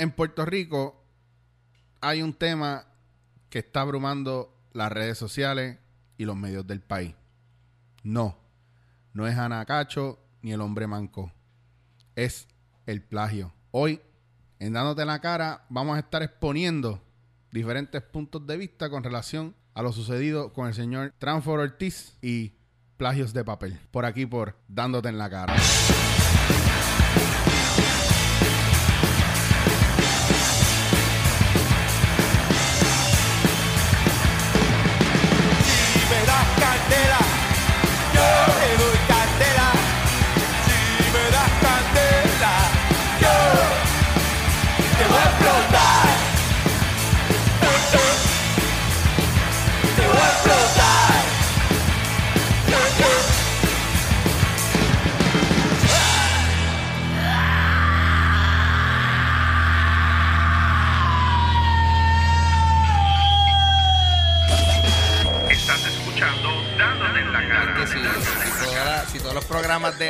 [0.00, 1.04] en Puerto Rico
[2.00, 2.86] hay un tema
[3.50, 5.78] que está abrumando las redes sociales
[6.16, 7.14] y los medios del país.
[8.02, 8.38] No,
[9.12, 11.30] no es Ana Cacho ni el hombre manco.
[12.16, 12.48] Es
[12.86, 13.52] el plagio.
[13.72, 14.00] Hoy,
[14.58, 17.02] en Dándote la cara, vamos a estar exponiendo
[17.52, 22.54] diferentes puntos de vista con relación a lo sucedido con el señor Transfor Ortiz y
[22.96, 23.78] plagios de papel.
[23.90, 25.56] Por aquí, por Dándote en la cara.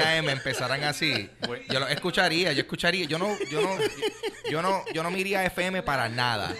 [0.04, 1.28] De AM empezaran así,
[1.70, 3.70] yo lo escucharía, yo escucharía, yo no, yo no,
[4.50, 6.54] yo no, yo no me iría a FM para nada.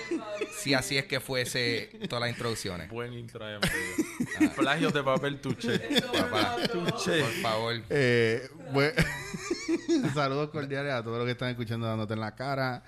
[0.59, 2.91] Si así es que fuese todas las introducciones.
[2.91, 4.55] Buen intro ahí, amigo.
[4.57, 5.79] Plagios de papel tuche.
[6.13, 7.21] Papá, Tuche.
[7.23, 7.83] por favor.
[7.89, 8.95] Eh, bue-
[10.15, 12.83] Saludos cordiales a todos los que están escuchando dándote en la cara.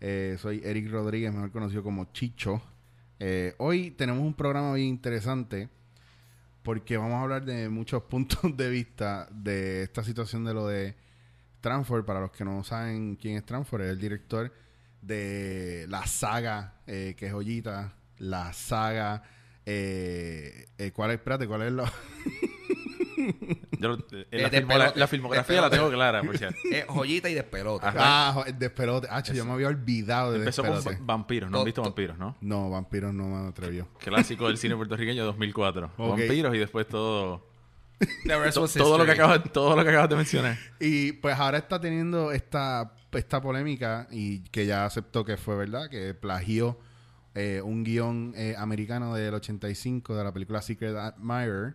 [0.00, 2.60] Eh, soy Eric Rodríguez, mejor conocido como Chicho.
[3.20, 5.68] Eh, hoy tenemos un programa bien interesante
[6.64, 10.96] porque vamos a hablar de muchos puntos de vista de esta situación de lo de
[11.60, 12.04] Transfor.
[12.04, 14.52] Para los que no saben quién es Transfor, es el director
[15.00, 19.22] de la saga eh, que es Joyita, la saga.
[19.66, 21.18] Eh, eh, ¿Cuál es?
[21.18, 21.92] Espérate, ¿cuál es la.?
[23.78, 26.36] Yo lo- eh, Eh, la, de filmo- pelo- la- la filmografía la tengo clara, por
[26.38, 26.56] cierto.
[26.70, 27.86] Es joyita y despelote.
[27.86, 27.98] Ajá.
[28.00, 29.08] Ah, el despelote.
[29.10, 31.00] Ah, yo me había olvidado de Empezó con despelote.
[31.00, 32.36] va- vampiros, no To- han visto to- vampiros, ¿no?
[32.40, 33.88] No, vampiros no me atrevió.
[33.98, 35.90] Clásico del cine puertorriqueño 2004.
[35.96, 36.10] Ok.
[36.18, 37.46] Vampiros y después todo
[38.26, 39.32] The rest to- was todo lo que history.
[39.32, 40.58] acabas todo lo que acabas de mencionar.
[40.80, 45.88] Y pues ahora está teniendo esta, esta polémica y que ya aceptó que fue verdad,
[45.88, 46.78] que plagió
[47.36, 51.74] eh, un guion eh, americano del 85 de la película Secret Admirer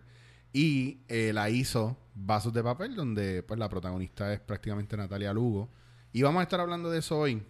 [0.54, 5.70] y eh, la hizo Vasos de Papel, donde pues la protagonista es prácticamente Natalia Lugo.
[6.12, 7.44] Y vamos a estar hablando de eso hoy,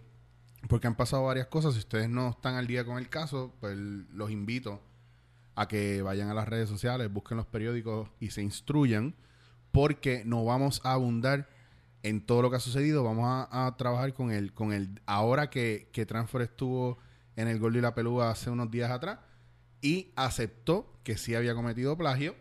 [0.67, 1.73] porque han pasado varias cosas.
[1.73, 4.81] Si ustedes no están al día con el caso, pues los invito
[5.55, 9.15] a que vayan a las redes sociales, busquen los periódicos y se instruyan,
[9.71, 11.49] porque no vamos a abundar
[12.03, 13.03] en todo lo que ha sucedido.
[13.03, 16.97] Vamos a, trabajar con el, con el, ahora que, que Transfer estuvo
[17.35, 19.19] en el Gordo y la Pelúa hace unos días atrás
[19.81, 22.35] y aceptó que sí había cometido plagio,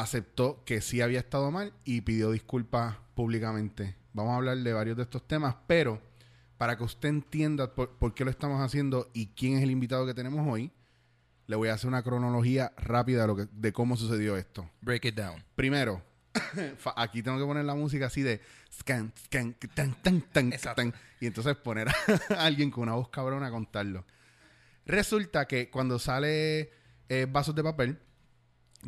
[0.00, 3.96] aceptó que sí había estado mal y pidió disculpas públicamente.
[4.12, 6.02] Vamos a hablar de varios de estos temas, pero
[6.58, 10.06] para que usted entienda por, por qué lo estamos haciendo y quién es el invitado
[10.06, 10.70] que tenemos hoy,
[11.46, 14.68] le voy a hacer una cronología rápida de, lo que, de cómo sucedió esto.
[14.82, 15.42] Break it down.
[15.54, 16.02] Primero,
[16.96, 18.42] aquí tengo que poner la música así de
[18.72, 21.94] scan, scan, tan, tan, tan, tan, y entonces poner a
[22.44, 24.04] alguien con una voz cabrona a contarlo.
[24.84, 26.70] Resulta que cuando sale
[27.08, 27.98] eh, Vasos de Papel,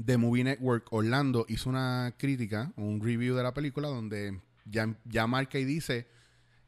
[0.04, 5.26] The Movie Network Orlando hizo una crítica, un review de la película donde ya, ya
[5.26, 6.08] marca y dice,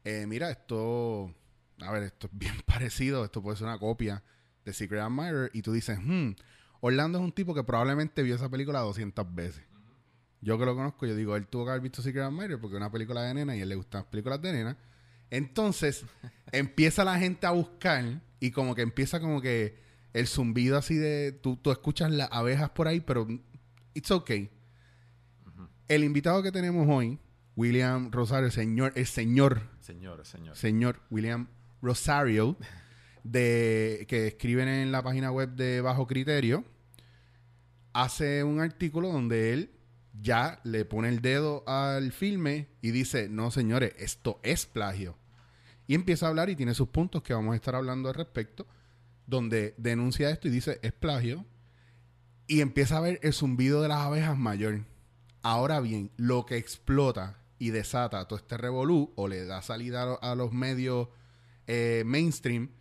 [0.03, 1.33] eh, mira, esto,
[1.81, 4.23] a ver, esto es bien parecido, esto puede ser una copia
[4.65, 6.31] de Secret Admirer, y tú dices, hmm,
[6.81, 9.63] Orlando es un tipo que probablemente vio esa película 200 veces.
[10.41, 12.81] Yo que lo conozco, yo digo, él tuvo que haber visto Secret Admirer porque es
[12.81, 14.77] una película de nena y a él le gustan las películas de nena.
[15.29, 16.03] Entonces,
[16.51, 19.79] empieza la gente a buscar y como que empieza como que
[20.13, 21.31] el zumbido así de...
[21.31, 23.27] Tú, tú escuchas las abejas por ahí, pero
[23.93, 24.49] it's okay.
[25.87, 27.19] El invitado que tenemos hoy,
[27.55, 30.55] William Rosario, el señor, el señor, Señor, señor.
[30.55, 31.47] señor William
[31.81, 32.55] Rosario,
[33.23, 36.63] de, que escriben en la página web de Bajo Criterio,
[37.93, 39.71] hace un artículo donde él
[40.19, 45.17] ya le pone el dedo al filme y dice, no señores, esto es plagio.
[45.87, 48.65] Y empieza a hablar y tiene sus puntos que vamos a estar hablando al respecto,
[49.31, 51.45] donde denuncia esto y dice, es plagio.
[52.47, 54.83] Y empieza a ver el zumbido de las abejas mayor.
[55.41, 60.05] Ahora bien, lo que explota y desata todo este revolú o le da salida a,
[60.05, 61.07] lo- a los medios
[61.65, 62.71] eh, mainstream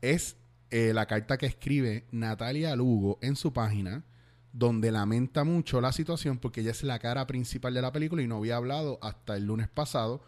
[0.00, 0.36] es
[0.70, 4.04] eh, la carta que escribe Natalia Lugo en su página,
[4.52, 8.28] donde lamenta mucho la situación porque ella es la cara principal de la película y
[8.28, 10.22] no había hablado hasta el lunes pasado.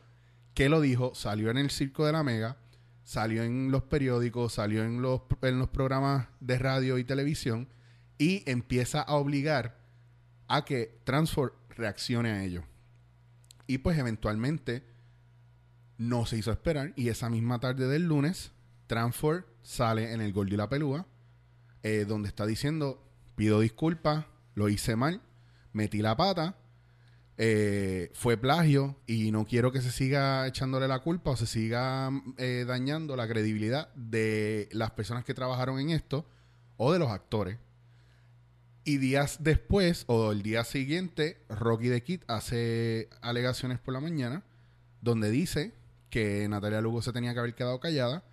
[0.54, 1.14] que lo dijo?
[1.14, 2.56] Salió en el Circo de la Mega,
[3.06, 7.68] salió en los periódicos, salió en los, en los programas de radio y televisión
[8.18, 9.78] y empieza a obligar
[10.48, 12.64] a que Transfor reaccione a ello.
[13.68, 14.82] Y pues eventualmente
[15.98, 18.50] no se hizo esperar y esa misma tarde del lunes,
[18.88, 21.06] Transfor sale en el Gol y la Pelúa,
[21.84, 24.26] eh, donde está diciendo, pido disculpas,
[24.56, 25.22] lo hice mal,
[25.72, 26.56] metí la pata,
[27.38, 32.10] eh, fue plagio y no quiero que se siga echándole la culpa o se siga
[32.38, 36.26] eh, dañando la credibilidad de las personas que trabajaron en esto
[36.76, 37.58] o de los actores.
[38.84, 44.44] Y días después, o el día siguiente, Rocky the Kid hace alegaciones por la mañana,
[45.00, 45.74] donde dice
[46.08, 48.24] que Natalia Lugo se tenía que haber quedado callada,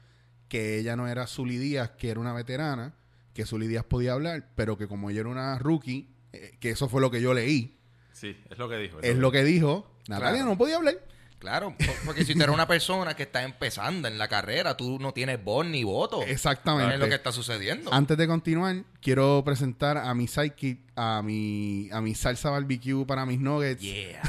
[0.47, 2.93] que ella no era Zully Díaz, que era una veterana,
[3.33, 6.87] que Zully Díaz podía hablar, pero que como ella era una rookie, eh, que eso
[6.87, 7.79] fue lo que yo leí,
[8.13, 8.99] Sí, es lo que dijo.
[9.01, 10.49] es lo que dijo, Natalia Claro.
[10.51, 10.95] no podía hablar.
[11.39, 14.97] Claro, po- porque si tú eres una persona que está empezando en la carrera, tú
[14.97, 16.23] no tienes voz ni voto.
[16.23, 16.93] Exactamente.
[16.93, 17.93] Es lo que está sucediendo.
[17.93, 23.25] Antes de continuar, quiero presentar a mi sidekick, a mi, a mi salsa barbecue para
[23.25, 24.21] mis nuggets, Yeah.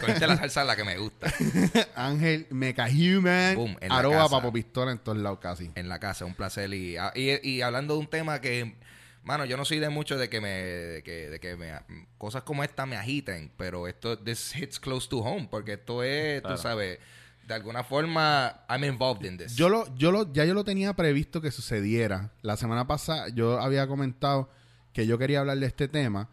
[0.00, 1.30] Cogiste la salsa la que me gusta.
[1.94, 4.30] Ángel Mecha Human, Boom, en la arroba casa.
[4.36, 5.70] papo pistola en todos lados casi.
[5.74, 6.72] En la casa, un placer.
[6.72, 8.76] Y, ah, y, y hablando de un tema que,
[9.22, 11.72] mano, yo no soy de mucho de que me, de que, de que me,
[12.18, 16.40] cosas como esta me agiten, pero esto, this hits close to home, porque esto es,
[16.40, 16.56] Claro.
[16.56, 16.98] tú sabes,
[17.46, 19.56] de alguna forma, I'm involved in this.
[19.56, 22.32] Yo lo, yo lo, ya yo lo tenía previsto que sucediera.
[22.42, 24.50] La semana pasada yo había comentado
[24.92, 26.28] que yo quería hablar de este tema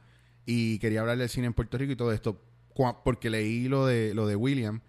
[0.46, 2.42] y quería hablar del cine en Puerto Rico y todo esto
[2.74, 4.82] cua- porque leí lo de lo de William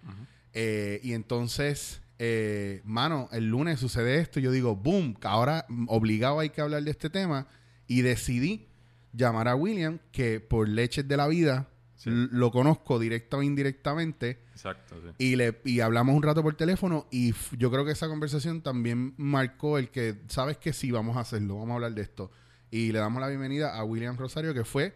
[0.55, 5.67] Eh, y entonces eh, mano el lunes sucede esto y yo digo boom que ahora
[5.87, 7.47] obligado hay que hablar de este tema
[7.89, 8.69] y decidí
[9.13, 12.11] llamar a William que por leches de la vida Sí.
[12.13, 15.09] lo conozco directa o indirectamente Exacto, sí.
[15.19, 19.15] y, le, y hablamos un rato por teléfono y yo creo que esa conversación también
[19.17, 22.31] marcó el que, sabes que sí, vamos a hacerlo, vamos a hablar de esto.
[22.71, 24.95] Y le damos la bienvenida a William Rosario, que fue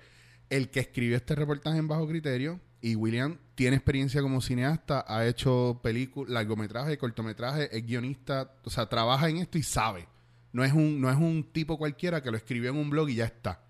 [0.48, 2.60] el que escribió este reportaje en Bajo Criterio.
[2.80, 8.88] Y William tiene experiencia como cineasta, ha hecho películas, largometrajes, cortometrajes, es guionista, o sea,
[8.88, 10.06] trabaja en esto y sabe.
[10.52, 13.14] No es, un, no es un tipo cualquiera que lo escribió en un blog y
[13.16, 13.60] ya está.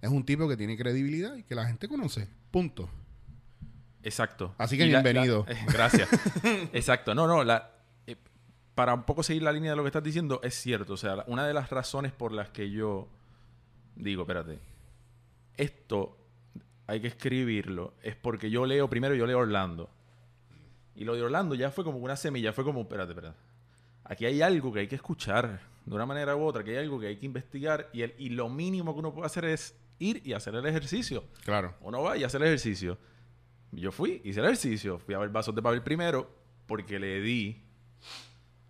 [0.00, 2.28] Es un tipo que tiene credibilidad y que la gente conoce.
[2.50, 2.88] Punto.
[4.02, 4.54] Exacto.
[4.56, 5.44] Así que Y bienvenido.
[5.46, 6.08] la- eh, gracias.
[6.72, 7.14] Exacto.
[7.14, 7.70] No, no, la,
[8.06, 8.16] eh,
[8.74, 10.94] para un poco seguir la línea de lo que estás diciendo, es cierto.
[10.94, 13.08] O sea, una de las razones por las que yo
[13.96, 14.58] digo, espérate,
[15.58, 16.16] esto
[16.86, 19.90] hay que escribirlo, es porque yo leo, primero yo leo Orlando.
[20.96, 23.36] Y lo de Orlando ya fue como una semilla, fue como, espérate, espérate.
[24.10, 26.98] Aquí hay algo que hay que escuchar de una manera u otra, que hay algo
[26.98, 30.20] que hay que investigar y, el, y lo mínimo que uno puede hacer es ir
[30.26, 31.22] y hacer el ejercicio.
[31.44, 31.76] Claro.
[31.80, 32.98] Uno va y hace el ejercicio.
[33.70, 36.28] Yo fui, hice el ejercicio, fui a ver vasos de papel primero,
[36.66, 37.62] porque le di,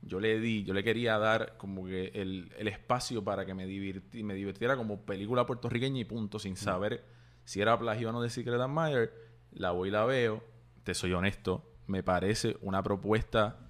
[0.03, 3.67] yo le di, yo le quería dar como que el, el espacio para que me,
[3.67, 7.03] divirti- me divirtiera como película puertorriqueña y punto, sin saber
[7.45, 9.11] si era plagio o no de Secret Admirer.
[9.53, 10.45] La voy y la veo,
[10.85, 13.70] te soy honesto, me parece una propuesta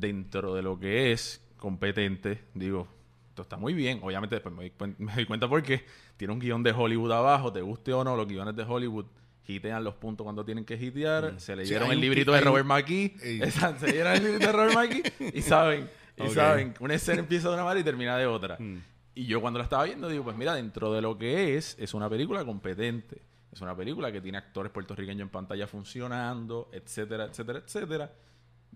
[0.00, 2.44] dentro de lo que es competente.
[2.54, 2.88] Digo,
[3.28, 4.00] esto está muy bien.
[4.02, 5.84] Obviamente después me doy, me doy cuenta porque
[6.16, 9.06] tiene un guion de Hollywood abajo, te guste o no, los guiones de Hollywood
[9.46, 11.34] hitean los puntos cuando tienen que hitear.
[11.38, 13.16] Se leyeron hay el librito de Robert McKee.
[13.50, 17.54] Se leyeron el librito de Robert McKee y saben, y saben, una escena empieza de
[17.54, 18.56] una manera y termina de otra.
[18.58, 18.78] Mm.
[19.14, 21.94] Y yo cuando la estaba viendo digo, pues mira, dentro de lo que es, es
[21.94, 23.22] una película competente.
[23.52, 28.12] Es una película que tiene actores puertorriqueños en pantalla funcionando, etcétera, etcétera, etcétera.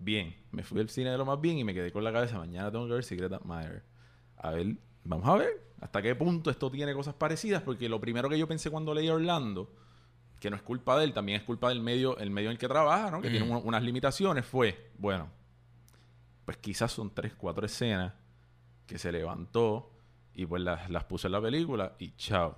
[0.03, 2.37] Bien, me fui al cine de lo más bien y me quedé con la cabeza,
[2.39, 3.83] mañana tengo que ver Secret Admirer.
[4.37, 8.27] A ver, vamos a ver hasta qué punto esto tiene cosas parecidas, porque lo primero
[8.29, 9.71] que yo pensé cuando leí Orlando,
[10.39, 12.57] que no es culpa de él, también es culpa del medio, el medio en el
[12.57, 13.21] que trabaja, ¿no?
[13.21, 15.29] Que tiene un- unas limitaciones, fue, bueno,
[16.45, 18.13] pues quizás son tres, cuatro escenas
[18.87, 19.91] que se levantó
[20.33, 22.57] y pues las, las puso en la película y chao.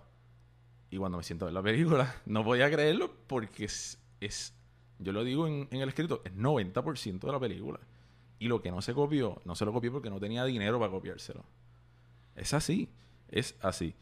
[0.90, 4.54] Y cuando me siento ver la película, no podía creerlo porque es, es
[5.00, 7.80] yo lo digo en, en el escrito, es 90% de la película.
[8.40, 10.92] Y lo que no se copió, no se lo copió porque no tenía dinero para
[10.92, 11.46] copiárselo.
[12.36, 12.90] Es así,
[13.30, 13.96] es así.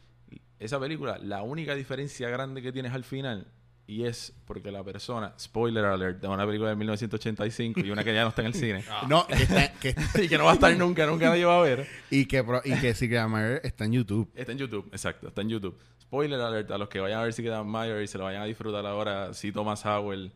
[0.59, 3.47] Esa película, la única diferencia grande que tienes al final,
[3.87, 8.13] y es porque la persona, spoiler alert, de una película de 1985 y una que
[8.13, 10.53] ya no está en el cine, No, que está- que- y que no va a
[10.53, 11.87] estar nunca, nunca nadie va a ver.
[12.09, 14.31] y que, y que Secret Admirer está en YouTube.
[14.35, 15.77] Está en YouTube, exacto, está en YouTube.
[16.11, 18.45] Spoiler alert a los que vayan a ver Secret Admirer y se lo vayan a
[18.45, 20.33] disfrutar ahora, sí, Thomas Howell,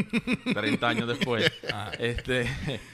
[0.54, 1.52] 30 años después.
[1.98, 2.46] este,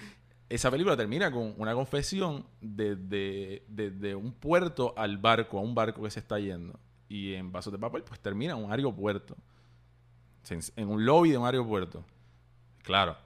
[0.48, 6.02] esa película termina con una confesión desde desde un puerto al barco, a un barco
[6.02, 6.76] que se está yendo.
[7.08, 9.36] Y en Vasos de Papel, pues termina en un aeropuerto.
[10.74, 12.04] En un lobby de un aeropuerto.
[12.82, 13.16] Claro,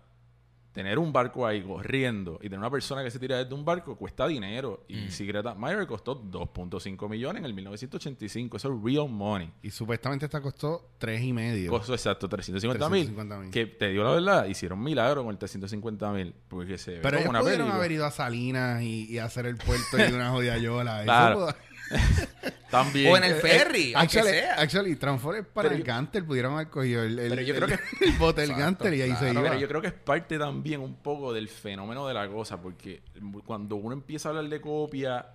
[0.79, 3.97] tener un barco ahí corriendo y tener una persona que se tira desde un barco
[3.97, 4.85] cuesta dinero.
[4.87, 5.11] Y Mm.
[5.11, 8.57] Secret Admirer costó 2.5 millones en el 1985.
[8.59, 9.51] Eso es real money.
[9.61, 11.69] Y supuestamente esta costó tres y medio.
[11.73, 13.07] Costó exacto 350 mil.
[13.07, 13.51] 350,000.
[13.51, 16.33] Que te digo la verdad, hicieron milagro con el 350 mil.
[16.47, 17.77] Porque se ve Pero como ellos una pudieron película.
[17.79, 21.03] haber ido a Salinas y, y hacer el puerto y una jodida yola.
[21.09, 21.49] Claro.
[22.71, 23.13] También.
[23.13, 24.55] O en el ferry, aunque Actually, sea.
[24.61, 27.79] actually, Transformers para Pero el Gantel pudieron haber cogido el, el, Pero yo el- creo
[27.79, 29.43] que- el bote del Exacto, Gantel y ahí se iba.
[29.43, 33.03] Pero yo creo que es parte también un poco del fenómeno de la cosa, porque
[33.47, 35.27] cuando uno empieza a hablar de copia,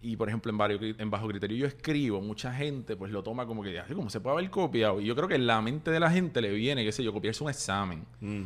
[0.00, 3.46] y por ejemplo en, varios, en Bajo Criterio yo escribo, mucha gente pues lo toma
[3.46, 5.00] como que, "Ay, ¿cómo se puede haber copiado?
[5.00, 7.12] Y yo creo que en la mente de la gente le viene, qué sé yo,
[7.12, 8.04] copiarse un examen.
[8.20, 8.42] Mm.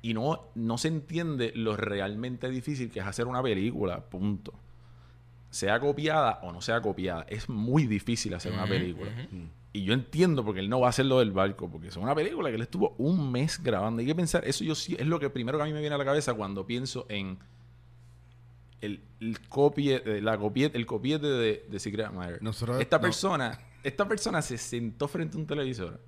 [0.00, 4.52] Y no, no se entiende lo realmente difícil que es hacer una película, punto.
[5.54, 9.10] Sea copiada o no sea copiada, es muy difícil hacer una película.
[9.12, 9.42] ujú.
[9.72, 12.14] Y yo entiendo porque él no va a hacer lo del barco, porque es una
[12.14, 14.00] película que él estuvo un mes grabando.
[14.00, 15.94] Hay que pensar, eso yo sí, es lo que primero que a mí me viene
[15.94, 17.38] a la cabeza cuando pienso en
[18.80, 22.42] el, el copie, eh, la copie, el copiete de, de Secret Admirer.
[22.42, 23.02] Nosotros- esta no.
[23.02, 26.00] persona, esta persona se sentó frente a un televisor,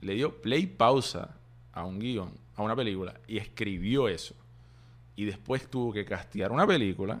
[0.00, 1.36] le dio play pausa
[1.72, 4.34] a un guion, a una película, y escribió eso.
[5.16, 7.20] Y después tuvo que castear una película,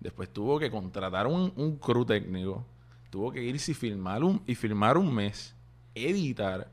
[0.00, 2.64] después tuvo que contratar un, un crew técnico,
[3.10, 5.54] tuvo que irse y filmar un, y filmar un mes,
[5.94, 6.68] editar,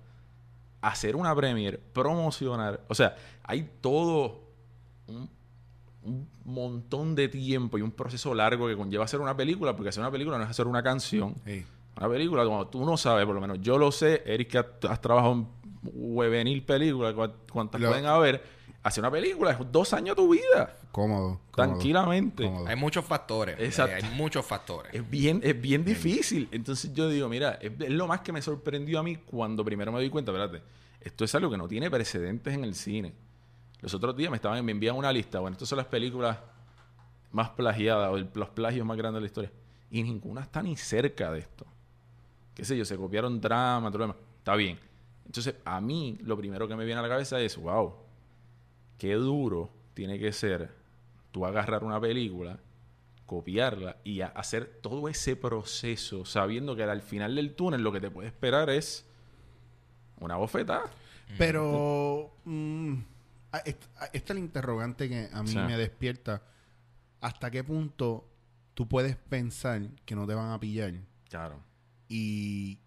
[0.82, 2.82] hacer una premiere, promocionar.
[2.90, 4.42] O sea, hay todo
[5.08, 5.30] un,
[6.04, 10.02] un montón de tiempo y un proceso largo que conlleva hacer una película, porque hacer
[10.02, 11.36] una película no es hacer una canción.
[11.46, 11.64] Sí.
[11.96, 14.66] Una película, cuando tú no sabes, por lo menos yo lo sé, Eric, que has,
[14.90, 15.48] has trabajado en
[15.92, 18.44] juvenil películas, cua- cuántas Lo- pueden haber,
[18.84, 21.40] hacer una película es dos años de tu vida, Cómodo, cómodo.
[21.52, 22.44] tranquilamente.
[22.44, 22.68] Cómodo.
[22.68, 23.56] Hay muchos factores.
[23.60, 23.96] Exacto.
[23.96, 24.94] Hay muchos factores.
[24.94, 26.48] Es bien, es bien difícil.
[26.52, 29.92] Entonces yo digo, mira, es, es lo más que me sorprendió a mí cuando primero
[29.92, 30.62] me di cuenta, espérate,
[31.02, 33.14] esto es algo que no tiene precedentes en el cine.
[33.82, 36.38] Los otros días me estaban me envían una lista, bueno, estas son las películas
[37.32, 39.52] más plagiadas o el- los plagios más grandes de la historia.
[39.92, 41.66] Y ninguna está ni cerca de esto.
[42.54, 44.18] Qué sé yo, se copiaron drama, todo lo demás.
[44.38, 44.80] Está bien.
[45.26, 47.94] Entonces, a mí lo primero que me viene a la cabeza es, wow,
[49.04, 50.74] qué duro tiene que ser
[51.34, 52.58] tú agarrar una película,
[53.26, 58.10] copiarla y hacer todo ese proceso sabiendo que al final del túnel lo que te
[58.10, 59.06] puede esperar es
[60.22, 60.90] una bofetada.
[61.38, 62.94] Pero mm,
[63.66, 66.42] esta es el interrogante que a mí me despierta.
[67.20, 68.26] ¿Hasta qué punto
[68.74, 70.94] tú puedes pensar que no te van a pillar?
[71.28, 71.60] Claro.
[72.08, 72.80] Y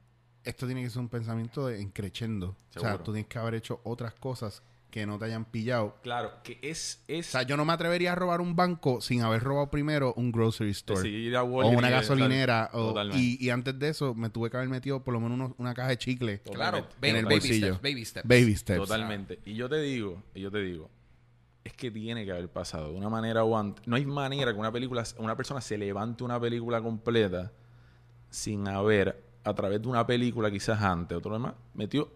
[0.45, 2.57] esto tiene que ser un pensamiento de encrechendo.
[2.75, 5.97] O sea, tú tienes que haber hecho otras cosas que no te hayan pillado.
[6.03, 7.03] Claro, que es...
[7.07, 10.15] es O sea, yo no me atrevería a robar un banco sin haber robado primero
[10.17, 11.03] un grocery store.
[11.03, 12.71] sí, ir a o una gasolinera.
[12.73, 15.55] o- y, y antes de eso, me tuve que haber metido por lo menos uno-
[15.59, 16.41] una caja de chicle.
[16.41, 16.87] Claro.
[17.03, 17.67] En el baby bolsillo.
[17.75, 17.83] steps.
[17.83, 18.29] Baby steps.
[18.29, 18.79] Baby steps.
[18.81, 19.39] Totalmente.
[19.45, 20.89] Y yo te digo, y yo te digo,
[21.63, 23.87] es que tiene que haber pasado de una manera o antes.
[23.87, 27.53] No hay manera que una película, una persona se levante una película completa
[28.31, 32.11] sin haber, a través de una película quizás antes, otro demás, metió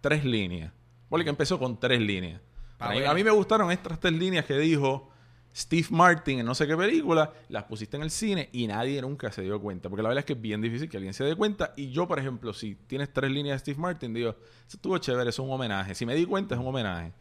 [0.00, 0.72] tres líneas.
[1.08, 2.40] Porque que empezó con tres líneas.
[2.78, 3.08] A, mí, ver.
[3.08, 5.10] a mí me gustaron estas tres líneas que dijo
[5.54, 9.32] Steve Martin en no sé qué película, las pusiste en el cine y nadie nunca
[9.32, 9.88] se dio cuenta.
[9.88, 11.72] Porque la verdad es que es bien difícil que alguien se dé cuenta.
[11.76, 14.30] Y yo, por ejemplo, si tienes tres líneas de Steve Martin, digo,
[14.66, 15.94] eso estuvo chévere, eso es un homenaje.
[15.94, 17.12] Si me di cuenta, es un homenaje.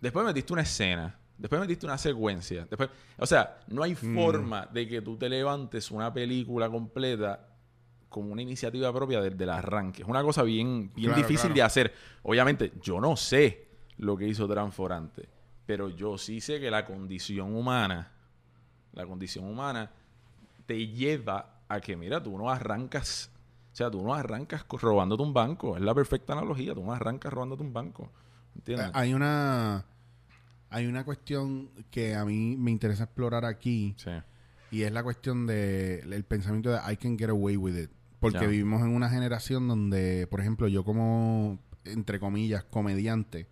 [0.00, 1.18] Después metiste una escena.
[1.38, 2.66] Después metiste una secuencia.
[2.68, 4.14] Después, o sea, no hay Mm.
[4.14, 7.48] forma de que tú te levantes una película completa
[8.12, 10.02] como una iniciativa propia desde el arranque.
[10.02, 11.54] Es una cosa bien, bien Claro, difícil claro.
[11.54, 11.94] de hacer.
[12.22, 13.66] Obviamente, yo no sé
[13.98, 15.28] lo que hizo Transforante,
[15.66, 18.12] pero yo sí sé que la condición humana,
[18.92, 19.90] la condición humana
[20.66, 23.30] te lleva a que, mira, tú no arrancas,
[23.72, 25.76] o sea, tú no arrancas robándote un banco.
[25.76, 26.74] Es la perfecta analogía.
[26.74, 28.10] Tú no arrancas robándote un banco.
[28.54, 28.88] ¿Entiendes?
[28.88, 29.84] Eh, Hay una
[30.68, 34.10] hay una cuestión que a mí me interesa explorar aquí sí.
[34.70, 37.90] y es la cuestión de el pensamiento de I can get away with it.
[38.22, 38.46] Porque Ya.
[38.46, 43.48] vivimos en una generación donde, por ejemplo, yo como, entre comillas, comediante,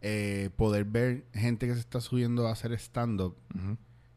[0.00, 3.36] eh, poder ver gente que se está subiendo a hacer stand-up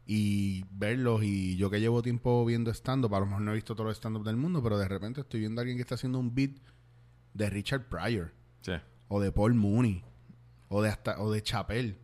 [0.06, 3.74] y verlos y yo que llevo tiempo viendo stand-up, a lo mejor no he visto
[3.74, 6.18] todos los stand-up del mundo, pero de repente estoy viendo a alguien que está haciendo
[6.18, 6.50] un beat
[7.34, 8.72] de Richard Pryor Sí.
[9.08, 10.02] o de Paul Mooney
[10.68, 11.96] o de hasta o de Chappelle.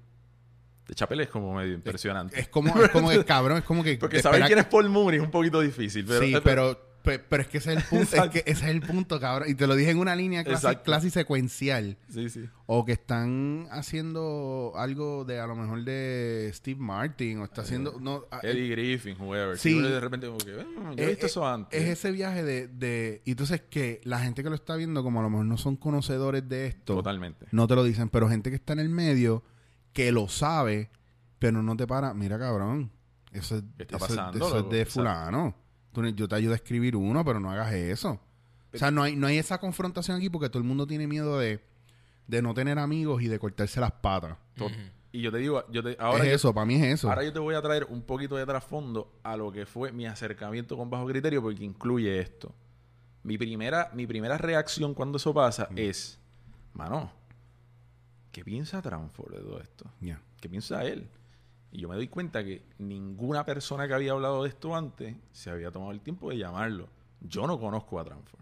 [0.86, 2.38] De Chapel es como medio impresionante.
[2.40, 5.18] Es como es como que cabrón, es como que Porque saber quién es Paul Mooney
[5.18, 6.04] es un poquito difícil.
[6.06, 6.88] Pero, sí, pero Pe-
[7.28, 9.48] Pero es que ese es el punto, es que ese es el punto, cabrón.
[9.48, 11.96] Y te lo dije en una línea clase, clase secuencial.
[12.08, 12.44] Sí, sí.
[12.66, 17.38] O que están haciendo algo de a lo mejor de Steve Martin.
[17.38, 17.98] O está haciendo.
[18.00, 19.56] No, a- Eddie Griffin, whoever.
[19.58, 19.80] Sí.
[19.80, 21.80] De repente como que, "Ah, yo he es- visto es- eso antes.
[21.82, 23.22] Es ese viaje de, de.
[23.24, 25.76] Y entonces que la gente que lo está viendo, como a lo mejor no son
[25.76, 26.94] conocedores de esto.
[26.96, 27.46] Totalmente.
[27.52, 28.08] No te lo dicen.
[28.10, 29.42] Pero gente que está en el medio,
[29.92, 30.90] que lo sabe,
[31.38, 32.12] pero no te para.
[32.14, 32.90] Mira, cabrón.
[33.32, 35.54] Eso es, ¿Qué está eso pasando, eso es de fulano.
[36.02, 38.20] Tú yo te ayudo a escribir uno, pero no hagas eso.
[38.72, 41.38] O sea, no hay, no hay esa confrontación aquí porque todo el mundo tiene miedo
[41.38, 41.60] de,
[42.26, 44.36] de no tener amigos y de cortarse las patas.
[45.10, 47.08] Y yo te digo, yo te, ahora, es yo, eso, para mí es eso.
[47.08, 50.06] ahora yo te voy a traer un poquito de trasfondo a lo que fue mi
[50.06, 52.54] acercamiento con Bajo Criterio porque incluye esto.
[53.22, 56.18] Mi primera, mi primera reacción cuando eso pasa es,
[56.74, 57.10] mano,
[58.30, 59.90] ¿qué piensa Transfor de todo esto?
[60.00, 60.20] Ya.
[60.40, 61.08] ¿Qué piensa él?
[61.70, 65.50] Y yo me doy cuenta que ninguna persona que había hablado de esto antes se
[65.50, 66.88] había tomado el tiempo de llamarlo.
[67.20, 68.40] Yo no conozco a Transfor.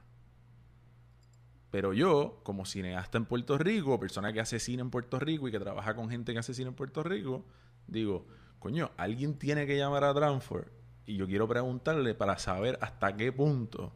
[1.70, 5.50] Pero yo, como cineasta en Puerto Rico, persona que hace cine en Puerto Rico y
[5.50, 7.44] que trabaja con gente que hace cine en Puerto Rico,
[7.86, 8.26] digo,
[8.58, 10.70] coño, alguien tiene que llamar a Transfor
[11.04, 13.92] y yo quiero preguntarle para saber hasta qué punto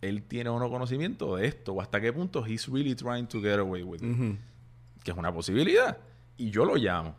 [0.00, 3.40] él tiene o no conocimiento de esto o hasta qué punto he's really trying to
[3.40, 4.38] get away with it
[5.02, 5.96] que es una posibilidad.
[6.36, 7.14] Y yo lo llamo.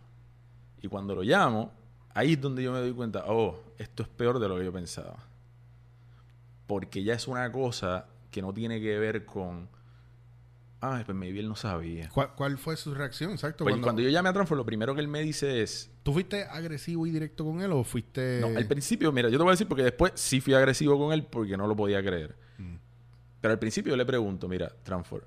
[0.82, 1.72] Y cuando lo llamo,
[2.14, 4.74] ahí es donde yo me doy cuenta, oh, esto es peor de lo que yo
[4.74, 5.28] pensaba.
[6.68, 9.68] Porque ya es una cosa que no tiene que ver con,
[10.82, 12.10] ah, pues maybe él no sabía.
[12.10, 13.32] ¿Cuál, cuál fue su reacción?
[13.32, 13.64] Exacto.
[13.64, 16.14] Pues cuando, cuando yo llamé a Transfer, lo primero que él me dice es, ¿Tú
[16.14, 18.40] fuiste agresivo y directo con él o fuiste...?
[18.42, 21.14] no, al principio, mira, yo te voy a decir porque después sí fui agresivo con
[21.14, 22.36] él porque no lo podía creer.
[23.42, 25.22] Pero al principio yo le pregunto, mira, Transfer,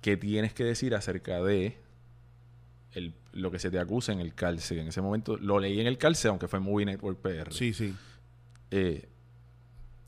[0.00, 1.78] ¿qué tienes que decir acerca de
[2.92, 4.80] el- lo que se te acusa en el calce?
[4.80, 7.52] En ese momento lo leí en el calce, aunque fue Movie Network PR.
[7.52, 7.94] Sí, sí.
[8.70, 9.08] Eh,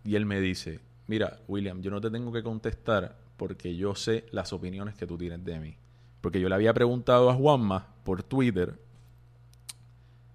[0.05, 4.25] y él me dice, mira, William, yo no te tengo que contestar porque yo sé
[4.33, 5.77] las opiniones que tú tienes de mí.
[6.21, 8.79] Porque yo le había preguntado a Juanma por Twitter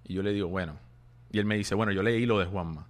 [0.06, 0.78] y yo le digo, bueno,
[1.32, 2.88] y él me dice, bueno, yo leí lo de Juanma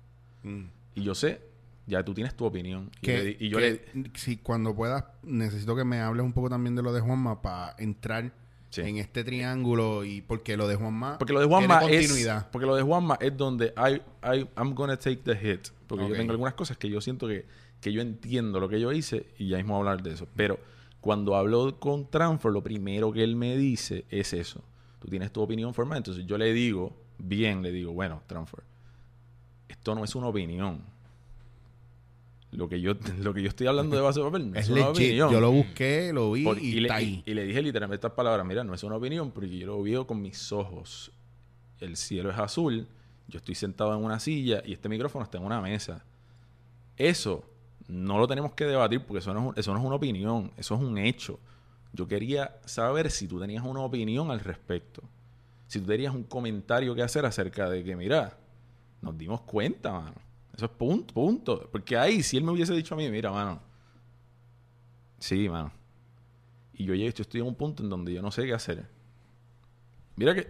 [0.93, 1.41] y yo sé,
[1.88, 2.89] ya tú tienes tu opinión.
[3.01, 4.12] Y, Que, le y yo que le...
[4.15, 7.75] si cuando puedas, necesito que me hables un poco también de lo de Juanma para
[7.79, 8.32] entrar
[8.75, 8.81] Sí.
[8.81, 12.07] en este triángulo y porque lo de Juanma Porque lo de Juanma tiene es...
[12.07, 12.51] continuidad.
[12.51, 15.69] Porque lo de Juanma es donde I, I, I'm gonna take the hit.
[15.88, 17.45] Porque yo tengo algunas cosas que yo siento que,
[17.79, 20.27] que yo entiendo lo que yo hice y ya mismo voy a hablar de eso.
[20.35, 20.59] Pero
[20.99, 24.63] cuando hablo con Transfer, lo primero que él me dice es eso.
[24.99, 25.97] Tú tienes tu opinión formada.
[25.97, 28.63] Entonces yo le digo, bien, le digo, bueno, Transfer,
[29.67, 30.81] esto no es una opinión.
[32.51, 34.69] Lo que yo, lo que yo estoy hablando de base de papel no es, Es
[34.71, 35.31] una opinión.
[35.31, 37.23] Yo lo busqué, lo vi Por- y, y, le, está ahí.
[37.25, 40.08] y le dije literalmente estas palabras, mira, no es una opinión, porque yo lo veo
[40.08, 41.12] con mis ojos.
[41.79, 42.88] El cielo es azul,
[43.27, 46.05] yo estoy sentado en una silla y este micrófono está en una mesa.
[46.97, 47.43] Eso
[47.88, 50.75] no lo tenemos que debatir porque eso no es, eso no es una opinión, eso
[50.75, 51.39] es un hecho.
[51.93, 55.01] Yo quería saber si tú tenías una opinión al respecto.
[55.67, 58.38] Si tú tenías un comentario que hacer acerca de que, mira,
[59.01, 60.15] nos dimos cuenta, mano.
[60.55, 61.69] Eso es punto, punto.
[61.71, 63.61] Porque ahí, si él me hubiese dicho a mí, mira, mano.
[65.19, 65.71] Sí, mano.
[66.73, 68.85] Y yo, ya- yo estoy en un punto en donde yo no sé qué hacer.
[70.15, 70.47] Mira que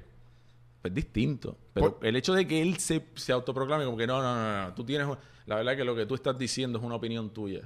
[0.84, 1.58] es distinto.
[1.74, 4.68] Pero Por- el hecho de que él se, se autoproclame como que no, no, no,
[4.68, 5.08] no, tú tienes...
[5.46, 7.62] La verdad que lo que tú estás diciendo es una opinión tuya.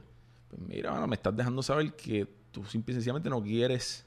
[0.50, 4.06] Pues mira, mano, me estás dejando saber que tú simple y sencillamente no quieres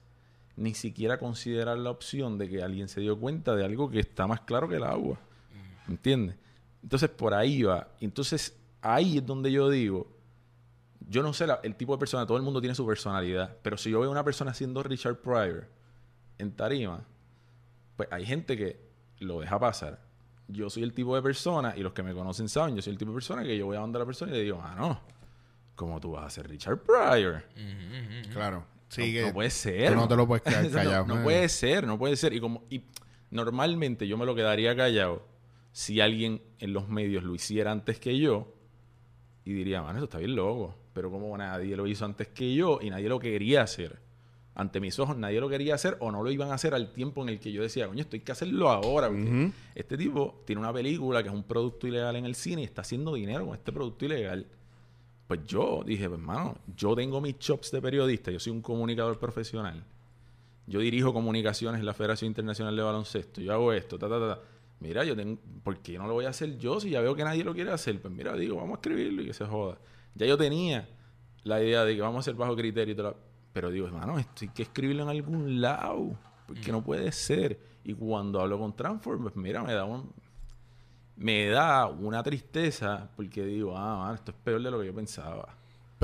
[0.57, 4.27] ni siquiera considerar la opción de que alguien se dio cuenta de algo que está
[4.27, 5.19] más claro que el agua.
[5.89, 6.37] ¿Entiendes?
[6.83, 7.89] Entonces por ahí va.
[8.01, 10.11] Entonces ahí es donde yo digo,
[11.09, 13.77] yo no sé la- el tipo de persona, todo el mundo tiene su personalidad, pero
[13.77, 15.69] si yo veo una persona haciendo Richard Pryor
[16.39, 17.05] en tarima,
[17.97, 18.81] pues hay gente que
[19.19, 20.01] lo deja pasar.
[20.49, 22.99] Yo soy el tipo de persona, y los que me conocen saben, yo soy el
[22.99, 25.01] tipo de persona que yo voy a donde la persona y le digo, ah, no,
[25.77, 27.45] ¿cómo tú vas a ser Richard Pryor?
[28.33, 28.65] Claro.
[28.89, 29.93] Sí, no, que no puede ser.
[29.93, 31.07] tú no te lo puedes quedar No, callado.
[31.07, 31.23] No, Eh.
[31.25, 32.33] puede ser, no puede ser.
[32.35, 32.85] Y como y
[33.31, 35.27] normalmente yo me lo quedaría callado
[35.73, 38.53] si alguien en los medios lo hiciera antes que yo
[39.45, 40.77] y diría, mano, eso está bien loco.
[40.93, 43.99] Pero como nadie lo hizo antes que yo y nadie lo quería hacer.
[44.55, 47.23] Ante mis ojos nadie lo quería hacer o no lo iban a hacer al tiempo
[47.23, 49.09] en el que yo decía, coño, esto hay que hacerlo ahora.
[49.09, 49.51] porque.
[49.75, 52.83] Este tipo tiene una película que es un producto ilegal en el cine y está
[52.83, 54.47] haciendo dinero con este producto ilegal.
[55.27, 59.19] Pues yo dije, pues hermano, yo tengo mis chops de periodista, yo soy un comunicador
[59.19, 59.83] profesional.
[60.67, 64.35] Yo dirijo comunicaciones en la Federación Internacional de Baloncesto, yo hago esto, ta, ta, ta.
[64.37, 64.43] ta.
[64.83, 67.23] Mira, yo tengo, ¿por qué no lo voy a hacer yo si ya veo que
[67.25, 68.01] nadie lo quiere hacer?
[68.03, 69.79] Pues mira, digo, vamos a escribirlo y que se joda.
[70.15, 70.89] Ya yo tenía
[71.45, 73.17] la idea de que vamos a hacer bajo criterio y toda la-
[73.53, 77.59] Pero digo, hermano, esto hay que escribirlo en algún lado, porque no puede ser.
[77.85, 80.11] Y cuando hablo con Transform, pues mira, me da un,
[81.17, 85.57] me da una tristeza porque digo, ah, esto es peor de lo que yo pensaba.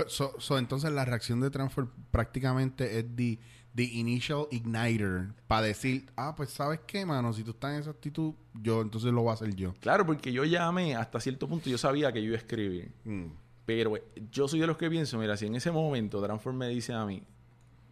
[0.06, 3.38] So- entonces la reacción de Transfer prácticamente es the,
[3.78, 7.90] the initial igniter para decir, ah, pues sabes qué, mano, si tú estás en esa
[7.90, 9.72] actitud, yo entonces lo voy a hacer yo.
[9.78, 12.90] Claro, porque yo llamé hasta cierto punto, yo sabía que yo iba a escribir.
[13.04, 13.26] Mm.
[13.64, 16.68] Pero eh, yo soy de los que pienso, mira, si en ese momento Transform me
[16.68, 17.22] dice a mí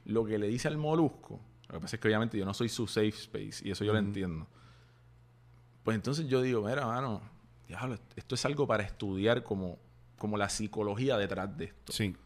[0.07, 2.69] lo que le dice al molusco, lo que pasa es que obviamente yo no soy
[2.69, 4.45] su safe space y eso yo lo entiendo.
[5.85, 7.21] Pues entonces yo digo, mira, mano,
[7.69, 9.79] diablo, esto es algo para estudiar como,
[10.19, 11.93] como la psicología detrás de esto.
[11.93, 12.17] Sí.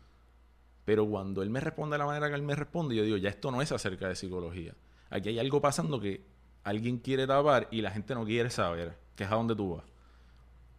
[0.90, 3.28] Pero cuando él me responde de la manera que él me responde, yo digo, ya
[3.28, 4.74] esto no es acerca de psicología.
[5.08, 6.26] Aquí hay algo pasando que
[6.64, 9.84] alguien quiere tapar y la gente no quiere saber, que es a dónde tú vas.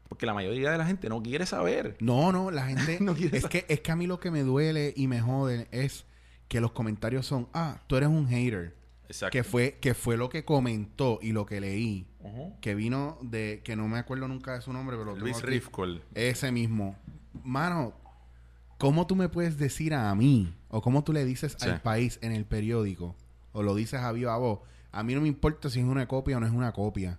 [0.09, 1.95] Porque la mayoría de la gente no quiere saber.
[2.01, 2.97] No, no, la gente...
[3.01, 5.69] No quiere es, que, es que a mí lo que me duele y me jode
[5.71, 6.03] es
[6.49, 8.75] que los comentarios son, ah, tú eres un hater.
[9.07, 9.31] Exacto.
[9.31, 12.05] Que fue, que fue lo que comentó y lo que leí.
[12.59, 13.61] Que vino de...
[13.63, 15.11] Que no me acuerdo nunca de su nombre, pero...
[15.11, 15.41] lo tengo Luis.
[15.41, 16.03] Rifkol.
[16.13, 16.97] Ese mismo.
[17.45, 17.93] Mano,
[18.81, 20.53] ¿cómo tú me puedes decir a mí?
[20.69, 21.69] O cómo tú le dices Sí.
[21.69, 23.15] al país en el periódico?
[23.53, 24.59] O lo dices a viva voz.
[24.91, 27.17] A mí no me importa si es una copia o no es una copia.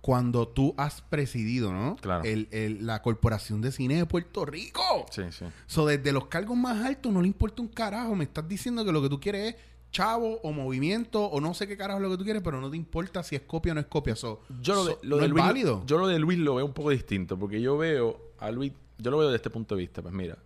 [0.00, 1.96] Cuando tú has presidido, ¿no?
[1.96, 2.24] Claro.
[2.24, 5.04] El- el- la Corporación de Cine de Puerto Rico.
[5.10, 5.44] Sí, sí.
[5.66, 8.14] So, desde los cargos más altos no le importa un carajo.
[8.16, 9.60] Me estás diciendo que lo que tú quieres es
[9.92, 12.70] chavo o movimiento o no sé qué carajo es lo que tú quieres, pero no
[12.70, 14.16] te importa si es copia o no es copia.
[14.16, 15.82] So, Yo lo de, so, lo no de es Luis, válido.
[15.86, 19.10] Yo lo de Luis lo veo un poco distinto, porque yo veo a Luis, yo
[19.10, 20.00] lo veo desde este punto de vista.
[20.00, 20.38] Pues mira,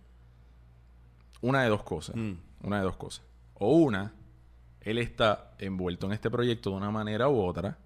[1.47, 2.15] una de dos cosas.
[2.15, 2.33] Mm.
[2.63, 3.23] Una de dos cosas.
[3.53, 4.13] O una,
[4.81, 7.77] él está envuelto en este proyecto de una manera u otra,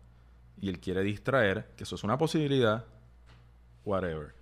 [0.61, 2.85] y él quiere distraer, que eso es una posibilidad,
[3.85, 4.33] whatever.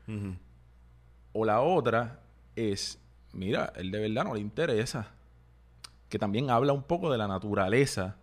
[1.34, 2.21] O la otra
[2.56, 2.99] es,
[3.34, 5.12] mira, él de verdad no le interesa.
[6.10, 8.15] Que también habla un poco de la naturaleza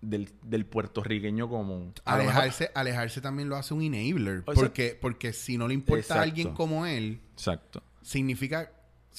[0.00, 1.92] del, del puertorriqueño común.
[2.04, 4.44] Alejarse, alejarse también lo hace un enabler.
[4.44, 7.82] Porque, porque si no le importa a alguien como él, Exacto.
[8.02, 8.70] significa,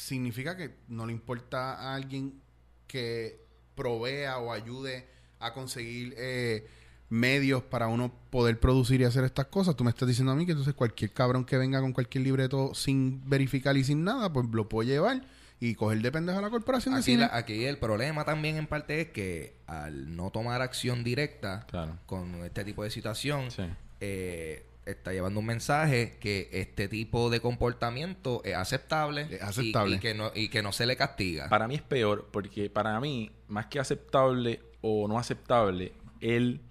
[0.08, 2.42] significa que no le importa a alguien
[2.88, 3.42] que
[3.76, 5.08] provea o ayude
[5.40, 6.68] a conseguir eh,
[7.10, 9.76] medios para uno poder producir y hacer estas cosas.
[9.76, 12.74] Tú me estás diciendo a mí que entonces cualquier cabrón que venga con cualquier libreto
[12.74, 15.24] sin verificar y sin nada, pues lo puedo llevar
[15.60, 17.22] y coger de pendejo a la corporación de Aquí, cine.
[17.24, 21.98] la- aquí el problema también en parte es que al no tomar acción directa Claro.
[22.06, 23.64] con este tipo de situación, Sí.
[24.00, 29.96] eh, está llevando un mensaje que este tipo de comportamiento es aceptable, Es y- aceptable.
[29.96, 31.50] Y, que no, y que no se le castiga.
[31.50, 36.62] Para mí es peor, porque para mí, más que aceptable o no aceptable, él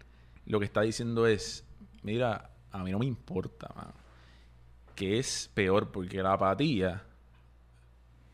[0.47, 1.65] lo que está diciendo es,
[2.03, 3.69] mira, a mí no me importa.
[4.95, 7.03] Que es peor, porque la apatía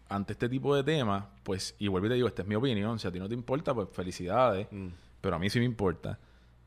[0.08, 2.98] ante este tipo de temas, pues, y vuelvo y te digo, esta es mi opinión,
[2.98, 4.68] si a ti no te importa, pues felicidades,
[5.20, 6.18] pero a mí sí me importa.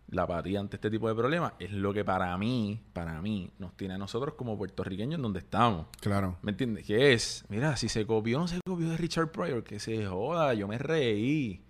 [0.09, 3.75] La apatía ante este tipo de problemas es lo que para mí, para mí, nos
[3.75, 5.87] tiene a nosotros como puertorriqueños en donde estamos.
[5.99, 6.37] Claro.
[6.41, 6.85] ¿Me entiendes?
[6.85, 10.05] Que es, mira, si se copió o no se copió de Richard Pryor, que se
[10.05, 11.61] joda, yo me reí.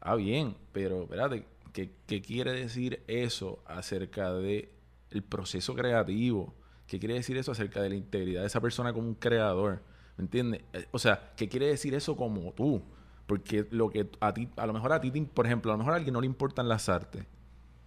[0.00, 4.72] Ah, bien, pero espérate, ¿qué, qué quiere decir eso acerca de
[5.10, 6.54] el proceso creativo?
[6.86, 9.82] ¿Qué quiere decir eso acerca de la integridad de esa persona como un creador?
[10.16, 10.62] ¿Me entiendes?
[10.72, 12.80] Eh, O sea, ¿qué quiere decir eso como tú?
[13.26, 15.78] Porque lo que a ti, a lo mejor a ti, te- por ejemplo, a lo
[15.78, 17.26] mejor a alguien no le importan las artes.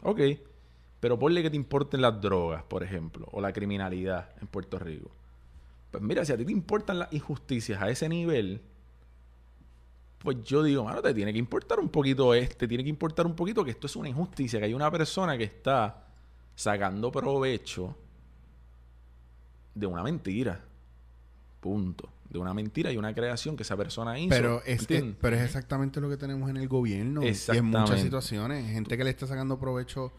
[0.02, 0.22] Ok,
[1.00, 5.12] pero ponle que te importen las drogas, por ejemplo, o la criminalidad en Puerto Rico.
[5.92, 8.62] Pues mira, si a ti te importan las injusticias a ese nivel,
[10.20, 13.36] pues yo digo, mano, te tiene que importar un poquito este, tiene que importar un
[13.36, 16.06] poquito que esto es una injusticia, que hay una persona que está
[16.56, 17.96] sacando provecho
[19.74, 20.69] de una mentira.
[21.60, 22.10] Punto.
[22.30, 24.30] De una mentira y una creación que esa persona hizo.
[24.30, 27.24] Pero es, es- pero es exactamente lo que tenemos en el gobierno.
[27.24, 28.72] Y en muchas situaciones.
[28.72, 30.12] Gente que le está sacando provecho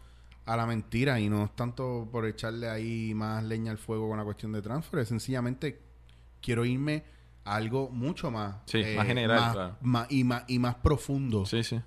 [0.45, 4.17] a la mentira y no es tanto por echarle ahí más leña al fuego con
[4.17, 4.99] la cuestión de transfer.
[4.99, 5.79] Es sencillamente
[6.41, 7.03] quiero irme
[7.45, 8.55] a algo mucho más.
[8.73, 9.77] eh, Sí, más general, más- claro.
[9.81, 11.45] más- y, más, y más profundo.
[11.45, 11.79] Sí, sí.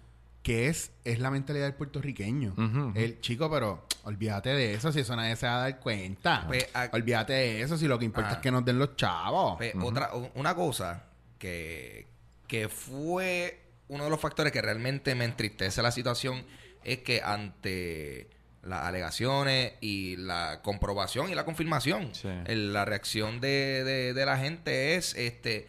[0.44, 2.92] Que es, es la mentalidad del puertorriqueño.
[2.94, 6.44] El chico, pero olvídate de eso si eso nadie se va a dar cuenta.
[6.46, 8.32] Pues, a- olvídate de eso si lo que importa Ah.
[8.34, 9.56] es que nos den los chavos.
[9.56, 11.04] Pues, otra, una cosa
[11.38, 12.06] que,
[12.46, 16.44] que fue uno de los factores que realmente me entristece la situación
[16.84, 18.28] es que ante
[18.62, 22.28] las alegaciones y la comprobación y la confirmación, Sí.
[22.46, 25.68] el- la reacción de, de- de la gente es este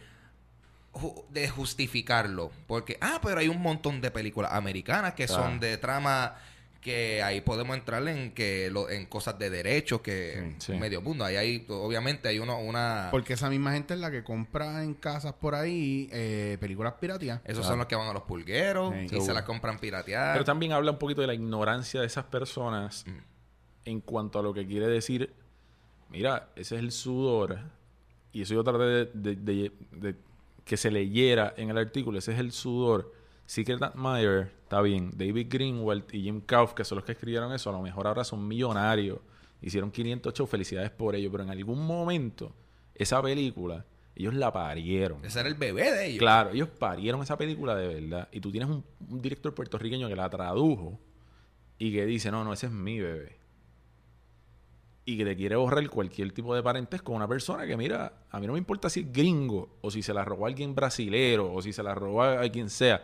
[1.30, 2.50] de justificarlo.
[2.66, 5.42] Porque, ah, pero hay un montón de películas americanas que Claro.
[5.42, 6.36] son de trama
[6.80, 10.72] que ahí podemos entrar en que lo- en cosas de derechos que Sí.
[10.74, 11.24] medio mundo.
[11.24, 13.08] Ahí hay, obviamente, hay uno, una...
[13.10, 17.40] Porque esa misma gente es la que compra en casas por ahí eh, películas piratías.
[17.44, 19.00] Esos son los que van a los pulgueros Sí.
[19.00, 19.26] y Seguro.
[19.26, 20.34] se las compran pirateadas.
[20.34, 23.04] Pero también habla un poquito de la ignorancia de esas personas
[23.84, 25.34] en cuanto a lo que quiere decir,
[26.08, 27.58] mira, ese es el sudor,
[28.32, 30.14] y eso yo traté de, de- de- de
[30.66, 33.14] que se leyera en el artículo, ese es el sudor.
[33.46, 35.12] Secret Admirer, está bien.
[35.14, 38.24] David Greenwald y Jim Kauf, que son los que escribieron eso, a lo mejor ahora
[38.24, 39.20] son millonarios.
[39.62, 42.52] Hicieron 508, felicidades por ello, pero en algún momento,
[42.96, 45.24] esa película, ellos la parieron.
[45.24, 46.18] Ese era el bebé de ellos.
[46.18, 48.28] Claro, ellos parieron esa película de verdad.
[48.32, 50.98] Y tú tienes un, un director puertorriqueño que la tradujo
[51.78, 53.38] y que dice, no, no, ese es mi bebé.
[55.06, 58.40] Y que te quiere borrar cualquier tipo de parentesco con una persona que, mira, a
[58.40, 61.50] mí no me importa si es gringo o si se la robó a alguien brasilero
[61.50, 63.02] o si se la robó a, a quien sea.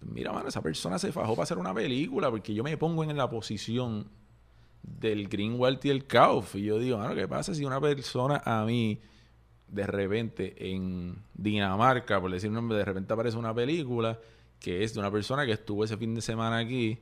[0.00, 3.16] Mira, mano, esa persona se fajó para hacer una película porque yo me pongo en
[3.16, 4.06] la posición
[4.82, 6.54] del Greenwald y el Kauf.
[6.56, 9.00] Y yo digo, mano, ¿qué pasa si una persona a mí
[9.68, 14.18] de repente en Dinamarca, por decir un nombre, de repente aparece una película
[14.60, 16.98] que es de una persona que estuvo ese fin de semana aquí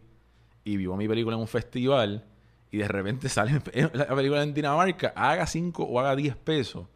[0.65, 2.25] y vio mi película en un festival
[2.73, 3.53] y de repente sale
[3.93, 6.87] la película en Dinamarca, haga 5 o haga 10 pesos.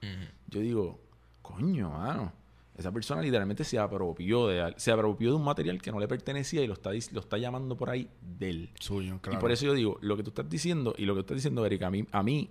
[0.48, 1.00] Yo digo,
[1.42, 2.32] coño, mano,
[2.74, 6.62] esa persona literalmente se apropió de se apropió de un material que no le pertenecía
[6.62, 8.70] y lo está, lo está llamando por ahí de él.
[8.80, 9.38] Suyo, claro.
[9.38, 11.36] Y por eso yo digo, lo que tú estás diciendo y lo que tú estás
[11.36, 12.48] diciendo, Erika, a mí, a mí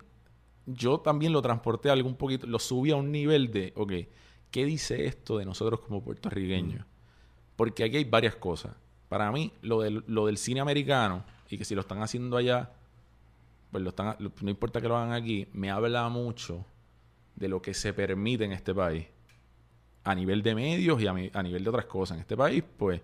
[0.68, 3.94] yo también lo transporté algo un poquito, lo subí a un nivel de, ok,
[4.52, 6.86] ¿qué dice esto de nosotros como puertorriqueños?
[7.56, 8.76] Porque aquí hay varias cosas.
[9.10, 12.72] Para mí, lo del, lo del cine americano, y que si lo están haciendo allá,
[13.76, 16.64] pues lo están, lo- no importa que lo hagan aquí, me habla mucho
[17.36, 19.06] de lo que se permite en este país.
[20.06, 22.16] A nivel de medios y a, mi- a nivel de otras cosas.
[22.16, 23.02] En este país, pues,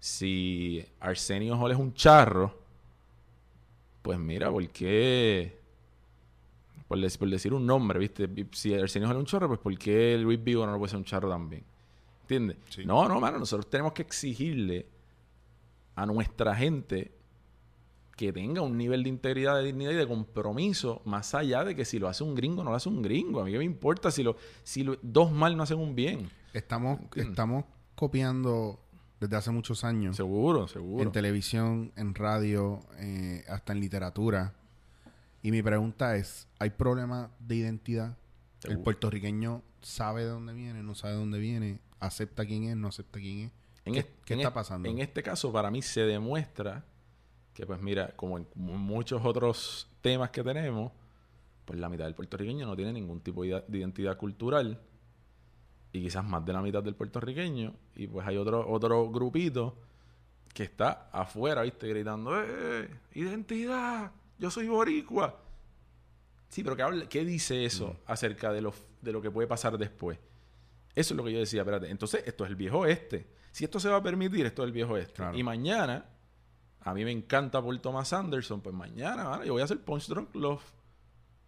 [0.00, 2.58] si Arsenio Hall es un charro,
[4.00, 5.58] pues mira, ¿por qué?
[6.88, 8.26] Por, dec- por decir un nombre, ¿viste?
[8.52, 11.04] Si Arsenio Hall es un charro, pues ¿por qué Luis Vigo no puede ser un
[11.04, 11.64] charro también?
[12.22, 12.56] ¿Entiendes?
[12.70, 12.86] Sí.
[12.86, 14.86] No, no, mano, nosotros tenemos que exigirle
[15.96, 17.12] a nuestra gente
[18.18, 21.84] que tenga un nivel de integridad, de dignidad y de compromiso, más allá de que
[21.84, 23.40] si lo hace un gringo, no lo hace un gringo.
[23.40, 26.28] A mí qué me importa si, lo, si lo- dos mal no hacen un bien.
[26.52, 27.30] Estamos, Entiendo.
[27.30, 28.80] estamos copiando
[29.20, 30.16] desde hace muchos años.
[30.16, 31.04] Seguro, seguro.
[31.04, 34.52] En televisión, en radio, eh, hasta en literatura.
[35.42, 38.16] Y mi pregunta es, ¿hay problemas de identidad?
[38.64, 42.88] El puertorriqueño sabe de dónde viene, no sabe de dónde viene, acepta quién es, no
[42.88, 43.52] acepta quién es.
[43.84, 44.88] En ¿Qué, es- qué en está es- pasando?
[44.88, 46.84] En este caso, para mí se demuestra
[47.58, 50.92] que, pues mira, como en mu- muchos otros temas que tenemos,
[51.64, 54.80] pues la mitad del puertorriqueño no tiene ningún tipo de ida- de identidad cultural
[55.92, 59.76] y quizás más de la mitad del puertorriqueño y pues hay otro otro grupito
[60.54, 61.88] que está afuera, ¿viste?
[61.88, 62.88] Gritando, ¡eh!
[63.14, 64.12] ¡Identidad!
[64.38, 65.36] ¡Yo soy boricua!
[66.48, 69.76] Sí, pero ¿qué, habla- qué dice eso acerca de lo, de lo que puede pasar
[69.76, 70.16] después?
[70.94, 71.90] Eso es lo que yo decía, espérate.
[71.90, 73.26] Entonces, esto es el viejo este.
[73.52, 75.14] Si esto se va a permitir, esto es el viejo este.
[75.14, 75.36] Claro.
[75.36, 76.06] Y mañana,
[76.90, 80.08] a mí me encanta Paul Thomas Anderson, pues mañana, mano, yo voy a hacer Punch
[80.08, 80.62] Drunk Love.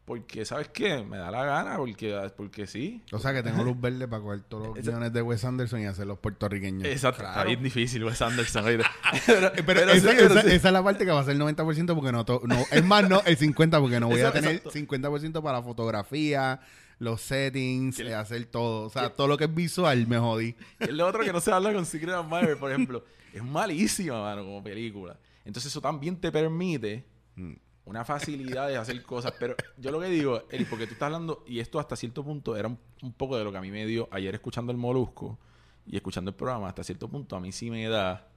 [0.05, 1.05] Porque, ¿sabes qué?
[1.05, 3.01] Me da la gana, porque, porque sí.
[3.13, 5.83] O sea que tengo luz verde para coger todos los Esa- guiones de Wes Anderson
[5.83, 6.85] y hacerlos puertorriqueños.
[6.85, 7.23] Exacto.
[7.23, 8.65] Está bien difícil, Wes Anderson.
[9.27, 10.49] Pero, Pero esa, sí, pero esa- sí.
[10.49, 12.85] esa es la parte que va a ser el 90% porque no, to- no es
[12.85, 14.71] más no el 50 porque no voy a tener exacto.
[14.77, 16.59] 50% para la fotografía,
[16.99, 20.57] los settings, hacer todo, o sea, todo lo que es visual me jodí.
[20.81, 23.05] Y es lo otro que no se habla con Secret Admirer, por ejemplo.
[23.33, 25.17] Es malísima, mano, como película.
[25.45, 27.05] Entonces eso también te permite
[27.37, 27.53] Mm.
[27.87, 29.33] una facilidad de hacer cosas.
[29.39, 32.69] Pero yo lo que digo, porque tú estás hablando, y esto hasta cierto punto era
[32.69, 35.39] un, un poco de lo que a mí me dio ayer escuchando el Molusco
[35.87, 38.29] y escuchando el programa, hasta cierto punto a mí sí me da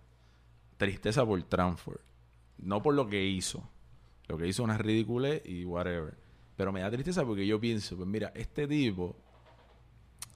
[0.78, 2.00] tristeza por Transford.
[2.60, 3.68] No por lo que hizo.
[4.28, 6.16] Lo que hizo una ridícula y whatever.
[6.56, 9.16] Pero me da tristeza porque yo pienso, pues mira, este tipo,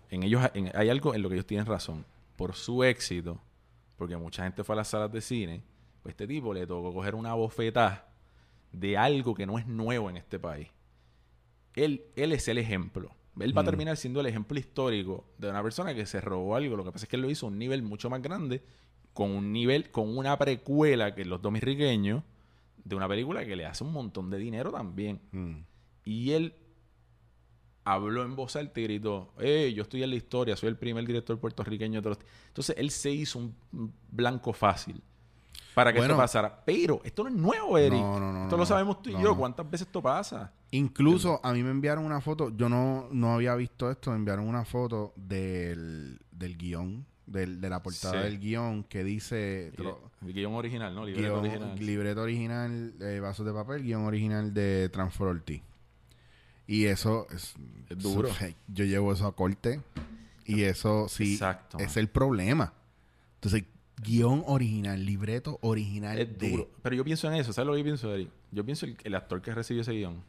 [0.09, 2.05] en ellos en- hay algo en lo que ellos tienen razón.
[2.35, 3.39] Por su éxito,
[3.97, 5.63] porque mucha gente fue a las salas de cine,
[6.07, 8.07] pues este tipo le tocó coger una bofetada
[8.71, 10.69] de algo que no es nuevo en este país.
[11.75, 13.11] Él, él es el ejemplo.
[13.37, 16.77] Él va a terminar siendo el ejemplo histórico de una persona que se robó algo.
[16.77, 18.63] Lo que pasa es que él lo hizo a un nivel mucho más grande,
[19.11, 22.23] con un nivel, con una precuela que Los Dominriqueños,
[22.85, 25.19] de una película que le hace un montón de dinero también.
[25.33, 25.57] Mm.
[26.05, 26.53] Y él
[27.83, 31.05] habló en voz alta y gritó, eh, yo estoy en la historia, soy el primer
[31.05, 32.19] director puertorriqueño de los...
[32.47, 35.03] Entonces él se hizo un blanco fácil
[35.77, 36.15] para que Bueno.
[36.15, 36.63] esto pasara.
[36.65, 37.99] Pero esto no es nuevo, Eric.
[37.99, 39.37] No, no, no, esto no, lo sabemos tú y no, yo.
[39.37, 40.51] ¿Cuántas veces esto pasa?
[40.71, 44.47] Incluso a mí me enviaron una foto, yo no, no había visto esto, me enviaron
[44.47, 48.19] una foto del, del guion, del, de la portada Sí.
[48.23, 49.71] del guion que dice...
[50.25, 51.05] El guion original, ¿no?
[51.05, 51.79] Libreto guión- original.
[51.85, 55.61] libreto original, eh, vasos de papel, guion original de Transfer Ortiz.
[56.65, 57.53] Y eso es,
[57.89, 58.27] Es duro.
[58.29, 59.79] eso- yo llevo eso a corte
[60.43, 61.99] y eso sí Exacto, es man.
[61.99, 62.73] el problema.
[63.35, 63.63] Entonces,
[64.01, 66.49] Guión original, libreto original Es de...
[66.51, 66.69] duro.
[66.81, 67.51] Pero yo pienso en eso.
[67.53, 68.29] ¿Sabes lo que yo pienso, Eric?
[68.51, 70.21] Yo pienso el, el actor que recibió ese guion.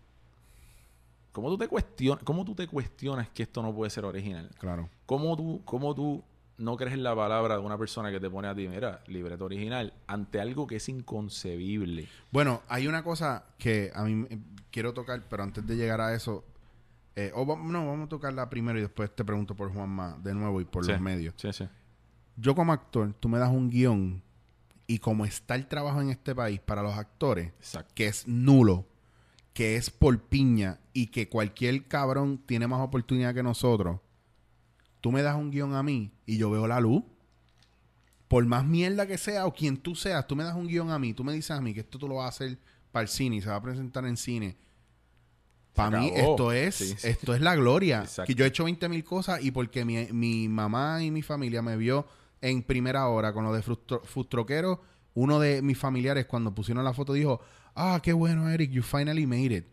[1.33, 4.51] ¿Cómo tú, te cuestionas, ¿Cómo tú te cuestionas que esto no puede ser original?
[4.59, 4.89] Claro.
[5.07, 6.25] ¿Cómo tú, cómo tú
[6.57, 9.45] no crees en la palabra de una persona que te pone a ti, mira, libreto
[9.45, 12.09] original, ante algo que es inconcebible?
[12.33, 14.41] Bueno, hay una cosa que a mí me-
[14.73, 16.45] quiero tocar, pero antes de llegar a eso...
[17.15, 20.35] eh, o vam- no, vamos a tocarla primero y después te pregunto por Juanma de
[20.35, 21.35] nuevo y por Sí, los medios.
[21.37, 21.69] Sí, sí.
[22.41, 24.23] Yo como actor, tú me das un guion
[24.87, 27.93] y como está el trabajo en este país para los actores, Exacto.
[27.95, 28.87] que es nulo,
[29.53, 34.01] que es por piña y que cualquier cabrón tiene más oportunidad que nosotros,
[35.01, 37.03] tú me das un guion a mí y yo veo la luz.
[38.29, 40.99] Por más mierda que sea o quien tú seas, tú me das un guion a
[40.99, 42.59] mí, tú me dices a mí que esto tú lo vas a hacer
[42.93, 44.57] para el cine y se va a presentar en cine.
[45.75, 47.09] Para mí esto es, Sí, sí.
[47.09, 48.01] esto es la gloria.
[48.01, 48.27] Exacto.
[48.27, 51.63] Que yo he hecho 20 mil cosas y porque mi, mi mamá y mi familia
[51.63, 52.07] me vio
[52.41, 54.81] en primera hora con lo de Frustroquero,
[55.15, 57.41] uno de mis familiares cuando pusieron la foto dijo,
[57.75, 59.67] ah, qué bueno, Eric, you finally made it.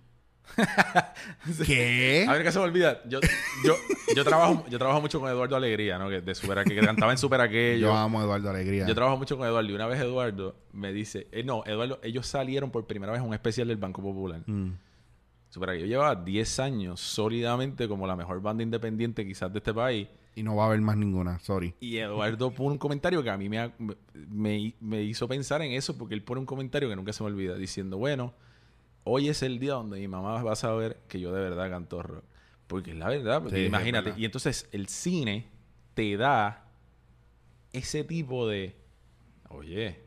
[1.66, 2.26] ¿Qué?
[2.28, 3.02] A ver, que se me olvida.
[3.08, 3.20] Yo,
[3.66, 3.76] yo,
[4.16, 6.10] yo, trabajo, yo trabajo mucho con Eduardo Alegría, ¿no?
[6.10, 7.88] Que, de super, que cantaba en Super Aquello.
[7.88, 8.86] Yo amo a Eduardo Alegría.
[8.86, 12.28] Yo trabajo mucho con Eduardo y una vez Eduardo me dice, eh, no, Eduardo, ellos
[12.28, 14.42] salieron por primera vez en un especial del Banco Popular.
[14.46, 14.74] Mm.
[15.50, 20.08] Super Aquello llevaba 10 años sólidamente como la mejor banda independiente quizás de este país.
[20.36, 21.74] Y no va a haber más ninguna, sorry.
[21.80, 23.72] Y Eduardo pone un comentario que a mí me,
[24.28, 27.28] me, me hizo pensar en eso porque él pone un comentario que nunca se me
[27.30, 28.34] olvida diciendo, bueno,
[29.06, 32.04] hoy es el día donde mi mamá va a saber que yo de verdad canto
[32.04, 32.24] rock.
[32.68, 34.06] Porque es la verdad, porque Sí, imagínate.
[34.10, 34.18] verdad.
[34.20, 35.48] Y entonces el cine
[35.94, 36.68] te da
[37.72, 38.76] ese tipo de,
[39.50, 40.02] oye,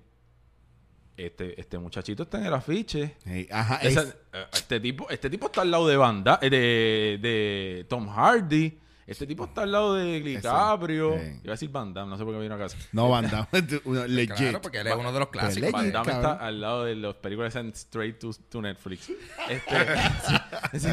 [1.16, 3.16] este, este muchachito está en el afiche.
[3.24, 6.50] Hey, ajá, Esa- es- eh, este tipo este tipo está al lado de banda eh,
[6.50, 11.40] de, de Tom Hardy este tipo está al lado de DiCaprio sí.
[11.42, 13.48] iba a decir Van Damme, no sé por qué vino a casa no, banda.
[14.06, 14.36] legit.
[14.36, 15.60] Claro, porque él es uno de los clásicos.
[15.72, 16.30] Legit, Van Damme cabrón.
[16.32, 19.10] está al lado de las películas en straight to, to Netflix
[19.48, 19.76] Este,
[20.78, 20.88] sí.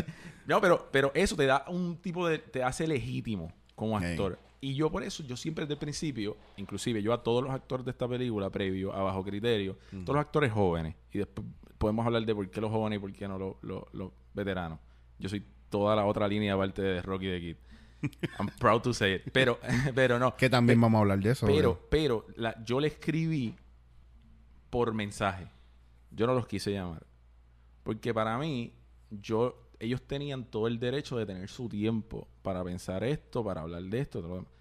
[0.48, 4.74] no pero pero eso te da un tipo de te hace legítimo como actor y
[4.76, 7.92] yo por eso yo siempre desde el principio inclusive yo a todos los actores de
[7.92, 11.46] esta película previo a bajo criterio todos los actores jóvenes y después
[11.78, 14.80] podemos hablar de por qué los jóvenes y por qué no los, los- los veteranos
[15.20, 17.56] yo soy toda la otra línea aparte de Rocky the Kid
[18.40, 19.60] I'm proud to say it pero
[19.96, 21.46] pero no Que también vamos a hablar de eso.
[21.48, 21.88] pero, bro.
[21.90, 23.56] pero la- yo le escribí
[24.70, 25.48] por mensaje.
[26.12, 27.06] Yo no los quise llamar.
[27.84, 28.74] Porque para mí,
[29.12, 33.84] yo, ellos tenían todo el derecho de tener su tiempo para pensar esto, para hablar
[33.84, 34.20] de esto.
[34.20, 34.52] todo lo demás.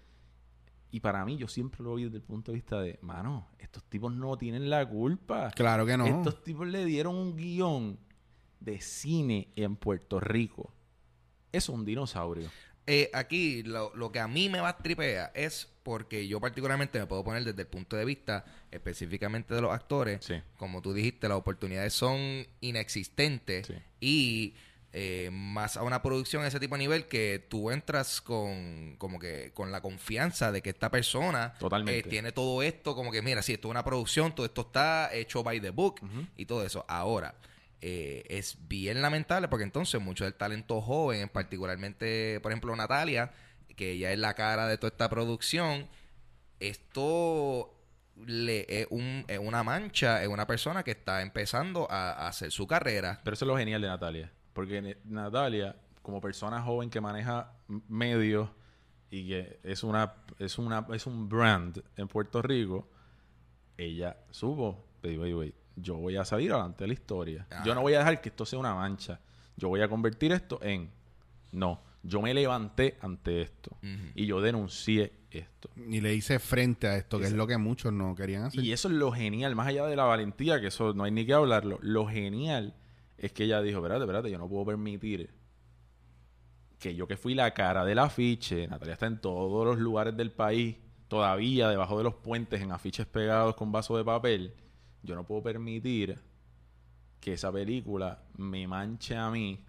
[0.91, 3.83] Y para mí, yo siempre lo vi desde el punto de vista de, mano, estos
[3.85, 5.51] tipos no tienen la culpa.
[5.51, 6.05] Claro que no.
[6.05, 7.99] Estos tipos le dieron un guion
[8.61, 10.71] de cine en Puerto Rico.
[11.51, 12.49] Es un dinosaurio.
[12.87, 17.05] Eh, aquí lo, lo que a mí me va tripea es porque yo particularmente me
[17.07, 20.23] puedo poner desde el punto de vista específicamente de los actores.
[20.23, 20.35] Sí.
[20.57, 23.73] Como tú dijiste, las oportunidades son inexistentes Sí.
[23.99, 24.55] y
[24.97, 29.19] eh, más a una producción de ese tipo de nivel que tú entras con como
[29.19, 31.53] que con la confianza de que esta persona
[31.87, 35.13] eh, tiene todo esto como que mira, si esto es una producción, todo esto está
[35.13, 35.99] hecho by the book
[36.37, 36.85] y todo eso.
[36.87, 37.35] Ahora,
[37.87, 43.31] eh, es bien lamentable porque entonces mucho del talento joven, particularmente, por ejemplo, Natalia,
[43.75, 45.87] que ella es la cara de toda esta producción,
[46.59, 47.71] esto
[48.25, 52.65] le es, un- es una mancha, es una persona que está empezando a, hacer su
[52.65, 53.21] carrera.
[53.23, 54.31] Pero eso es lo genial de Natalia.
[54.53, 57.51] Porque Natalia, como persona joven que maneja
[57.87, 58.49] medios
[59.11, 62.89] y que es una, es una, es un brand en Puerto Rico,
[63.77, 67.47] ella supo, "Wait, wait, wait, yo voy a salir adelante de la historia.
[67.65, 69.19] Yo no voy a dejar que esto sea una mancha.
[69.57, 70.89] Yo voy a convertir esto en
[71.51, 71.81] no.
[72.03, 73.77] Yo me levanté ante esto
[74.13, 75.69] y yo denuncié esto.
[75.75, 78.63] Y le hice frente a esto, que es lo que muchos no querían hacer.
[78.63, 81.25] Y eso es lo genial, más allá de la valentía, que eso no hay ni
[81.25, 81.79] que hablarlo.
[81.81, 82.75] Lo genial
[83.17, 85.31] es que ella dijo, espérate, espérate, yo no puedo permitir
[86.79, 90.31] que yo que fui la cara del afiche, Natalia está en todos los lugares del
[90.31, 90.75] país,
[91.07, 94.53] todavía debajo de los puentes, en afiches pegados con vaso de papel,
[95.05, 96.19] yo no puedo permitir
[97.19, 99.63] que esa película me manche a mí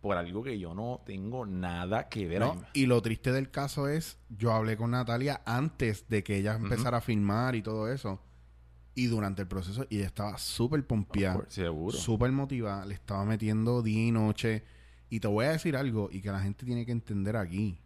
[0.00, 2.40] por algo que yo no tengo nada que ver.
[2.40, 2.64] ¿no?
[2.72, 6.98] Y lo triste del caso es, yo hablé con Natalia antes de que ella empezara
[6.98, 8.20] a filmar y todo eso.
[8.94, 11.46] Y durante el proceso, y ella estaba súper pompeada,
[11.90, 14.64] súper motivada, le estaba metiendo día y noche.
[15.10, 17.80] Y te voy a decir algo, y que la gente tiene que entender aquí.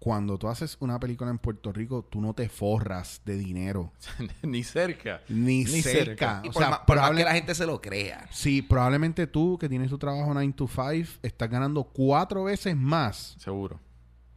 [0.00, 3.92] Cuando tú haces una película en Puerto Rico, tú no te forras de dinero.
[4.42, 5.20] ni cerca.
[5.28, 6.40] Ni, Ni cerca.
[6.40, 6.42] cerca.
[6.48, 8.26] O por, sea, más probable- que la gente se lo crea.
[8.30, 13.36] Sí, probablemente tú, que tienes tu trabajo 9 to 5, estás ganando cuatro veces más
[13.38, 13.78] Seguro.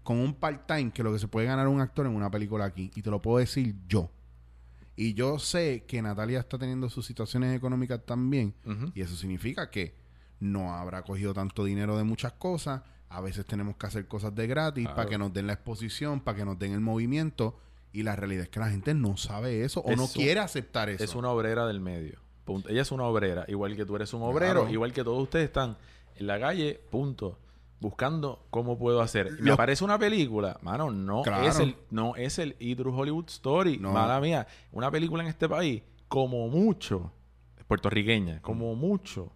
[0.04, 2.92] con un part-time que lo que se puede ganar un actor en una película aquí.
[2.96, 4.12] Y te lo puedo decir yo.
[4.98, 8.54] Y yo sé que Natalia está teniendo sus situaciones económicas también.
[8.94, 9.96] Y eso significa que
[10.42, 12.82] no habrá cogido tanto dinero de muchas cosas.
[13.16, 14.96] A veces tenemos que hacer cosas de gratis Claro.
[14.96, 17.56] para que nos den la exposición, para que nos den el movimiento.
[17.92, 21.04] Y la realidad es que la gente no sabe eso o no quiere aceptar eso.
[21.04, 22.20] Es una obrera del medio.
[22.44, 22.70] Punto.
[22.70, 24.74] Ella es una obrera, igual que tú eres un obrero, Claro.
[24.74, 25.78] igual que todos ustedes están
[26.16, 27.38] en la calle, punto.
[27.80, 29.32] Buscando cómo puedo hacer.
[29.34, 31.46] Me Lo- aparece una película, mano, no Claro.
[31.48, 33.92] es el no es el True Hollywood Story, No.
[33.94, 34.48] mala mía.
[34.72, 37.12] Una película en este país, como mucho,
[37.68, 39.32] puertorriqueña, como mucho,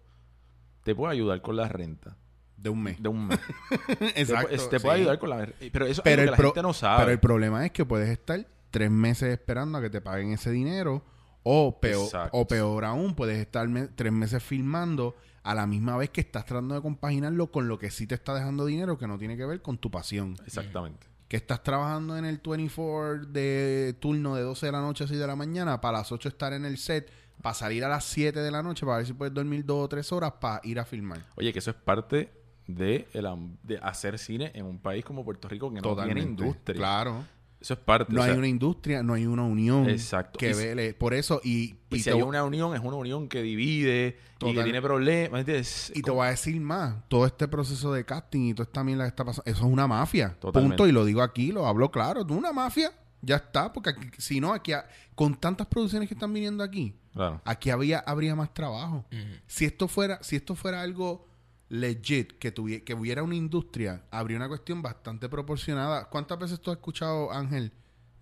[0.82, 2.16] te puede ayudar con la renta
[2.58, 3.02] de un mes.
[3.02, 3.38] de un mes.
[4.16, 4.48] Exacto.
[4.48, 4.82] te, pu- te sí.
[4.84, 6.98] puede ayudar con la Pero eso es Pero el, que la gente no sabe.
[7.00, 10.50] pero el problema es que puedes estar tres meses esperando a que te paguen ese
[10.50, 11.04] dinero
[11.44, 12.36] o peor, Exacto.
[12.36, 16.44] o peor aún, puedes estar me- tres meses filmando a la misma vez que estás
[16.44, 19.46] tratando de compaginarlo con lo que sí te está dejando dinero que no tiene que
[19.46, 20.36] ver con tu pasión.
[20.44, 21.06] Exactamente.
[21.28, 25.18] Que estás trabajando en el 24 de turno de 12 de la noche a 6
[25.20, 28.40] de la mañana, para las 8 estar en el set, para salir a las 7
[28.40, 30.84] de la noche, para ver si puedes dormir dos o tres horas para ir a
[30.84, 31.24] filmar.
[31.36, 32.30] Oye, que eso es parte
[32.68, 33.26] de, el
[33.64, 36.76] de hacer cine en un país como Puerto Rico que no tiene industria.
[36.76, 37.24] Claro.
[37.60, 38.12] Eso es parte.
[38.12, 40.38] No o sea, hay una industria, no hay una unión Exacto.
[40.38, 40.94] que Y vele.
[40.94, 44.16] Por eso, y, Y y si te, hay una unión, es una unión que divide
[44.40, 45.40] y que tiene problemas.
[45.40, 45.90] ¿entiendes?
[45.92, 49.02] y te voy a decir más, todo este proceso de casting y toda esta mierda
[49.04, 50.36] que está pasando, eso es una mafia.
[50.38, 50.76] Totalmente.
[50.76, 50.86] Punto.
[50.88, 52.20] Y lo digo aquí, lo hablo claro.
[52.20, 52.92] Es una mafia.
[53.22, 53.72] Ya está.
[53.72, 57.40] Porque aquí- si no, aquí, ha- con tantas producciones que están viniendo aquí, Claro.
[57.44, 59.04] aquí había, habría más trabajo.
[59.48, 61.26] Si esto fuera, si esto fuera algo
[61.68, 66.08] legit, que hubiera una industria, habría una cuestión bastante proporcionada.
[66.08, 67.72] ¿Cuántas veces tú has escuchado, Ángel,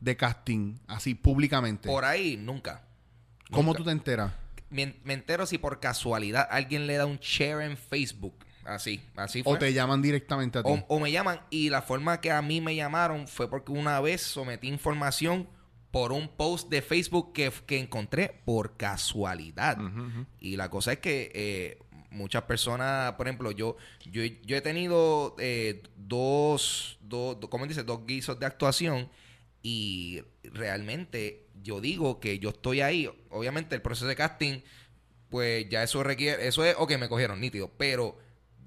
[0.01, 1.89] de casting así públicamente?
[1.89, 2.83] Por ahí, nunca.
[3.51, 3.79] ¿Cómo Nunca.
[3.79, 4.33] tú te enteras?
[4.71, 8.35] Me, me entero si por casualidad alguien le da un share en Facebook.
[8.65, 9.53] Así, así fue.
[9.53, 10.69] O te llaman directamente a ti.
[10.69, 14.01] O, o me llaman y la forma que a mí me llamaron fue porque una
[14.01, 15.49] vez sometí información
[15.93, 19.79] por un post de Facebook que, que encontré por casualidad.
[20.41, 21.79] Y la cosa es que eh,
[22.11, 27.83] muchas personas, por ejemplo, yo yo, yo he tenido eh, dos, dos, do- ¿cómo dice?
[27.83, 29.09] Dos guisos de actuación
[29.63, 33.09] y realmente yo digo que yo estoy ahí.
[33.31, 34.61] Obviamente el proceso de casting,
[35.29, 38.19] pues ya eso requiere, eso es, ok, me cogieron nítido, pero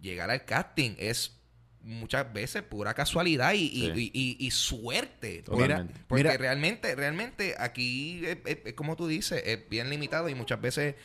[0.02, 1.36] llegar al casting es
[1.82, 4.12] muchas veces pura casualidad y, y- Sí.
[4.14, 5.44] y- y- y suerte.
[5.44, 5.94] Totalmente.
[5.94, 10.28] Porque, porque Mira- realmente, realmente aquí es, es- es como tú dices, es bien limitado
[10.30, 10.96] y muchas veces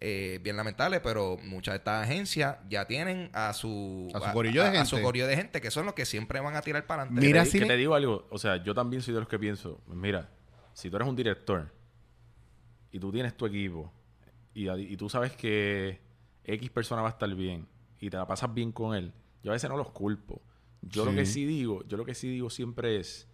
[0.00, 4.62] eh, bien lamentable, pero muchas de estas agencias ya tienen a su A su corillo
[4.62, 5.02] de a su gente.
[5.06, 7.26] corillo de gente, que son los que siempre van a tirar para adelante.
[7.26, 9.28] Mira, si te, me- que te digo algo, o sea, yo también soy de los
[9.28, 10.30] que pienso, mira,
[10.72, 11.70] si tú eres un director
[12.90, 13.92] y tú tienes tu equipo
[14.54, 16.00] y, y tú sabes que
[16.44, 17.66] X persona va a estar bien
[17.98, 20.40] y te la pasas bien con él, yo a veces no los culpo.
[20.82, 23.28] Yo lo que sí digo, yo lo que sí digo siempre es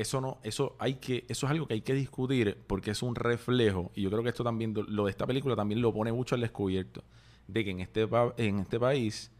[0.00, 3.14] eso no, eso hay que, eso es algo que hay que discutir porque es un
[3.14, 6.34] reflejo, y yo creo que esto también, lo de esta película también lo pone mucho
[6.34, 7.02] al descubierto,
[7.46, 9.30] de que en este, en este país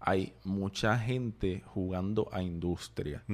[0.00, 3.24] hay mucha gente jugando a industria.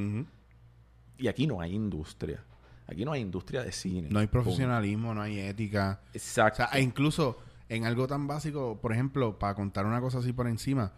[1.19, 2.43] Y aquí no hay industria.
[2.87, 4.09] Aquí no hay industria de cine.
[4.11, 4.43] No hay Punto.
[4.45, 6.01] profesionalismo, no hay ética.
[6.07, 6.57] O Exacto.
[6.57, 10.49] sea, e incluso en algo tan básico, por ejemplo, para contar una cosa así por
[10.49, 10.93] encima,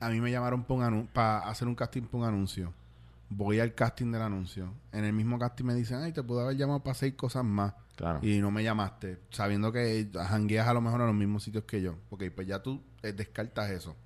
[0.00, 0.64] a mí me llamaron
[1.12, 2.74] para hacer un casting para un anuncio.
[3.36, 4.72] Voy al casting del anuncio.
[4.92, 7.74] En el mismo casting me dicen, ay, te pude haber llamado para seis cosas más.
[7.96, 8.20] Claro.
[8.22, 11.82] Y no me llamaste, sabiendo que jangueas a lo mejor a los mismos sitios que
[11.82, 11.96] yo.
[12.10, 13.96] Ok, pues ya tú eh, descartas eso.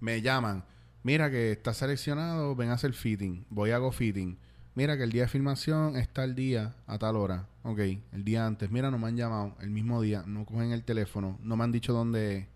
[0.00, 0.64] Me llaman,
[1.02, 3.46] mira que estás seleccionado, ven a hacer fitting.
[3.50, 4.38] Voy a hago fitting.
[4.76, 7.48] Mira que el día de filmación está el día a tal hora.
[7.62, 7.78] Ok,
[8.12, 8.70] el día antes.
[8.70, 9.56] Mira, no me han llamado.
[9.60, 11.38] El mismo día, no cogen el teléfono.
[11.42, 12.46] No me han dicho dónde es.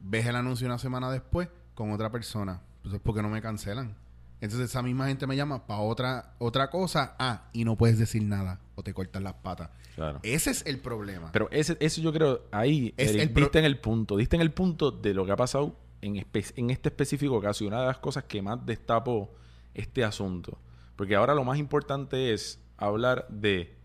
[0.00, 2.60] Ves el anuncio una semana después con otra persona.
[2.76, 3.96] Entonces, ¿por qué no me cancelan?
[4.44, 7.16] Entonces, esa misma gente me llama para otra, otra cosa.
[7.18, 8.60] Ah, y no puedes decir nada.
[8.76, 9.70] O te cortan las patas.
[9.94, 10.20] Claro.
[10.22, 11.30] Ese es el problema.
[11.32, 14.36] Pero ese, eso yo creo, ahí Es Eric, el pro- diste en el punto, diste
[14.36, 17.66] en el punto de lo que ha pasado en, espe- en este específico caso y
[17.68, 19.32] una de las cosas que más destapó
[19.72, 20.58] este asunto.
[20.96, 23.76] Porque ahora lo más importante es hablar de,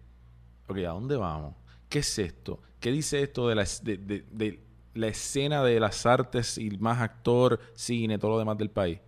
[0.67, 1.55] ok, ¿a dónde vamos?
[1.87, 2.59] ¿Qué es esto?
[2.79, 3.97] ¿Qué dice esto de la, de-
[4.31, 4.63] de
[4.95, 8.99] la escena de las artes y más actor, cine, todo lo demás del país?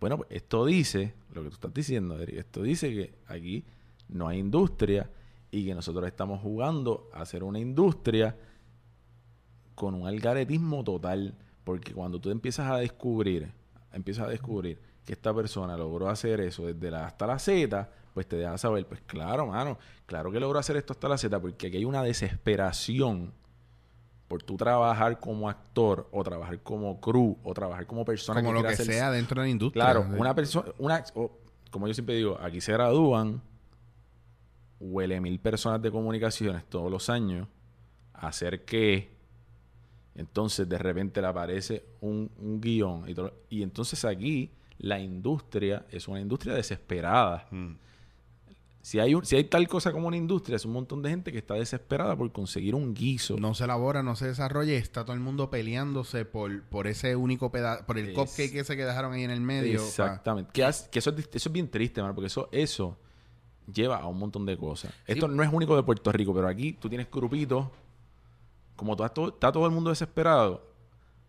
[0.00, 3.64] Bueno, pues esto dice, lo que tú estás diciendo, Eric, esto dice que aquí
[4.08, 5.10] no hay industria
[5.50, 8.36] y que nosotros estamos jugando a hacer una industria
[9.74, 11.34] con un algaretismo total.
[11.64, 13.50] Porque cuando tú empiezas a descubrir,
[13.92, 17.90] empiezas a descubrir que esta persona logró hacer eso desde la A hasta la Z,
[18.12, 21.40] pues te dejas saber, pues claro, mano, claro que logró hacer esto hasta la Z,
[21.40, 23.32] porque aquí hay una desesperación
[24.28, 28.62] por tú trabajar como actor, o trabajar como crew, o trabajar como persona como lo
[28.62, 29.84] que hacer sea dentro de la industria.
[29.84, 31.04] Claro, una persona, una,
[31.70, 33.40] como yo siempre digo, aquí se gradúan
[34.78, 37.48] huele mil personas de comunicaciones todos los años
[38.12, 39.14] a hacer que
[40.14, 45.86] entonces de repente le aparece un, un guion y, todo- y entonces aquí la industria
[45.90, 47.46] es una industria desesperada.
[47.50, 47.72] Mm.
[48.86, 51.32] Si hay, un- si hay tal cosa como una industria, es un montón de gente
[51.32, 53.36] que está desesperada por conseguir un guiso.
[53.36, 57.16] No se elabora, no se desarrolla y está todo el mundo peleándose por, por ese
[57.16, 59.80] único pedazo, por el Es- cupcake ese que dejaron ahí en el medio.
[59.82, 60.52] Exactamente.
[60.52, 62.96] Que, eso, eso es bien triste, mano, porque eso, eso
[63.74, 64.92] lleva a un montón de cosas.
[65.04, 67.66] Esto no es único de Puerto Rico, pero aquí tú tienes grupitos,
[68.76, 70.64] como todo, está todo el mundo desesperado,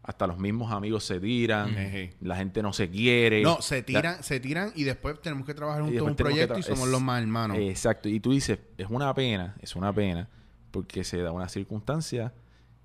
[0.08, 1.76] hasta los mismos amigos se tiran,
[2.22, 3.44] la gente no se quiere.
[3.44, 6.64] No, se La- tiran, se tiran y después tenemos que trabajar juntos un proyecto y
[6.64, 7.58] somos es- los más hermanos.
[7.60, 8.08] Exacto.
[8.08, 10.30] Y tú dices, es una pena, es una pena,
[10.72, 12.34] porque se da una circunstancia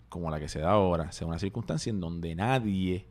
[0.08, 1.12] como la que se da ahora.
[1.12, 3.06] Se da una circunstancia en donde nadie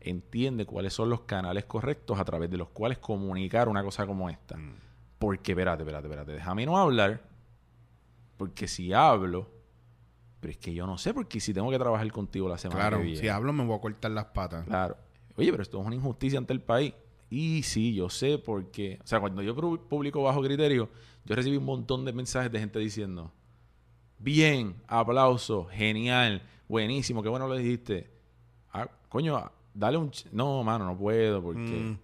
[0.00, 4.28] entiende cuáles son los canales correctos a través de los cuales comunicar una cosa como
[4.28, 4.56] esta.
[4.56, 4.74] Mm.
[5.20, 7.22] Porque, espérate, espérate, espérate, déjame no hablar,
[8.36, 9.48] porque si hablo,
[10.44, 12.98] pero es que yo no sé, porque si tengo que trabajar contigo la semana claro,
[12.98, 13.18] que viene.
[13.18, 14.66] si hablo me voy a cortar las patas.
[14.66, 14.94] Claro.
[15.38, 16.92] Oye, pero esto es una injusticia ante el país.
[17.30, 18.98] Y sí, yo sé porque...
[19.02, 20.90] O sea, cuando yo pu- publico bajo criterio,
[21.24, 23.32] yo recibí un montón de mensajes de gente diciendo,
[24.18, 28.10] bien, aplauso, genial, buenísimo, qué bueno lo dijiste.
[28.70, 30.10] Ah, coño, dale un...
[30.30, 31.60] No, mano, no puedo porque...
[31.60, 31.98] Mm.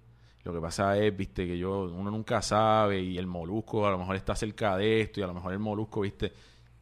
[0.45, 3.99] Lo que pasa es, viste, que yo, uno nunca sabe y el molusco a lo
[3.99, 6.32] mejor está cerca de esto y a lo mejor el molusco, viste,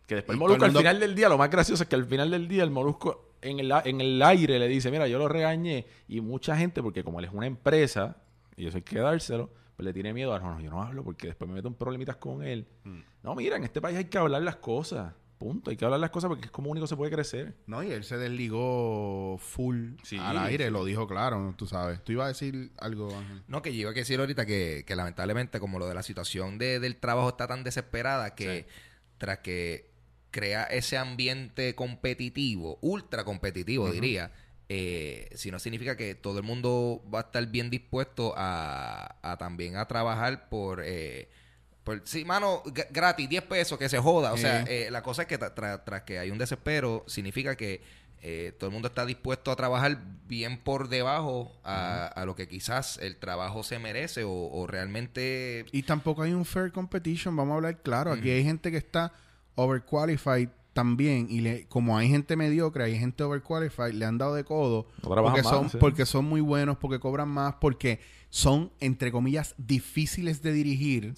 [0.08, 2.30] que después el molusco al final del día, lo más gracioso es que al final
[2.32, 5.86] del día el molusco en el, en el aire le dice, mira, yo lo regañé
[6.08, 8.16] y mucha gente, porque como él es una empresa
[8.56, 11.04] y eso hay que dárselo, pues le tiene miedo a, no, no, yo no hablo
[11.04, 12.66] porque después me meto en problemitas con él.
[12.82, 12.98] Mm.
[13.22, 16.10] No, mira, en este país hay que hablar las cosas, punto, hay que hablar las
[16.10, 17.54] cosas porque es como único se puede crecer.
[17.66, 20.70] No, y él se desligó full Sí, al aire, sí.
[20.70, 22.02] lo dijo claro, tú sabes.
[22.02, 23.42] Tú ibas a decir algo, Ángel.
[23.46, 26.58] No, que yo iba a decir ahorita que, que lamentablemente como lo de la situación
[26.58, 28.66] de- del trabajo está tan desesperada que
[29.18, 29.87] tras que
[30.30, 34.30] crea ese ambiente competitivo, ultra competitivo diría,
[34.68, 39.36] eh, si no significa que todo el mundo va a estar bien dispuesto a, a
[39.38, 40.82] también a trabajar por...
[40.84, 41.28] Eh,
[41.84, 44.34] por sí, mano, gratis, 10 pesos, que se joda.
[44.34, 47.56] O sea, eh, la cosa es que tra- tra- tras que hay un desespero, significa
[47.56, 47.80] que
[48.20, 52.46] eh, todo el mundo está dispuesto a trabajar bien por debajo a, a lo que
[52.46, 55.64] quizás el trabajo se merece o, o realmente...
[55.72, 58.12] Y tampoco hay un fair competition, vamos a hablar claro.
[58.12, 59.14] Aquí hay gente que está
[59.58, 64.44] overqualified también y le, como hay gente mediocre, hay gente overqualified, le han dado de
[64.44, 65.76] codo No porque más, son, sí.
[65.78, 67.98] porque son muy buenos, porque cobran más, porque
[68.30, 71.14] son, entre comillas, difíciles de dirigir.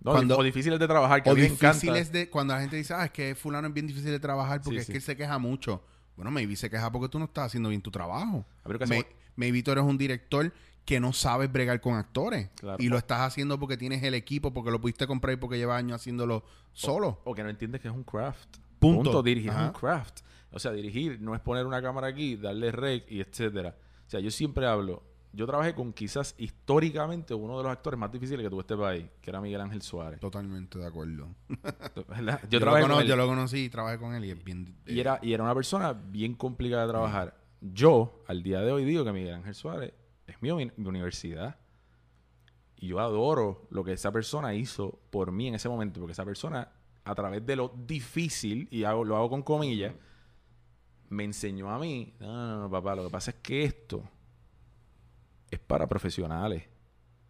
[0.00, 1.74] No, Cuando- o difíciles de trabajar, que O a mí me encanta.
[1.74, 2.28] difíciles de...
[2.28, 4.80] Cuando la gente dice, ah, es que fulano es bien difícil de trabajar porque Sí,
[4.80, 4.92] es sí.
[4.92, 5.84] que él se queja mucho.
[6.16, 8.44] Bueno, maybe se queja porque tú no estás haciendo bien tu trabajo.
[8.64, 9.16] A ver, ¿qué May- hacemos?
[9.36, 10.52] maybe tú eres un director
[10.84, 12.50] que no sabes bregar con actores.
[12.56, 12.82] Claro.
[12.82, 15.78] Y lo estás haciendo porque tienes el equipo, porque lo pudiste comprar y porque llevas
[15.78, 17.20] años haciéndolo solo.
[17.24, 18.58] O que no entiendes que es un craft.
[18.78, 19.22] Punto.
[19.22, 19.62] Dirigir Ajá.
[19.62, 20.20] es un craft.
[20.50, 23.76] O sea, dirigir no es poner una cámara aquí, darle rec y etcétera.
[24.06, 25.02] O sea, yo siempre hablo.
[25.32, 29.06] Yo trabajé con quizás históricamente uno de los actores más difíciles que tuvo este país,
[29.20, 30.20] que era Miguel Ángel Suárez.
[30.20, 31.34] Totalmente de acuerdo.
[32.08, 32.40] ¿Verdad?
[32.44, 34.44] Yo, Yo, lo, trabajé con él yo lo conocí y trabajé con él y es
[34.44, 34.76] bien...
[34.86, 37.36] y, era, y era una persona bien complicada de trabajar.
[37.60, 39.92] Yo, al día de hoy, digo que Miguel Ángel Suárez
[40.26, 41.56] es mi, mi universidad.
[42.76, 46.24] Y yo adoro lo que esa persona hizo por mí en ese momento, porque esa
[46.24, 46.70] persona,
[47.04, 49.94] a través de lo difícil, y hago, lo hago con comillas,
[51.08, 54.02] me enseñó a mí, no, no, no, papá, lo que pasa es que esto
[55.50, 56.64] es para profesionales.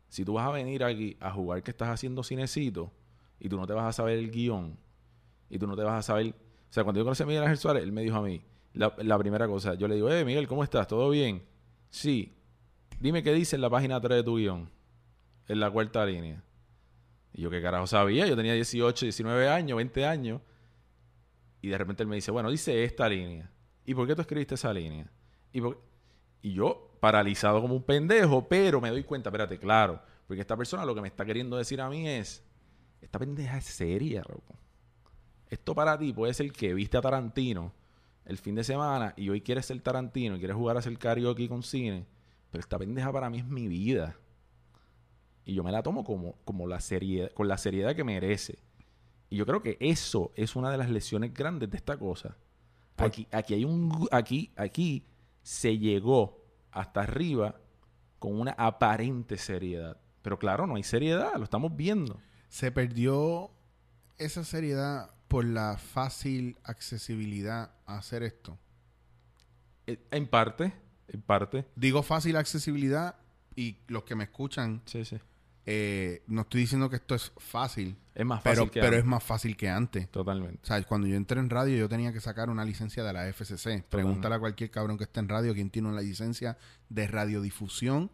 [0.08, 2.92] Si tú vas a venir aquí a jugar que estás haciendo cinecito
[3.38, 4.78] y tú no te vas a saber el guion
[5.50, 6.28] y tú no te vas a saber...
[6.28, 8.42] O sea, cuando yo conocí a Miguel Ángel Suárez, él me dijo a mí,
[8.72, 10.86] la, la primera cosa, yo le digo, eh, Miguel, ¿cómo estás?
[10.88, 11.44] ¿Todo bien?
[11.90, 12.32] Sí.
[13.00, 14.70] Dime qué dice en la página 3 de tu guion,
[15.48, 16.42] en la cuarta línea.
[17.32, 18.26] Y yo, ¿qué carajo sabía?
[18.26, 20.40] Yo tenía 18, 19 años, 20 años.
[21.60, 23.50] Y de repente él me dice, bueno, dice esta línea.
[23.84, 25.10] ¿Y por qué tú escribiste esa línea?
[25.52, 25.60] Y,
[26.42, 30.84] y yo, paralizado como un pendejo, pero me doy cuenta, espérate, claro, porque esta persona
[30.84, 32.42] lo que me está queriendo decir a mí es,
[33.00, 34.56] esta pendeja es seria, loco.
[35.50, 37.72] Esto para ti puede ser que viste a Tarantino
[38.24, 41.48] el fin de semana y hoy quieres ser Tarantino y quieres jugar a hacer karaoke
[41.48, 42.06] con cine,
[42.54, 44.16] pero esta pendeja para mí es mi vida.
[45.44, 48.60] Y yo me la tomo como, como la seriedad, con la seriedad que merece.
[49.28, 52.36] Y yo creo que eso es una de las lesiones grandes de esta cosa.
[52.96, 55.04] Aquí, aquí hay un aquí, aquí
[55.42, 57.60] se llegó hasta arriba
[58.20, 60.00] con una aparente seriedad.
[60.22, 62.20] Pero claro, no hay seriedad, lo estamos viendo.
[62.46, 63.50] Se perdió
[64.16, 68.60] esa seriedad por la fácil accesibilidad a hacer esto.
[69.88, 71.64] Eh, En parte, en parte.
[71.76, 73.16] Digo fácil accesibilidad
[73.56, 75.18] y los que me escuchan Sí, sí.
[75.66, 78.98] Eh, no estoy diciendo que esto es fácil, Es más fácil pero, que pero antes.
[79.00, 80.10] es más fácil que antes.
[80.10, 80.58] Totalmente.
[80.62, 83.26] O sea, cuando yo entré en radio, yo tenía que sacar una licencia de la
[83.32, 83.82] FCC.
[83.88, 86.58] Pregúntale a cualquier cabrón que esté en radio quién tiene una licencia
[86.90, 88.10] de radiodifusión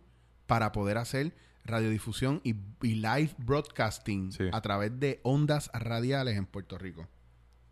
[0.46, 1.34] para poder hacer
[1.64, 4.44] radiodifusión y, y live broadcasting Sí.
[4.52, 7.08] a través de ondas radiales en Puerto Rico.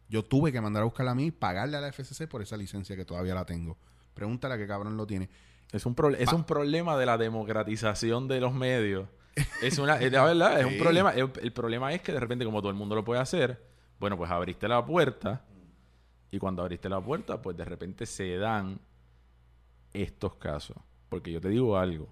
[0.09, 2.57] Yo tuve que mandar a buscarla a mí y pagarle a la FCC por esa
[2.57, 3.79] licencia que todavía la tengo.
[4.19, 5.31] Pregúntale a qué cabrón lo tiene.
[5.71, 9.09] Es un, es un problema de la democratización de los medios.
[9.63, 11.13] Es una, la verdad, es un problema.
[11.13, 13.65] El, el problema es que de repente, como todo el mundo lo puede hacer,
[14.01, 15.45] bueno, pues abriste la puerta.
[16.33, 18.81] Y cuando abriste la puerta, pues de repente se dan
[19.93, 20.77] estos casos.
[21.09, 22.09] Porque yo te digo algo.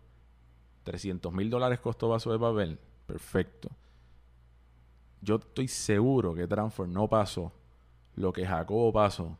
[0.84, 2.78] 300 mil dólares costó vaso de papel.
[3.08, 3.68] Perfecto.
[5.20, 7.52] Yo estoy seguro que Transfer no pasó
[8.14, 9.36] lo que Jacobo pasó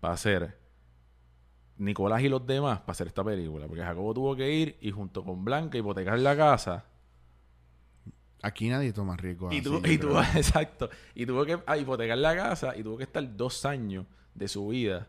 [0.00, 0.63] para hacer
[1.78, 3.66] Nicolás y los demás para hacer esta película.
[3.66, 6.84] Porque Jacobo tuvo que ir y junto con Blanca hipotecar la casa.
[8.42, 9.50] Aquí nadie toma riesgo.
[9.52, 10.90] Y, yo y tuvo- exacto.
[11.14, 14.68] Y tuvo que ah, hipotecar la casa y tuvo que estar dos años de su
[14.68, 15.08] vida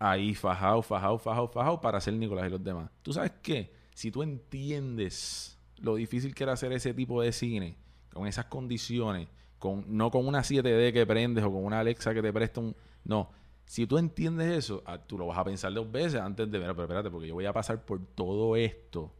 [0.00, 2.90] ahí fajado, fajado, fajado, fajado para hacer Nicolás y los demás.
[3.02, 3.72] ¿Tú sabes qué?
[3.94, 7.76] Si tú entiendes lo difícil que era hacer ese tipo de cine
[8.12, 9.28] con esas condiciones,
[9.58, 12.74] con no con una 7D que prendes o con una Alexa que te presta un...
[13.04, 13.30] No.
[13.68, 16.70] Si tú entiendes eso, ah, tú lo vas a pensar dos veces antes de ver,
[16.70, 19.12] pero espérate, porque yo voy a pasar por todo esto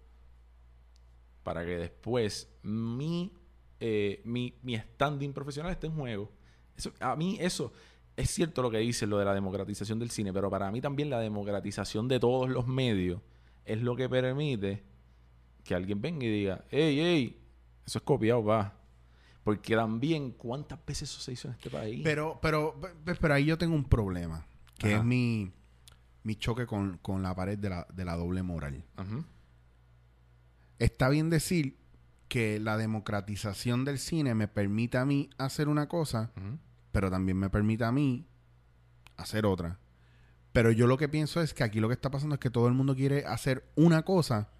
[1.42, 3.30] para que después mi,
[3.78, 6.32] eh, mi, mi standing profesional esté en juego.
[6.74, 7.74] Eso, a mí eso
[8.16, 11.10] es cierto lo que dice lo de la democratización del cine, pero para mí también
[11.10, 13.20] la democratización de todos los medios
[13.66, 14.82] es lo que permite
[15.62, 17.42] que alguien venga y diga, hey, hey,
[17.84, 18.77] eso es copiado, va.
[19.48, 22.00] Porque también, ¿cuántas veces eso se hizo en este país?
[22.04, 24.46] Pero, pero, pe- pero ahí yo tengo un problema,
[24.76, 24.98] que Ajá.
[24.98, 25.50] es mi,
[26.22, 28.84] mi choque con, con la pared de la, de la doble moral.
[28.98, 29.24] Ujú.
[30.78, 31.76] Está bien decir
[32.28, 36.30] que la democratización del cine me permite a mí hacer una cosa,
[36.92, 38.26] pero también me permite a mí
[39.16, 39.78] hacer otra.
[40.52, 42.68] Pero yo lo que pienso es que aquí lo que está pasando es que todo
[42.68, 44.50] el mundo quiere hacer una cosa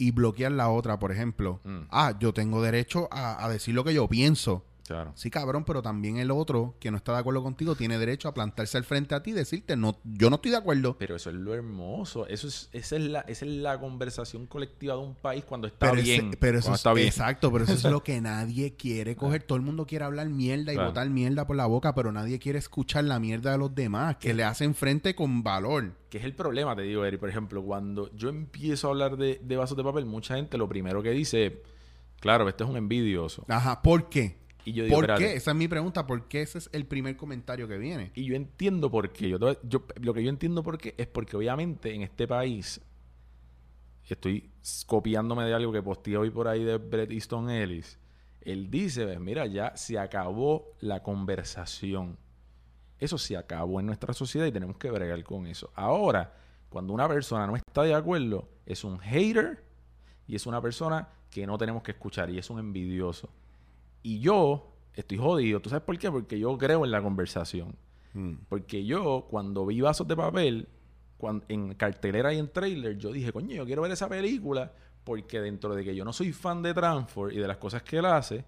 [0.00, 0.98] y bloquear la otra.
[0.98, 1.82] Por ejemplo, Mm.
[1.90, 4.64] ah, yo tengo derecho a, a decir lo que yo pienso.
[4.90, 5.12] Claro.
[5.14, 8.34] Sí, cabrón, pero también el otro que no está de acuerdo contigo tiene derecho a
[8.34, 10.96] plantarse al frente a ti y decirte, no, yo no estoy de acuerdo.
[10.98, 12.26] Pero eso es lo hermoso.
[12.26, 15.90] Eso es, esa, es la, esa es la conversación colectiva de un país cuando está
[15.90, 16.36] Pero, ese- bien.
[16.40, 17.06] pero eso es, está bien.
[17.06, 19.44] exacto, pero eso es lo que nadie quiere coger.
[19.44, 20.88] Todo el mundo quiere hablar mierda y Claro.
[20.88, 24.34] botar mierda por la boca, pero nadie quiere escuchar la mierda de los demás, que
[24.34, 25.92] le hacen frente con valor.
[26.10, 27.16] Que es el problema, te digo, Eri.
[27.16, 30.68] Por ejemplo, cuando yo empiezo a hablar de, de vasos de papel, mucha gente lo
[30.68, 31.62] primero que dice
[32.18, 33.44] claro, este es un envidioso.
[33.48, 34.39] Ajá, ¿por qué?
[34.64, 35.34] Y yo digo, ¿Por qué?
[35.34, 38.12] Esa es mi pregunta, ¿por qué ese es el primer comentario que viene?
[38.14, 39.30] Y yo entiendo por qué.
[39.30, 42.80] Yo, lo que yo entiendo por qué es porque obviamente en este país
[44.12, 44.50] estoy
[44.86, 47.98] copiándome de algo que posteé hoy por ahí de Bret Easton Ellis.
[48.40, 52.18] Él dice, ves, mira, ya se acabó la conversación.
[52.98, 55.70] Eso se acabó en nuestra sociedad y tenemos que bregar con eso.
[55.74, 56.34] Ahora,
[56.68, 59.64] cuando una persona no está de acuerdo, es un hater
[60.26, 63.30] y es una persona que no tenemos que escuchar y es un envidioso.
[64.02, 65.60] Y yo estoy jodido.
[65.60, 66.10] ¿Tú sabes por qué?
[66.10, 67.76] Porque yo creo en la conversación.
[68.14, 68.34] Mm.
[68.48, 70.68] Porque yo, cuando vi Vasos de Papel,
[71.48, 74.72] en cartelera y en trailer, yo dije, coño, yo quiero ver esa película
[75.04, 77.98] porque dentro de que yo no soy fan de Transform y de las cosas que
[77.98, 78.44] él hace,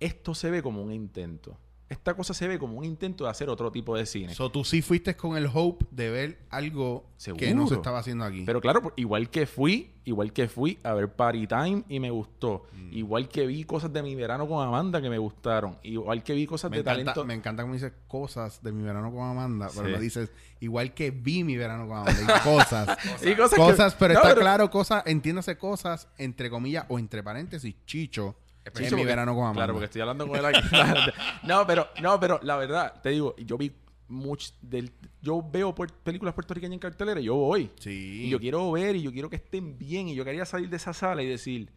[0.00, 1.56] esto se ve como un intento.
[1.88, 4.34] Esta cosa se ve como un intento de hacer otro tipo de cine.
[4.34, 7.06] So, tú sí fuiste con el hope de ver algo
[7.38, 8.42] que no se estaba haciendo aquí.
[8.44, 12.10] Pero claro, por- igual que fui, igual que fui a ver Party Time y me
[12.10, 12.66] gustó.
[12.74, 12.92] Mm.
[12.92, 15.78] Igual que vi cosas de mi verano con Amanda que me gustaron.
[15.82, 17.24] Igual que vi cosas me, de encanta, talento.
[17.24, 19.92] me encanta cómo dices cosas de mi verano con Amanda, pero Sí.
[19.92, 20.30] no dices
[20.60, 22.20] igual que vi mi verano con Amanda.
[22.20, 22.98] y cosas.
[23.22, 27.22] Y cosas, que- cosas, pero No, está claro, cosas, entiéndase cosas, entre comillas, o entre
[27.22, 28.36] paréntesis, chicho,
[28.74, 29.60] en mi verano con Amanda.
[29.60, 30.60] Claro, porque estoy hablando con él aquí.
[31.46, 33.72] no, pero, no, pero la verdad, te digo, yo vi
[34.08, 34.90] much del,
[35.20, 37.70] yo veo películas puertorriqueñas en cartelera y yo voy.
[37.78, 38.24] Sí.
[38.24, 40.08] Y yo quiero ver y yo quiero que estén bien.
[40.08, 41.70] Y yo quería salir de esa sala y decir,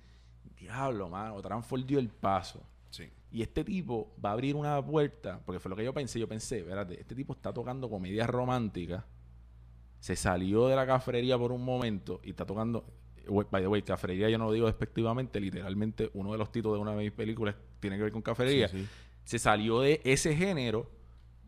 [0.57, 2.63] diablo, mano, Transform dio el paso.
[2.89, 3.09] Sí.
[3.31, 6.19] Y este tipo va a abrir una puerta, porque fue lo que yo pensé.
[6.19, 9.03] Yo pensé, espérate, este tipo está tocando comedias románticas.
[9.99, 12.85] Se salió de la cafrería por un momento y está tocando.
[13.27, 15.39] By the way, cafrería yo no lo digo despectivamente.
[15.39, 18.23] Literalmente, uno de los títulos de una de mis películas tiene que ver con.
[18.47, 18.87] Sí, sí.
[19.23, 20.89] Se salió de ese género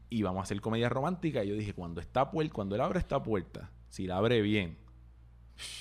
[0.10, 1.44] y vamos a hacer comedia romántica.
[1.44, 4.78] Y yo dije, cuando esta puerta, cuando él abre esta puerta, si la abre bien,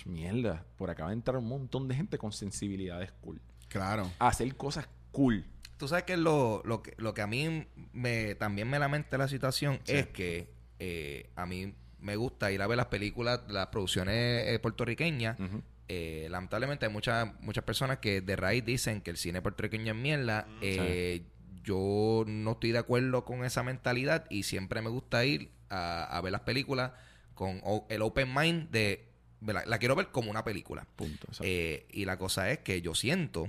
[0.05, 3.40] mierda, por acá va a entrar un montón de gente con sensibilidades cool.
[3.68, 4.11] Claro.
[4.18, 5.45] A hacer cosas cool.
[5.76, 9.28] Tú sabes que lo, lo que lo que a mí me también me lamenta la
[9.28, 14.49] situación es que eh, a mí me gusta ir a ver las películas, las producciones
[14.49, 15.62] eh, puertorriqueñas Ujú.
[15.95, 19.99] Eh, lamentablemente hay muchas muchas personas que de raíz dicen que el cine puertorriqueño es
[19.99, 20.47] mierda.
[20.62, 21.22] Eh,
[21.64, 26.20] Yo no estoy de acuerdo con esa mentalidad y siempre me gusta ir a, a
[26.20, 26.93] ver las películas
[27.34, 29.07] con o- el open mind de...
[29.47, 30.86] La, la quiero ver como una película.
[30.97, 31.28] Punto.
[31.40, 33.49] Eh, y la cosa es que yo siento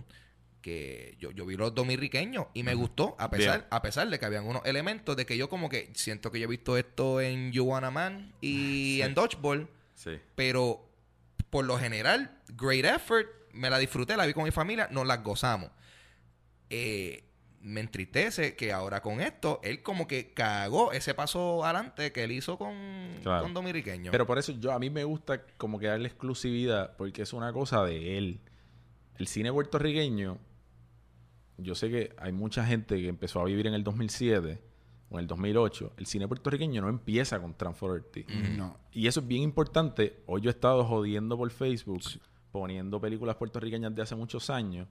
[0.62, 3.68] que yo, yo vi los dominicanos y me gustó, a pesar, Bien.
[3.70, 6.46] a pesar de que habían unos elementos de que yo como que siento que yo
[6.46, 10.12] he visto esto en You Wanna Man y en Dodgeball, sí.
[10.36, 10.88] pero
[11.54, 15.22] por lo general, great effort, me la disfruté, la vi con mi familia, nos las
[15.22, 15.70] gozamos.
[16.72, 17.30] Eh,
[17.62, 22.32] me entristece que ahora con esto, él como que cagó ese paso adelante que él
[22.32, 22.74] hizo con,
[23.22, 23.44] Claro.
[23.44, 24.10] con Dominiqueño.
[24.12, 27.54] Pero por eso yo a mí me gusta como que darle exclusividad porque es una
[27.54, 28.42] cosa de él.
[29.20, 30.40] El cine puertorriqueño,
[31.60, 34.60] yo sé que hay mucha gente que empezó a vivir en el 2007
[35.14, 35.94] o en el 2008.
[35.98, 38.26] El cine puertorriqueño no empieza con Transfer Ortiz.
[38.58, 38.76] No.
[38.92, 40.24] Y eso es bien importante.
[40.26, 42.02] Hoy yo he estado jodiendo por Facebook,
[42.52, 44.88] poniendo películas puertorriqueñas de hace muchos años.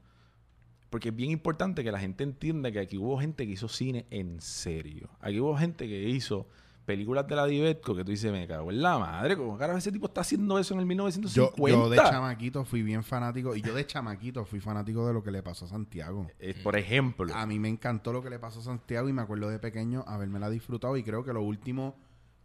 [0.90, 4.06] Porque es bien importante que la gente entienda que aquí hubo gente que hizo cine
[4.10, 5.10] en serio.
[5.20, 6.46] Aquí hubo gente que hizo
[6.84, 9.36] películas de la Divetco que tú dices, me cago en la madre.
[9.36, 11.70] ¿Cómo carajo ese tipo está haciendo eso en el Yo, 1950?
[11.78, 13.54] yo de chamaquito fui bien fanático.
[13.54, 16.28] Y yo de chamaquito fui fanático de lo que le pasó a Santiago.
[16.40, 17.32] Eh, por ejemplo.
[17.34, 20.04] A mí me encantó lo que le pasó a Santiago y me acuerdo de pequeño
[20.06, 20.96] habérmela disfrutado.
[20.96, 21.96] Y creo que lo último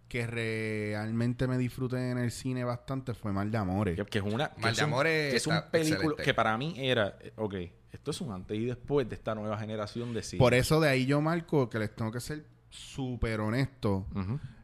[0.07, 3.95] que realmente me disfruté en el cine bastante fue Mal de Amores.
[3.97, 6.23] Que, que es una Mal es de un- Amores que es un está película excelente.
[6.23, 7.55] que para mí era eh, ok
[7.91, 10.87] esto es un antes y después de esta nueva generación de cine Por eso de
[10.89, 14.05] ahí yo marco que les tengo que ser súper honesto.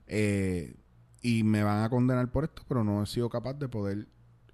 [0.07, 0.75] Eh,
[1.21, 4.07] y me van a condenar por esto, pero no he sido capaz de poder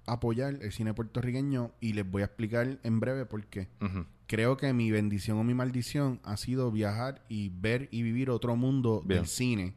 [0.06, 3.68] apoyar el cine puertorriqueño y les voy a explicar en breve por qué.
[4.26, 8.54] Creo que mi bendición o mi maldición ha sido viajar y ver y vivir otro
[8.56, 9.20] mundo Bien.
[9.20, 9.74] del cine.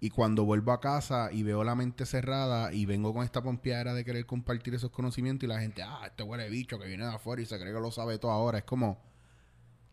[0.00, 3.94] Y cuando vuelvo a casa y veo la mente cerrada y vengo con esta pompeadera
[3.94, 7.14] de querer compartir esos conocimientos y la gente, ah, este huele bicho que viene de
[7.14, 8.58] afuera y se cree que lo sabe todo ahora.
[8.58, 9.00] Es como,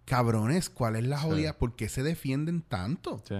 [0.05, 1.23] cabrones, ¿cuál es la Sí.
[1.27, 1.57] jodida?
[1.57, 3.21] ¿Por qué se defienden tanto?
[3.27, 3.35] Sí.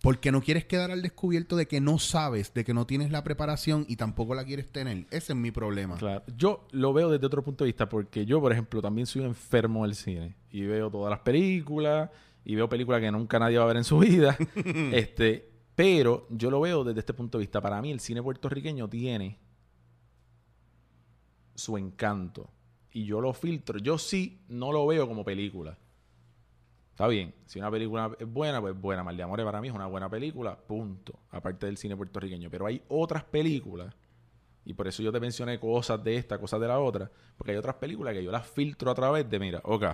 [0.00, 3.24] Porque no quieres quedar al descubierto de que no sabes, de que no tienes la
[3.24, 5.06] preparación y tampoco la quieres tener.
[5.10, 5.96] Ese es mi problema.
[5.96, 6.22] Claro.
[6.36, 9.82] Yo lo veo desde otro punto de vista porque yo, por ejemplo, también soy enfermo
[9.84, 12.10] del cine y veo todas las películas
[12.44, 14.36] y veo películas que nunca nadie va a ver en su vida.
[14.92, 17.60] este, pero yo lo veo desde este punto de vista.
[17.60, 19.40] Para mí el cine puertorriqueño tiene
[21.56, 22.50] su encanto
[22.98, 23.78] y yo lo filtro.
[23.78, 25.78] Yo sí no lo veo como película.
[26.90, 29.04] Está bien, si una película es buena, pues buena.
[29.04, 31.20] Mal de Amores para mí es una buena película, punto.
[31.30, 32.50] Aparte del cine puertorriqueño.
[32.50, 33.94] Pero hay otras películas
[34.64, 37.08] y por eso yo te mencioné cosas de esta, cosas de la otra.
[37.36, 39.84] Porque hay otras películas que yo las filtro a través de, mira, ok,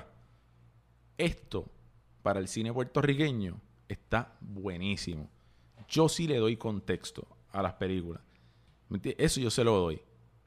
[1.18, 1.70] esto
[2.22, 5.28] para el cine puertorriqueño está buenísimo.
[5.88, 8.22] Yo sí le doy contexto a las películas.
[9.18, 10.00] Eso yo se lo doy.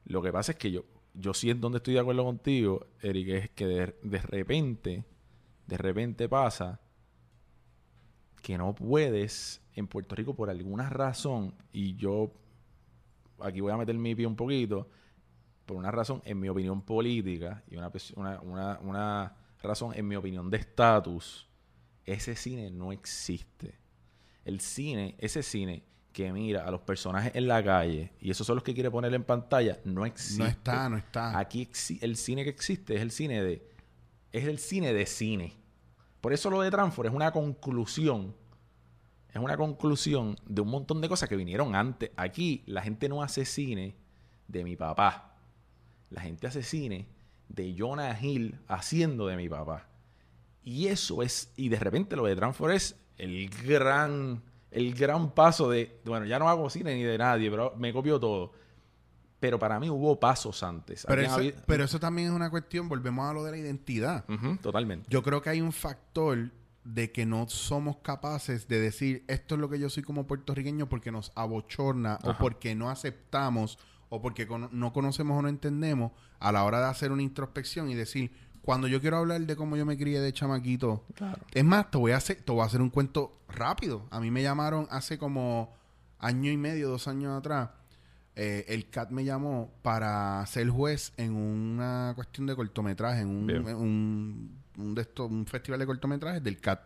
[0.06, 0.82] Lo que pasa es que yo,
[1.18, 5.04] yo sí es donde estoy de acuerdo contigo, Eric, es que de, de repente,
[5.66, 6.80] de repente pasa
[8.42, 12.32] que no puedes en Puerto Rico por alguna razón, y yo
[13.40, 14.88] aquí voy a meter mi pie un poquito,
[15.66, 20.16] por una razón, en mi opinión política, y una, una, una, una razón, en mi
[20.16, 21.48] opinión de estatus,
[22.04, 23.74] ese cine no existe.
[24.44, 25.84] El cine, ese cine
[26.18, 29.14] que mira a los personajes en la calle, y esos son los que quiere poner
[29.14, 30.42] en pantalla, no existe.
[30.42, 31.38] No está, no está.
[31.38, 33.70] Aquí el cine que existe es el cine de.
[34.32, 35.54] Es el cine de cine.
[36.20, 38.34] Por eso lo de Transfor es una conclusión.
[39.32, 42.10] Es una conclusión de un montón de cosas que vinieron antes.
[42.16, 43.94] Aquí la gente no hace cine
[44.48, 45.36] de mi papá.
[46.10, 47.06] La gente hace cine
[47.48, 49.86] de Jonah Hill haciendo de mi papá.
[50.64, 55.70] Y eso es, y de repente lo de Transfor es el gran, el gran paso
[55.70, 58.52] de, bueno, ya no hago cine ni de nadie, pero me copio todo.
[59.40, 61.04] Pero para mí hubo pasos antes.
[61.06, 64.24] Pero eso, habido- pero eso también es una cuestión, volvemos a lo de la identidad.
[64.60, 65.06] Totalmente.
[65.10, 66.50] Yo creo que hay un factor
[66.84, 70.88] de que no somos capaces de decir esto es lo que yo soy como puertorriqueño
[70.88, 76.12] porque nos abochorna o porque no aceptamos o porque cono- no conocemos o no entendemos
[76.40, 78.32] a la hora de hacer una introspección y decir
[78.68, 81.38] cuando yo quiero hablar de cómo yo me crié de chamaquito Claro.
[81.54, 84.30] es más te voy a hacer te voy a hacer un cuento rápido a mí
[84.30, 85.72] me llamaron hace como
[86.18, 87.70] año y medio dos años atrás
[88.36, 93.46] eh, el CAT me llamó para ser juez en una cuestión de cortometraje, en un,
[93.46, 93.66] Bien.
[93.66, 96.80] en un, un de estos- un festival de cortometrajes del CAT.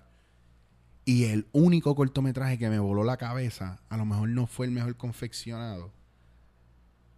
[1.05, 4.73] Y el único cortometraje que me voló la cabeza, a lo mejor no fue el
[4.73, 5.91] mejor confeccionado,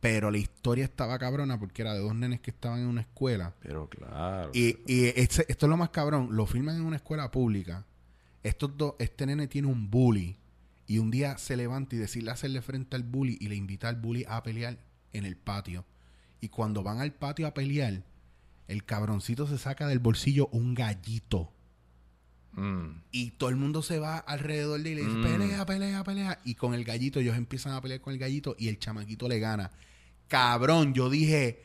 [0.04, 3.54] pero la historia estaba cabrona porque era de dos nenes que estaban en una escuela.
[3.62, 4.50] Pero claro.
[4.52, 7.86] Y, y este- esto es lo más cabrón, lo filman en una escuela pública.
[8.42, 10.36] Estos dos, este nene tiene un bully
[10.86, 13.96] y un día se levanta y decide hacerle frente al bully y le invita al
[13.96, 14.76] bully a pelear
[15.14, 15.86] en el patio.
[16.42, 18.02] Y cuando van al patio a pelear,
[18.68, 21.50] el cabroncito se saca del bolsillo un gallito.
[22.52, 23.00] Mm.
[23.10, 25.22] Y todo el mundo se va alrededor de él y le dice, Mm.
[25.22, 26.40] pelea, pelea, pelea.
[26.44, 29.38] Y con el gallito, ellos empiezan a pelear con el gallito y el chamaquito le
[29.38, 29.70] gana.
[30.28, 31.62] Cabrón, yo dije,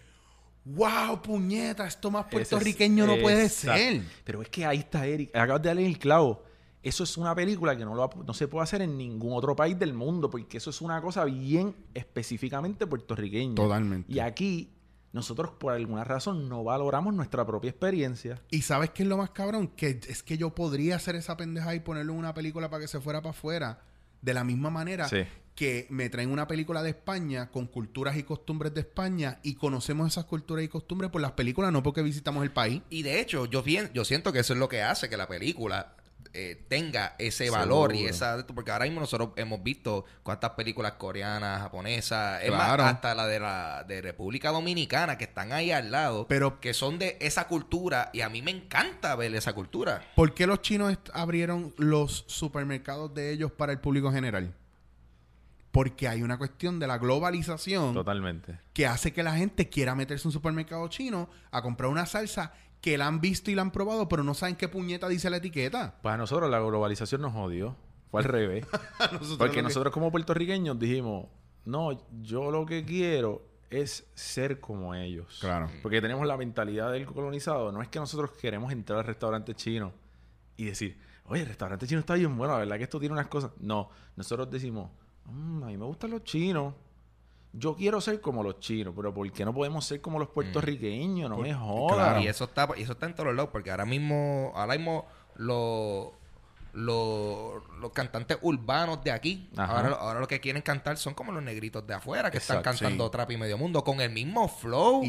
[0.66, 3.80] wow, puñeta, esto más es- puertorriqueño no puede Exacto.
[3.80, 4.01] ser.
[4.24, 5.36] Pero es que ahí está Eric.
[5.36, 6.43] Acabas de darle el clavo.
[6.82, 9.78] Eso es una película que no, lo, no se puede hacer en ningún otro país
[9.78, 13.55] del mundo, porque eso es una cosa bien específicamente puertorriqueña.
[13.55, 14.12] Totalmente.
[14.12, 14.72] Y aquí,
[15.12, 18.41] nosotros por alguna razón no valoramos nuestra propia experiencia.
[18.49, 19.68] Y sabes qué es lo más cabrón?
[19.76, 23.01] Que es que yo podría hacer esa pendeja y ponerle una película para que se
[23.01, 23.82] fuera para afuera.
[24.22, 25.24] De la misma manera Sí.
[25.60, 30.07] Que me traen una película de España con culturas y costumbres de España y conocemos
[30.07, 32.82] esas culturas y costumbres por las películas, no porque visitamos el país.
[32.89, 35.28] Y de hecho, yo, pien- yo siento que eso es lo que hace que la
[35.28, 35.97] película
[36.34, 38.45] eh, tenga ese valor y esa...
[38.47, 42.84] Porque ahora mismo nosotros hemos visto cuántas películas coreanas, japonesas, es Claro.
[42.84, 46.74] más, hasta la de la de República Dominicana que están ahí al lado, Pero- que
[46.74, 50.07] son de esa cultura y a mí me encanta ver esa cultura.
[50.16, 54.53] ¿Por qué los chinos abrieron los supermercados de ellos para el público general?
[55.72, 58.60] Porque hay una cuestión de la globalización Totalmente.
[58.74, 62.54] que hace que la gente quiera meterse en un supermercado chino a comprar una salsa
[62.82, 65.38] que la han visto y la han probado, pero no saben qué puñeta dice la
[65.38, 66.00] etiqueta.
[66.02, 67.76] Pues a nosotros la globalización nos jodió.
[68.10, 68.66] Fue al revés.
[69.12, 71.28] Nosotros Porque que- nosotros como puertorriqueños dijimos,
[71.66, 71.92] no,
[72.22, 75.38] yo lo que quiero es ser como ellos.
[75.40, 75.70] Claro.
[75.84, 77.72] Porque tenemos la mentalidad del colonizado.
[77.72, 79.94] No es que nosotros queremos entrar al restaurante chino
[80.58, 83.28] y decir, oye, el restaurante chino está bien bueno, la verdad que esto tiene unas
[83.28, 83.52] cosas.
[83.60, 84.90] No, nosotros decimos,
[85.32, 86.74] "Mm, a mí me gustan los chinos.
[87.52, 91.30] Yo quiero ser como los chinos, pero ¿por qué no podemos ser como los puertorriqueños?
[91.30, 91.96] No me jodas.
[91.98, 92.22] claro.
[92.22, 95.06] Y eso está, y eso está en todos los lados, porque ahora mismo, ahora mismo
[95.36, 96.10] los
[96.72, 101.42] los- los cantantes urbanos de aquí, ahora, ahora lo que quieren cantar son como los
[101.42, 103.12] negritos de afuera que Exacto, están cantando sí.
[103.12, 105.04] trap y medio mundo con el mismo flow.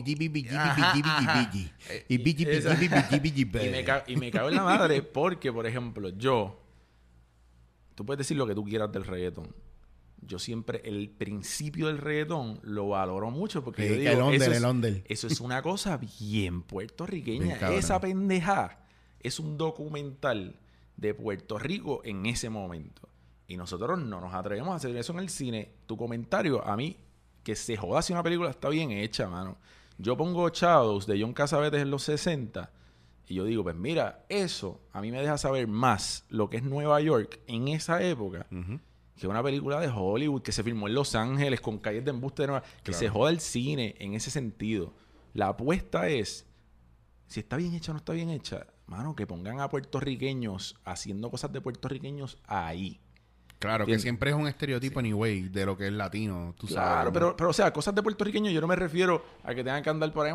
[3.67, 6.59] Y me, ca- y me cago en la madre porque, por ejemplo, yo...
[7.95, 9.55] Tú puedes decir lo que tú quieras del reggaetón.
[10.23, 14.43] Yo siempre, el principio del reggaetón lo valoro mucho porque Sí, yo digo, el under,
[14.43, 15.05] eso, es, el under.
[15.09, 17.57] eso es una cosa bien puertorriqueña.
[17.57, 17.73] Bien.
[17.73, 18.85] Esa pendeja
[19.21, 20.59] es un documental
[20.97, 23.09] de Puerto Rico en ese momento.
[23.49, 25.73] Y nosotros no nos atrevemos a hacer eso en el cine.
[25.87, 26.97] Tu comentario, a mí,
[27.43, 29.57] que se joda si una película está bien hecha, mano.
[29.99, 32.71] Yo pongo Shadows de John Casavetes en los 60
[33.27, 36.63] y yo digo, pues mira, eso a mí me deja saber más lo que es
[36.65, 38.47] Nueva York en esa época
[39.21, 42.43] que una película de Hollywood que se filmó en Los Ángeles con calles de embuste
[42.43, 44.95] de Nueva Que se joda el cine en ese sentido.
[45.35, 46.47] La apuesta es,
[47.27, 51.31] si está bien hecha o no está bien hecha, mano, que pongan a puertorriqueños haciendo
[51.31, 52.99] cosas de puertorriqueños ahí.
[53.59, 57.05] Claro, que siempre es un estereotipo anyway de lo que es latino, tú Claro, sabes.
[57.05, 57.13] ¿no?
[57.13, 59.91] pero, pero o sea, cosas de puertorriqueños yo no me refiero a que tengan que
[59.91, 60.33] andar por ahí.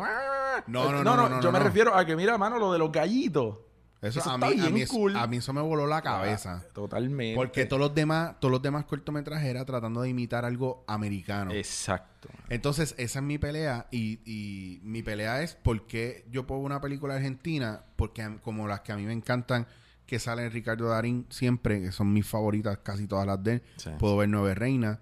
[0.68, 2.92] No, no, no, no, no, yo me refiero a que, mira, mano, lo de los
[2.92, 3.56] gallitos.
[4.02, 5.16] Eso, Eso a, mí, a, mí eso- cool.
[5.16, 6.62] a mí eso me voló la cabeza.
[6.64, 7.34] Ah, Totalmente.
[7.34, 11.50] Porque todos los demás, todos los demás cortometrajes era tratando de imitar algo americano.
[11.52, 12.28] Exacto.
[12.50, 13.86] Entonces, esa es mi pelea.
[13.90, 18.92] Y, y mi pelea es porque yo pongo una película argentina, porque como las que
[18.92, 19.66] a mí me encantan,
[20.04, 23.62] que salen Ricardo Darín siempre, que son mis favoritas, casi todas las de él.
[23.76, 23.90] Sí.
[23.98, 25.00] Puedo ver Nueve Reina.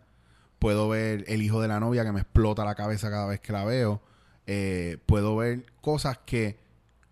[0.60, 3.52] Puedo ver El hijo de la novia, que me explota la cabeza cada vez que
[3.52, 4.00] la veo.
[4.46, 6.58] Eh, puedo ver cosas que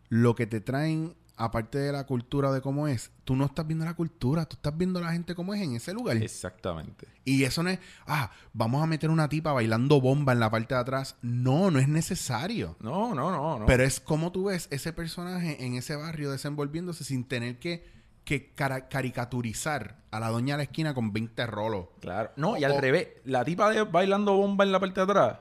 [0.09, 3.85] lo que te traen, aparte de la cultura de cómo es, tú no estás viendo
[3.85, 6.17] la cultura, tú estás viendo la gente cómo es en ese lugar.
[6.19, 7.07] Exactamente.
[7.25, 10.75] Y eso no es, ah, vamos a meter una tipa bailando bomba en la parte
[10.75, 11.17] de atrás.
[11.23, 12.77] No, no es necesario.
[12.81, 13.67] No, no, no, no.
[13.67, 17.89] Pero es como tú ves ese personaje en ese barrio desenvolviéndose sin tener que,
[18.25, 21.87] que caricaturizar a la doña de la esquina con 20 rolos.
[22.01, 22.31] Claro.
[22.37, 23.09] No, y al O- revés.
[23.25, 25.39] La tipa de bailando bomba en la parte de atrás.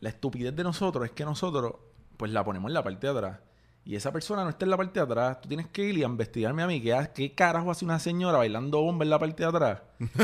[0.00, 1.74] La estupidez de nosotros es que nosotros,
[2.16, 3.38] pues la ponemos en la parte de atrás.
[3.88, 5.40] Y esa persona no está en la parte de atrás.
[5.40, 6.78] Tú tienes que ir y investigarme a mí.
[6.82, 9.80] ¿Qué, carajo hace una señora bailando bomba en la parte de atrás?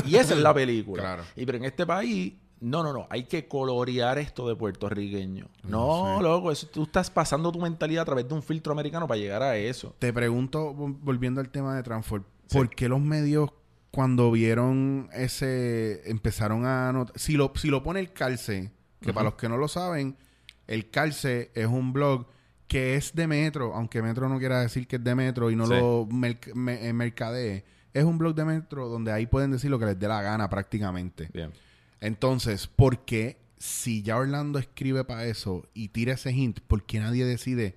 [0.06, 1.02] Y esa es la película.
[1.02, 1.22] Claro.
[1.34, 3.06] Y pero en este país, no, no, no.
[3.08, 5.48] Hay que colorear esto de puertorriqueño.
[5.62, 6.22] No, sé.
[6.22, 6.52] loco.
[6.52, 9.56] Eso, tú estás pasando tu mentalidad a través de un filtro americano para llegar a
[9.56, 9.96] eso.
[9.98, 13.48] Te pregunto, vol- volviendo al tema de Transform, ¿por qué los medios
[13.90, 19.24] cuando vieron ese, empezaron a anotar, si lo, si lo pone el Calce, que para
[19.24, 20.18] los que no lo saben,
[20.66, 22.26] el Calce es un blog
[22.68, 25.66] que es de Metro, aunque Metro no quiera decir que es de Metro y no
[25.66, 25.74] Sí.
[25.74, 29.78] lo merc- me- eh, mercadee, es un blog de Metro donde ahí pueden decir lo
[29.78, 31.28] que les dé la gana prácticamente.
[31.32, 31.52] Bien.
[32.00, 37.00] Entonces, ¿por qué si ya Orlando escribe para eso y tira ese hint, por qué
[37.00, 37.76] nadie decide,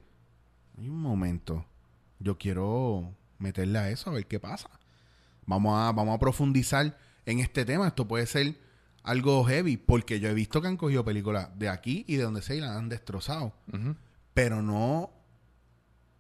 [0.77, 1.65] hay un momento,
[2.19, 4.69] yo quiero meterle a eso a ver qué pasa?
[5.45, 7.87] Vamos a, vamos a profundizar en este tema.
[7.87, 8.55] Esto puede ser
[9.03, 12.41] algo heavy, porque yo he visto que han cogido películas de aquí y de donde
[12.41, 13.53] sea y la han destrozado.
[14.37, 15.16] Pero no.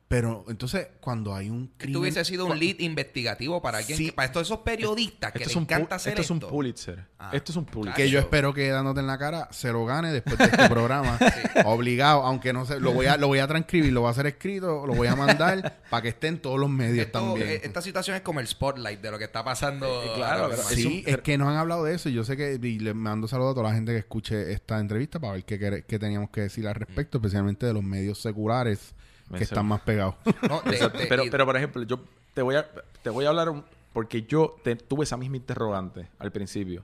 [0.09, 1.89] Pero entonces, cuando hay un crimen.
[1.89, 4.05] Esto hubiese sido un lead investigativo para alguien Sí.
[4.05, 6.33] que- para todos esos periodistas que Esto les es un, encanta hacer esto esto.
[6.37, 7.05] es un Pulitzer.
[7.19, 7.31] Ah.
[7.33, 7.95] esto es un Pulitzer.
[8.05, 11.19] que yo espero que dándote en la cara se lo gane después de este programa.
[11.65, 14.27] Obligado, aunque no sé, lo voy a, lo voy a transcribir, lo voy a hacer
[14.27, 17.47] escrito, lo voy a mandar para que esté en todos los medios Esto- también.
[17.49, 20.03] eh, esta situación es como el spotlight de lo que está pasando.
[20.03, 20.69] Eh, claro, ahora pero.
[20.69, 22.07] Sí, Es un- es que nos han hablado de eso.
[22.07, 24.79] y Yo sé que y le mando saludos a toda la gente que escuche esta
[24.79, 28.95] entrevista para ver qué, qué teníamos que decir al respecto, especialmente de los medios seculares
[29.35, 30.15] que Me están más pegados.
[30.49, 30.97] No, de- Exacto.
[30.99, 31.99] de- pero, pero, por ejemplo, yo
[32.33, 32.67] te voy a,
[33.01, 33.63] te voy a hablar un-
[33.93, 36.83] porque yo te- tuve esa misma interrogante al principio.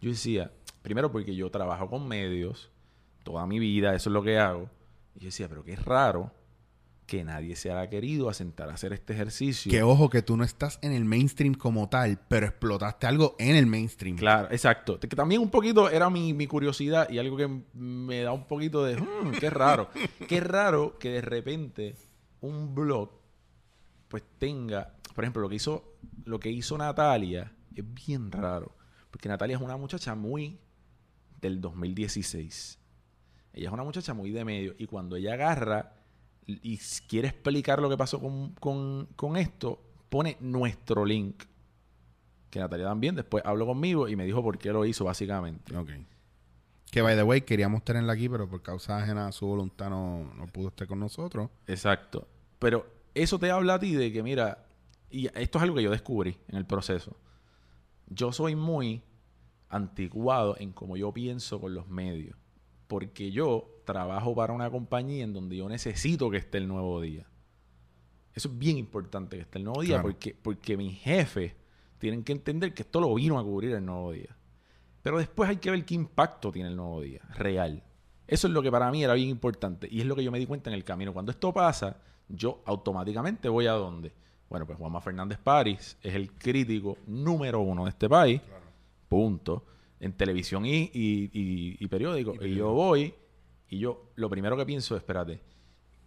[0.00, 0.50] Yo decía,
[0.82, 2.70] primero porque yo trabajo con medios
[3.24, 4.68] toda mi vida, eso es lo que hago.
[5.14, 6.30] Y yo decía, pero qué raro
[7.12, 9.70] que nadie se haya querido asentar a hacer este ejercicio.
[9.70, 13.54] que ojo, que tú no estás en el mainstream como tal, pero explotaste algo en
[13.54, 14.16] el mainstream.
[14.16, 14.98] Claro, exacto.
[14.98, 18.82] Que también un poquito era mi, mi curiosidad y algo que me da un poquito
[18.82, 18.96] de...
[18.96, 19.90] "Hmm, qué raro.
[20.26, 21.96] qué raro que de repente
[22.40, 23.10] un blog
[24.08, 24.94] pues tenga...
[25.14, 28.74] Por ejemplo, lo que hizo, lo que hizo Natalia es bien raro.
[29.10, 30.58] Porque Natalia es una muchacha muy
[31.42, 32.78] del 2016.
[33.52, 34.74] Ella es una muchacha muy de medio.
[34.78, 35.98] Y cuando ella agarra
[36.46, 36.78] y
[37.08, 41.44] quiere explicar lo que pasó con, con- con esto, pone nuestro link.
[42.50, 45.74] Que Natalia también después habló conmigo y me dijo por qué lo hizo, básicamente.
[45.76, 45.90] Ok.
[46.90, 50.34] Que, by the way, queríamos tenerla aquí, pero por causa ajena a su voluntad no,
[50.34, 51.48] no pudo estar con nosotros.
[51.66, 52.28] Exacto.
[52.58, 54.66] Pero eso te habla a ti de que, mira,
[55.10, 57.16] y esto es algo que yo descubrí en el proceso.
[58.08, 59.02] Yo soy muy
[59.70, 62.36] anticuado en cómo yo pienso con los medios.
[62.92, 67.26] Porque yo trabajo para una compañía en donde yo necesito que esté el nuevo día.
[68.34, 70.02] Eso es bien importante que esté el nuevo día Claro.
[70.10, 71.54] porque, porque mis jefes
[71.96, 74.36] tienen que entender que esto lo vino a cubrir el nuevo día.
[75.00, 77.82] Pero después hay que ver qué impacto tiene el nuevo día, real.
[78.26, 80.38] Eso es lo que para mí era bien importante y es lo que yo me
[80.38, 81.14] di cuenta en el camino.
[81.14, 81.96] Cuando esto pasa,
[82.28, 84.12] yo automáticamente voy a dónde.
[84.50, 88.42] Bueno, pues Juanma Fernández París es el crítico número uno de este país.
[89.08, 89.64] Punto.
[90.02, 92.34] En televisión y, y, y- y periódico.
[92.44, 93.14] Y, yo voy
[93.68, 95.40] y yo lo primero que pienso es, espérate,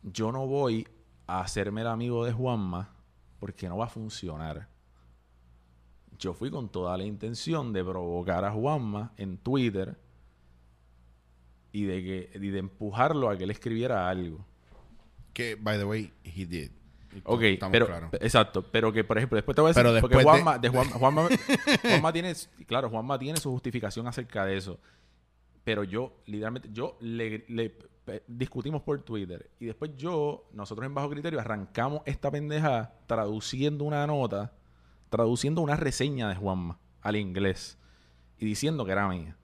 [0.04, 0.88] yo no voy
[1.26, 2.94] a hacerme el amigo de Juanma
[3.40, 4.68] porque no va a funcionar.
[6.20, 9.98] Yo fui con toda la intención de provocar a Juanma en Twitter
[11.72, 14.46] y de, que, y de empujarlo a que él escribiera algo.
[15.34, 16.72] Que, by the way, he did.
[17.24, 18.10] Ok, estamos pero claros.
[18.20, 20.70] exacto, pero que por ejemplo, después te voy a decir, Pero porque de- Juanma, de
[20.70, 21.28] Juan- Juanma,
[21.82, 22.34] Juanma tiene,
[22.68, 24.80] claro, Juanma tiene su justificación acerca de eso.
[25.64, 27.46] Pero yo, literalmente, yo le,
[28.28, 34.06] discutimos por Twitter y después yo, nosotros en Bajo Criterio, arrancamos esta pendeja traduciendo una
[34.06, 34.54] nota,
[35.10, 37.78] traduciendo una reseña de Juanma al inglés
[38.38, 39.38] y diciendo que era mía.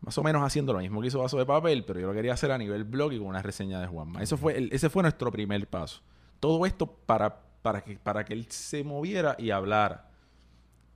[0.00, 2.32] Más o menos haciendo lo mismo que hizo Vaso de Papel, pero yo lo quería
[2.32, 4.22] hacer a nivel blog y con una reseña de Juanma.
[4.22, 6.00] Eso fue el- ese fue nuestro primer paso.
[6.42, 10.10] Todo esto para, para, que, para que él se moviera y hablara.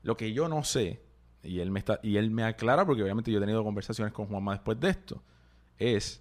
[0.03, 1.01] Lo que yo no sé,
[1.45, 4.27] y él me está, y él me aclara, porque obviamente yo he tenido conversaciones con
[4.27, 5.23] Juanma después de esto,
[5.79, 6.21] es,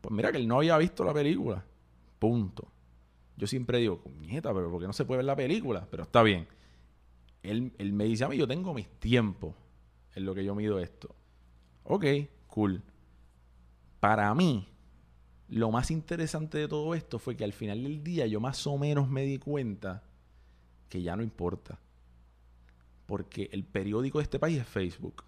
[0.00, 1.64] pues mira que él no había visto la película.
[2.18, 2.66] Punto.
[3.36, 5.86] Yo siempre digo, nieta, pero ¿por qué no se puede ver la película?
[5.88, 6.48] Pero está bien.
[7.44, 9.54] Él, él me dice a mí, yo tengo mis tiempos
[10.16, 11.14] en lo que yo mido esto.
[11.84, 12.04] Ok,
[12.48, 12.82] cool.
[14.00, 14.66] Para mí,
[15.48, 18.76] lo más interesante de todo esto fue que al final del día yo más o
[18.76, 20.02] menos me di cuenta
[20.88, 21.78] que ya no importa.
[23.06, 25.24] Porque el periódico de este país es Facebook.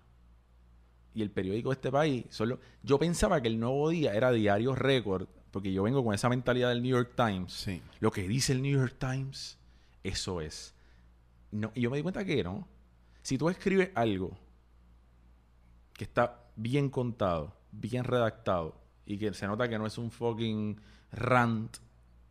[1.14, 2.60] Y el periódico de este país solo...
[2.82, 6.68] Yo pensaba que el nuevo día era Diario Record, porque yo vengo con esa mentalidad
[6.68, 7.52] del New York Times.
[7.52, 7.82] Sí.
[8.00, 9.58] Lo que dice el New York Times,
[10.04, 10.74] eso es.
[11.50, 12.68] No, y yo me di cuenta que no.
[13.22, 14.36] Si tú escribes algo
[15.94, 18.80] que está bien contado, bien redactado,
[19.11, 20.80] y que se nota que no es un fucking
[21.11, 21.78] rant,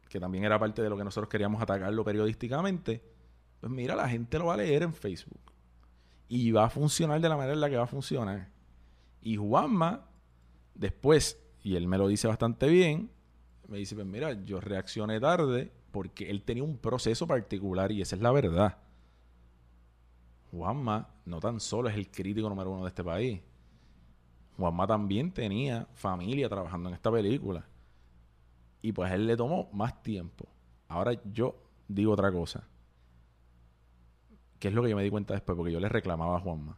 [0.08, 3.04] que también era parte de lo que nosotros queríamos atacarlo periodísticamente,
[3.60, 5.42] pues mira, la gente lo va a leer en Facebook.
[6.30, 8.50] Y va a funcionar de la manera en la que va a funcionar.
[9.22, 10.06] Y Juanma,
[10.74, 13.12] después, y él me lo dice bastante bien,
[13.68, 18.16] me dice, pues mira, yo reaccioné tarde porque él tenía un proceso particular y esa
[18.16, 18.78] es la verdad.
[20.52, 23.42] Juanma no tan solo es el crítico número uno de este país.
[24.60, 27.66] Juanma también tenía familia trabajando en esta película.
[28.82, 30.46] Y pues él le tomó más tiempo.
[30.88, 31.56] Ahora yo
[31.88, 32.68] digo otra cosa.
[34.60, 35.56] ¿Qué es lo que yo me di cuenta después?
[35.56, 36.78] Porque yo le reclamaba a Juanma.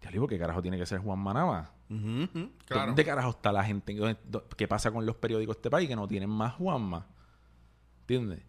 [0.00, 1.72] Te digo, ¿qué carajo tiene que ser Juanma nada más?
[2.66, 2.86] Claro.
[2.86, 3.94] ¿Dónde carajo está la gente?
[3.94, 7.06] ¿Dónde- dó- ¿Qué pasa con los periódicos de este país que no tienen más Juanma?
[8.00, 8.42] ¿Entiendes?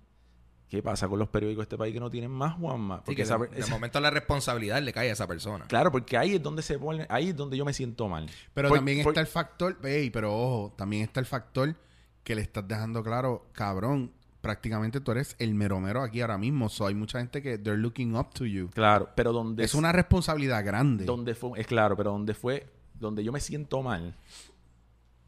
[0.70, 2.98] ¿Qué pasa con los periódicos de este país que no tienen más Juanma?
[2.98, 5.66] Sí, Porque que esa- de, momento la responsabilidad le cae a esa persona.
[5.68, 8.28] Claro, porque ahí es donde se pone, ahí es donde yo me siento mal.
[8.54, 11.76] Pero Por- también por- está el factor, ey, pero ojo, también está el factor
[12.24, 14.12] que le estás dejando claro, cabrón,
[14.42, 16.68] prácticamente tú eres el mero mero aquí ahora mismo.
[16.70, 18.70] So, hay mucha gente que they're looking up to you.
[18.72, 21.06] Claro, pero donde Es una responsabilidad grande.
[21.06, 22.68] donde fue, es claro, pero donde fue,
[23.00, 24.16] donde yo me siento mal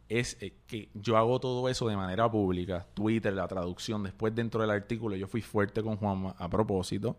[0.10, 4.62] es eh, que yo hago todo eso de manera pública, Twitter, la traducción, después dentro
[4.62, 7.18] del artículo yo fui fuerte con Juanma a propósito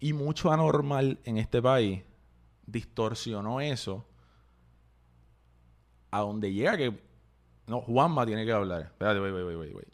[0.00, 2.02] y mucho anormal en este país
[2.66, 4.06] distorsionó eso
[6.10, 7.10] a donde llega que
[7.66, 8.82] no, Juanma tiene que hablar.
[8.82, 9.88] Espérate, wait, wait, wait, wait.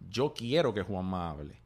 [0.00, 1.62] Yo quiero que Juanma hable.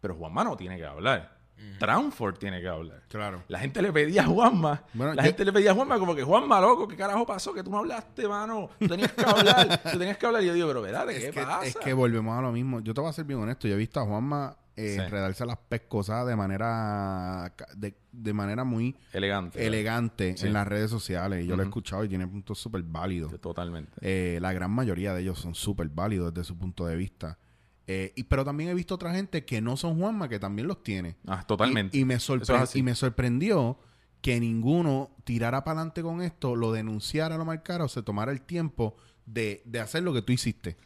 [0.00, 1.37] Pero Juanma no tiene que hablar.
[1.78, 3.02] Transford tiene que hablar.
[3.08, 3.42] Claro.
[3.48, 4.82] La gente le pedía a Juanma.
[4.94, 7.52] Bueno, la yo- gente le pedía a Juanma como que Juanma, loco, ¿qué carajo pasó?
[7.54, 8.70] Que tú no hablaste, mano.
[8.78, 9.82] Tú tenías que hablar.
[9.82, 10.42] tú tenías que hablar.
[10.42, 11.08] Y yo digo, pero ¿verdad?
[11.10, 11.64] Es ¿Qué que, pasa?
[11.66, 12.80] es que volvemos a lo mismo.
[12.80, 13.68] Yo te voy a ser bien honesto.
[13.68, 15.00] Yo he visto a Juanma eh, Sí.
[15.00, 19.66] enredarse las pescosas de manera de, de manera muy Elegante.
[19.66, 20.46] elegante Sí.
[20.46, 21.44] en las redes sociales.
[21.44, 23.38] Y yo lo he escuchado y tiene puntos súper válidos.
[23.40, 23.90] Totalmente.
[24.00, 27.38] Eh, la gran mayoría de ellos son súper válidos desde su punto de vista.
[27.90, 30.82] Eh, y, pero también he visto otra gente que no son Juanma, que también los
[30.82, 31.16] tiene.
[31.26, 31.96] Ah, totalmente.
[31.96, 32.28] Y, y me es
[32.76, 33.78] y sorprendió
[34.20, 38.42] que ninguno tirara para adelante con esto, lo denunciara, lo marcara o se tomara el
[38.42, 40.76] tiempo de, de hacer lo que tú hiciste.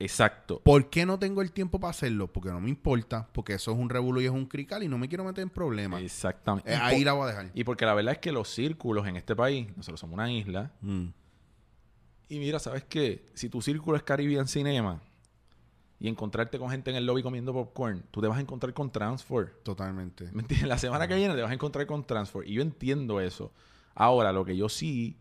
[0.00, 0.60] Exacto.
[0.62, 2.32] ¿Por qué no tengo el tiempo para hacerlo?
[2.32, 4.96] Porque no me importa, porque eso es un revuelo y es un crical y no
[4.98, 6.02] me quiero meter en problemas.
[6.02, 6.70] Exactamente.
[6.72, 7.50] Eh, ahí por- la voy a dejar.
[7.54, 10.70] Y porque la verdad es que los círculos en este país, nosotros somos una isla,
[10.82, 11.06] Mm.
[12.28, 13.26] y mira, ¿sabes qué?
[13.34, 15.00] Si tu círculo es Caribbean Cinema
[16.00, 18.90] y encontrarte con gente en el lobby comiendo popcorn, tú te vas a encontrar con
[18.90, 19.50] Transfer.
[19.62, 20.30] Totalmente.
[20.32, 20.68] ¿Me entiendes?
[20.68, 22.46] La semana que viene te vas a encontrar con Transfer.
[22.46, 23.52] Y yo entiendo eso.
[23.94, 25.18] Ahora, lo que yo sí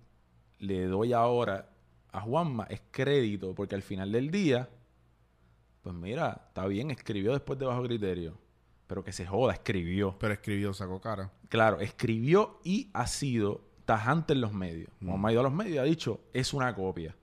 [0.59, 1.71] le doy ahora
[2.11, 4.69] a Juanma es crédito, porque al final del día,
[5.81, 8.37] pues mira, está bien, escribió después de bajo criterio.
[8.85, 10.15] Pero que se joda, escribió.
[10.19, 11.31] Pero escribió, sacó cara.
[11.49, 14.91] Claro, escribió y ha sido tajante en los medios.
[15.03, 17.15] Juanma ha ido a los medios y ha dicho, es una copia.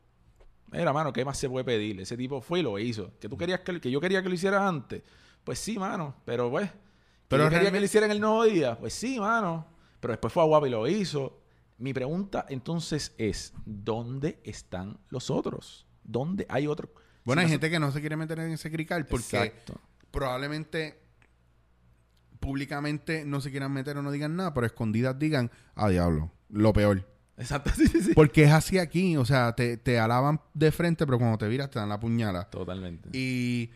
[0.79, 2.01] Mira, mano, ¿qué más se puede pedir?
[2.01, 3.13] Ese tipo fue y lo hizo.
[3.21, 5.03] Que tú querías que, que yo quería que lo hicieras antes.
[5.45, 6.17] Pues sí, mano.
[6.25, 6.71] Pero pues.
[7.29, 8.79] Pero yo quería que lo hiciera en el nuevo día.
[8.79, 9.67] Pues sí, mano.
[10.01, 11.41] Pero después fue a Guapa y lo hizo.
[11.79, 15.87] Mi pregunta entonces es: ¿dónde están los otros?
[16.03, 16.93] ¿Dónde hay otro?
[17.25, 19.81] Bueno, Si hay no- gente que no se quiere meter en ese crical porque Exacto.
[20.11, 21.01] probablemente
[22.41, 26.73] públicamente no se quieran meter o no digan nada, pero escondidas digan, ah, diablo, lo
[26.73, 27.07] peor.
[27.37, 28.13] Exacto, sí, sí, sí.
[28.15, 31.71] Porque es así aquí, o sea, te, te alaban de frente, pero cuando te viras
[31.71, 32.45] te dan la puñala.
[32.51, 33.09] Totalmente.
[33.13, 33.71] Y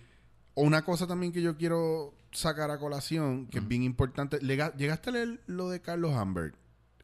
[0.55, 5.11] una cosa también que yo quiero sacar a colación, que es bien importante, Lega- ¿llegaste
[5.11, 6.55] a leer lo de Carlos Humbert?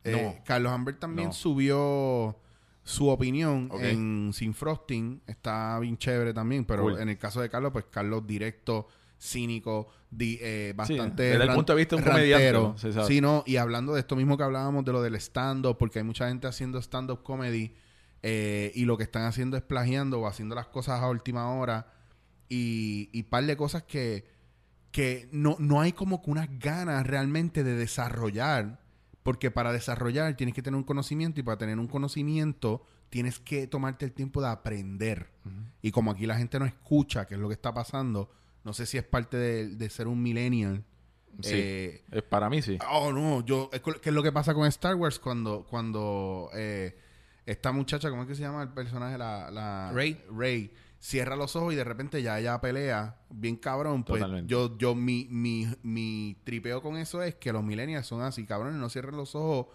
[0.04, 0.44] Eh, No.
[0.44, 1.34] Carlos Humbert también No.
[1.34, 2.38] subió
[2.82, 7.00] su opinión en Sin Frosting, está bien chévere también, pero Cool.
[7.00, 8.86] en el caso de Carlos, pues Carlos directo,
[9.18, 12.42] cínico, di- eh, bastante desde el punto de vista de un comediante.
[12.76, 13.06] Sí, sabe.
[13.06, 16.04] Sí, no, y hablando de esto mismo que hablábamos de lo del stand-up, porque hay
[16.04, 17.74] mucha gente haciendo stand-up comedy
[18.22, 21.92] eh, y lo que están haciendo es plagiando o haciendo las cosas a última hora
[22.48, 24.26] y, y par de cosas que,
[24.90, 28.80] que no, no hay como que unas ganas realmente de desarrollar,
[29.22, 33.66] porque para desarrollar tienes que tener un conocimiento y para tener un conocimiento tienes que
[33.66, 35.28] tomarte el tiempo de aprender.
[35.82, 38.30] Y como aquí la gente no escucha qué es lo que está pasando,
[38.64, 40.84] no sé si es parte de, de ser un millennial.
[41.40, 41.50] Sí.
[41.54, 42.78] eh, Es para mí sí.
[42.90, 46.96] Oh, no, yo, es ¿qué es lo que pasa con Star Wars cuando, cuando eh,
[47.44, 49.18] esta muchacha, ¿cómo es que se llama el personaje?
[49.18, 50.22] La, la Rey.
[50.30, 54.04] Rey cierra los ojos y de repente ya ella pelea bien cabrón.
[54.04, 54.50] Pues Totalmente.
[54.50, 58.76] yo, yo, mi, mi, mi tripeo con eso es que los millennials son así, cabrones,
[58.80, 59.66] no cierren los ojos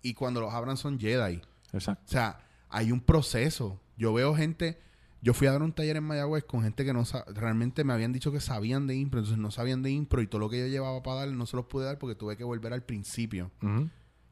[0.00, 1.42] y cuando los abran son Jedi.
[1.72, 2.04] Exacto.
[2.06, 2.38] O sea,
[2.70, 3.80] hay un proceso.
[3.96, 4.80] Yo veo gente.
[5.20, 7.02] Yo fui a dar un taller en Mayagüez con gente que no
[7.34, 10.38] realmente me habían dicho que sabían de impro, entonces no sabían de impro y todo
[10.40, 12.72] lo que yo llevaba para dar no se los pude dar porque tuve que volver
[12.72, 13.50] al principio.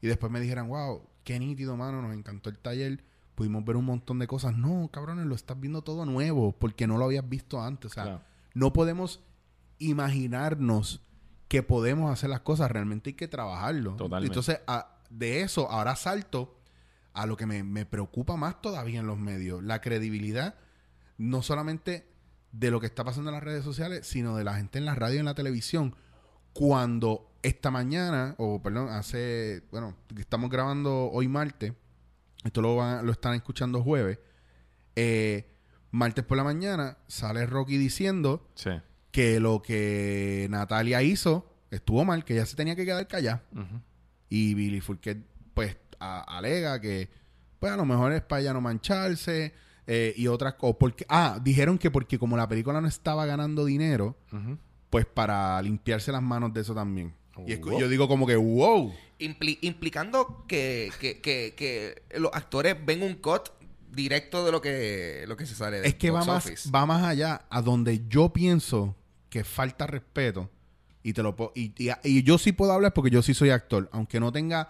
[0.01, 3.03] Y después me dijeron, wow, qué nítido, mano, nos encantó el taller.
[3.35, 4.55] Pudimos ver un montón de cosas.
[4.57, 7.91] No, cabrones, lo estás viendo todo nuevo porque no lo habías visto antes.
[7.91, 8.21] O sea, Claro.
[8.53, 9.21] no podemos
[9.79, 11.01] imaginarnos
[11.47, 12.69] que podemos hacer las cosas.
[12.71, 13.95] Realmente hay que trabajarlo.
[13.95, 14.31] Totalmente.
[14.33, 16.57] Entonces, a- de eso, ahora salto
[17.13, 19.63] a lo que me, me preocupa más todavía en los medios.
[19.63, 20.55] La credibilidad,
[21.17, 22.07] no solamente
[22.51, 24.95] de lo que está pasando en las redes sociales, sino de la gente en la
[24.95, 25.95] radio y en la televisión.
[26.53, 31.73] Cuando esta mañana, o perdón, hace, bueno, estamos grabando hoy martes,
[32.43, 34.19] esto lo, van- lo están escuchando jueves,
[34.95, 35.49] eh,
[35.91, 38.71] martes por la mañana sale Rocky diciendo Sí.
[39.11, 43.43] que lo que Natalia hizo estuvo mal, que ella se tenía que quedar callada.
[44.29, 45.19] Y Billy Fourquet,
[45.53, 47.09] pues, a- alega que,
[47.59, 49.53] pues, a lo mejor es para ella no mancharse.
[49.87, 50.77] Eh, y otras cosas.
[50.79, 54.15] Porque, ah, dijeron que porque como la película no estaba ganando dinero,
[54.89, 57.13] pues para limpiarse las manos de eso también.
[57.45, 57.79] Y es- Wow.
[57.79, 58.93] yo digo como que, wow.
[59.19, 63.49] Impli- implicando que, que, que, que los actores ven un cut
[63.91, 67.03] directo de lo que, lo que se sale de Es que va más, va más
[67.03, 68.95] allá a donde yo pienso
[69.29, 70.49] que falta respeto.
[71.03, 71.73] Y te lo y-
[72.03, 73.87] y yo sí puedo hablar porque yo sí soy actor.
[73.93, 74.69] Aunque no tenga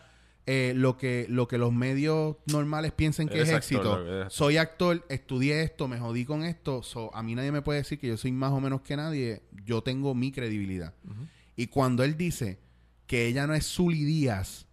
[0.50, 4.06] eh, lo, que, lo que los medios normales piensen que es actor, éxito.
[4.06, 4.26] que.
[4.30, 6.84] Soy actor, estudié esto, me jodí con esto.
[6.84, 9.44] so, a mí nadie me puede decir que yo soy más o menos que nadie.
[9.66, 10.94] Yo tengo mi credibilidad.
[11.58, 12.60] Y cuando él dice
[13.08, 14.68] que ella no es Zully Díaz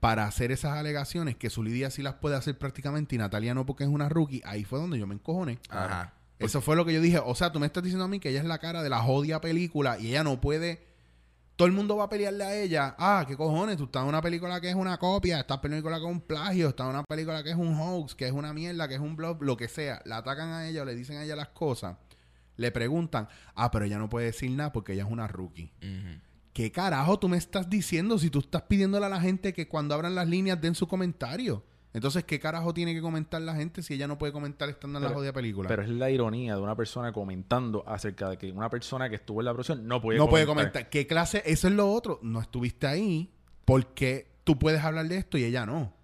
[0.00, 3.64] para hacer esas alegaciones, que Zully Díaz sí las puede hacer prácticamente y Natalia no
[3.64, 5.60] porque es una rookie, ahí fue donde yo me encojoné.
[5.68, 6.14] Ajá.
[6.38, 7.20] Eso fue lo que yo dije.
[7.24, 8.98] O sea, tú me estás diciendo a mí que ella es la cara de la
[9.00, 10.85] jodia película y ella no puede.
[11.56, 12.94] Todo el mundo va a pelearle a ella.
[12.98, 13.78] Ah, ¿qué cojones?
[13.78, 16.10] Tú estás en una película que es una copia, estás en una película que es
[16.10, 18.94] un plagio, estás en una película que es un hoax, que es una mierda, que
[18.94, 20.02] es un blog, lo que sea.
[20.04, 21.96] La atacan a ella o le dicen a ella las cosas.
[22.56, 25.72] Le preguntan, ah, pero ella no puede decir nada porque ella es una rookie.
[26.52, 29.94] ¿Qué carajo tú me estás diciendo si tú estás pidiéndole a la gente que cuando
[29.94, 31.64] abran las líneas den su comentario?
[31.96, 35.04] Entonces, ¿qué carajo tiene que comentar la gente si ella no puede comentar estando en
[35.04, 35.66] la jodida película?
[35.66, 39.40] Pero es la ironía de una persona comentando acerca de que una persona que estuvo
[39.40, 40.90] en la producción no puede no puede comentar.
[40.90, 41.42] ¿Qué clase?
[41.46, 42.18] Eso es lo otro.
[42.20, 43.30] No estuviste ahí
[43.64, 45.94] porque tú puedes hablar de esto y ella no.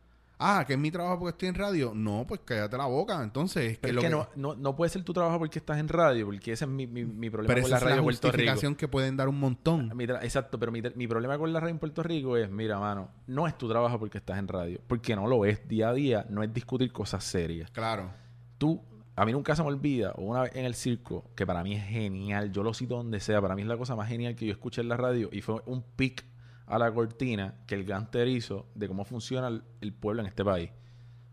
[0.45, 1.93] Ah, que es mi trabajo porque estoy en radio.
[1.95, 3.23] No, pues cállate la boca.
[3.23, 5.89] Entonces, es que lo que no, no, no puede ser tu trabajo porque estás en
[5.89, 8.33] radio, porque ese es mi, mi, mi problema pero con esa la radio en Puerto
[8.33, 8.77] Rico.
[8.77, 9.93] que pueden dar un montón.
[9.97, 13.11] Mi Exacto, pero mi, mi problema con la radio en Puerto Rico es, mira, mano,
[13.27, 16.27] no es tu trabajo porque estás en radio, porque no lo es día a día,
[16.29, 17.71] no es discutir cosas serias.
[17.71, 18.11] Claro.
[18.59, 18.83] Tú,
[19.15, 21.85] a mí nunca se me olvida, una vez en el circo, que para mí es
[21.85, 24.53] genial, yo lo cito donde sea, para mí es la cosa más genial que yo
[24.53, 26.25] escuché en la radio, y fue un pic
[26.67, 30.45] a la cortina que el Ganter hizo de cómo funciona el, el pueblo en este
[30.45, 30.71] país.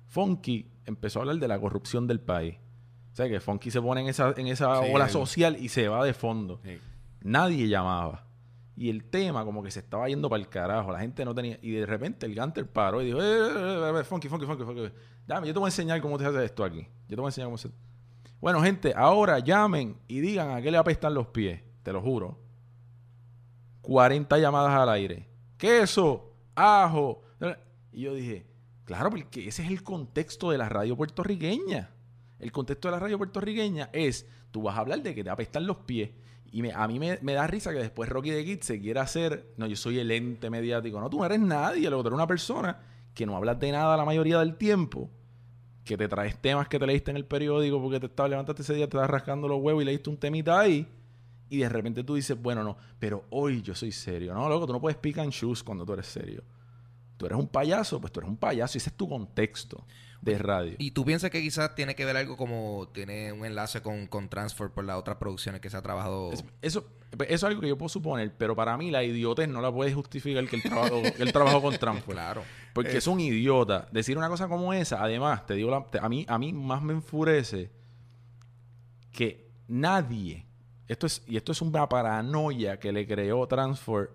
[0.08, 2.56] Funky empezó a hablar de la corrupción del país.
[3.12, 5.70] O sea, que Funky se pone en esa, en esa Sí, ola el- social y
[5.70, 6.60] se va de fondo.
[6.64, 6.78] Sí.
[7.22, 8.26] Nadie llamaba.
[8.76, 10.92] Y el tema como que se estaba yendo para el carajo.
[10.94, 11.60] La gente no tenía...
[11.62, 14.64] Y de repente el Ganter paró y dijo, eh, eh, eh, eh, funky, funky, funky,
[14.64, 14.90] funky.
[15.28, 16.88] Dame, yo te voy a enseñar cómo se hace esto aquí.
[17.08, 17.70] Yo te voy a enseñar cómo se...
[18.40, 21.62] Bueno, gente, ahora llamen y digan a qué le apestan los pies.
[21.84, 22.40] Te lo juro.
[23.90, 25.26] 40 llamadas al aire.
[25.58, 27.24] Queso, ajo.
[27.92, 28.46] Y yo dije,
[28.86, 31.90] claro, porque ese es el contexto de la radio puertorriqueña.
[32.38, 35.66] El contexto de la radio puertorriqueña es, tú vas a hablar de que te apestan
[35.66, 36.12] los pies.
[36.52, 39.66] Y a mí me, da risa que después Rocky de Kid se quiera hacer, no,
[39.66, 41.00] yo soy el ente mediático.
[41.02, 42.80] No, tú no eres nadie, luego tú eres una persona
[43.16, 45.10] que no hablas de nada la mayoría del tiempo,
[45.84, 48.76] que te traes temas que te leíste en el periódico porque te estabas levantaste ese
[48.76, 50.88] día, te estabas rascando los huevos y leíste un temita ahí.
[51.50, 54.34] Y de repente tú dices, bueno, no, pero hoy yo soy serio.
[54.34, 56.44] No, loco, tú no puedes pick and choose cuando tú eres serio.
[57.18, 58.78] Tú eres un payaso, pues tú eres un payaso.
[58.78, 59.86] Ese es tu contexto
[60.22, 60.76] de radio.
[60.78, 64.30] ¿Y tú piensas que quizás tiene que ver algo como tiene un enlace con, con
[64.30, 66.32] Transfer por las otras producciones que se ha trabajado?
[66.32, 69.62] Es- eso, eso es algo que yo puedo suponer, pero para mí la idiotez no
[69.62, 72.04] la puede justificar que el trabajo, que el trabajo con Trump.
[72.06, 72.44] Claro.
[72.74, 73.88] Porque es un idiota.
[73.92, 76.82] Decir una cosa como esa, además, te digo, la- te- a, mí, a mí más
[76.84, 77.72] me enfurece
[79.12, 80.46] que nadie,
[80.90, 84.10] esto es, y esto es una paranoia que le creó Transfer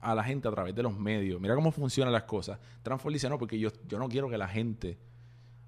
[0.00, 1.40] a la gente a través de los medios.
[1.40, 2.60] Mira cómo funcionan las cosas.
[2.82, 4.98] Transfer dice, no, porque yo, yo no quiero que la gente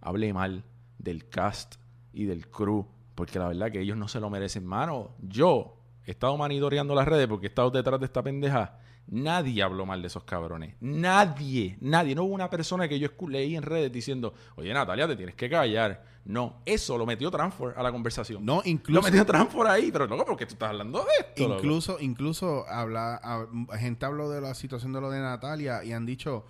[0.02, 0.62] hable mal
[0.98, 1.76] del cast
[2.12, 4.66] y del crew, porque la verdad que ellos no se lo merecen.
[4.66, 8.79] Mano, yo he estado monitoreando las redes porque he estado detrás de esta pendeja.
[9.12, 10.76] Nadie habló mal de esos cabrones.
[10.80, 12.14] Nadie, nadie.
[12.14, 15.50] No hubo una persona que yo leí en redes diciendo, oye Natalia, te tienes que
[15.50, 16.04] callar.
[16.24, 18.44] No, eso lo metió Transfer a la conversación.
[18.44, 19.02] No, Lo incluso.
[19.02, 21.48] metió Transfer ahí, pero loco, porque tú estás hablando de esto.
[21.48, 21.54] loco?
[21.60, 26.06] Incluso, incluso habla, hab- gente habló de la situación de lo de Natalia y han
[26.06, 26.44] dicho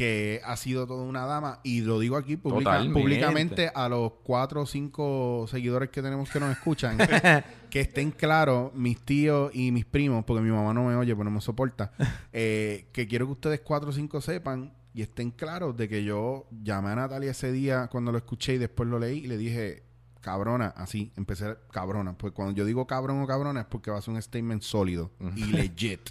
[0.00, 2.98] que ha sido toda una dama y lo digo aquí Totalmente.
[2.98, 6.96] públicamente a los cuatro o cinco seguidores que tenemos que nos escuchan
[7.68, 11.26] que estén claros mis tíos y mis primos porque mi mamá no me oye pues
[11.26, 11.92] no me soporta
[12.32, 16.46] eh, que quiero que ustedes cuatro o cinco sepan y estén claros de que yo
[16.62, 19.82] llamé a Natalia ese día cuando lo escuché y después lo leí y le dije
[20.22, 22.16] cabrona, así, empecé cabrona.
[22.16, 25.10] Pues cuando yo digo cabrón o cabrona es porque va a ser un statement sólido
[25.36, 26.10] y legit.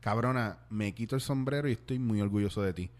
[0.00, 2.90] Cabrona, me quito el sombrero y estoy muy orgulloso de ti.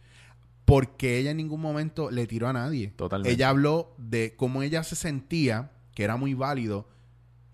[0.71, 2.89] Porque ella en ningún momento le tiró a nadie.
[2.97, 3.33] Totalmente.
[3.33, 6.89] Ella habló de cómo ella se sentía, que era muy válido,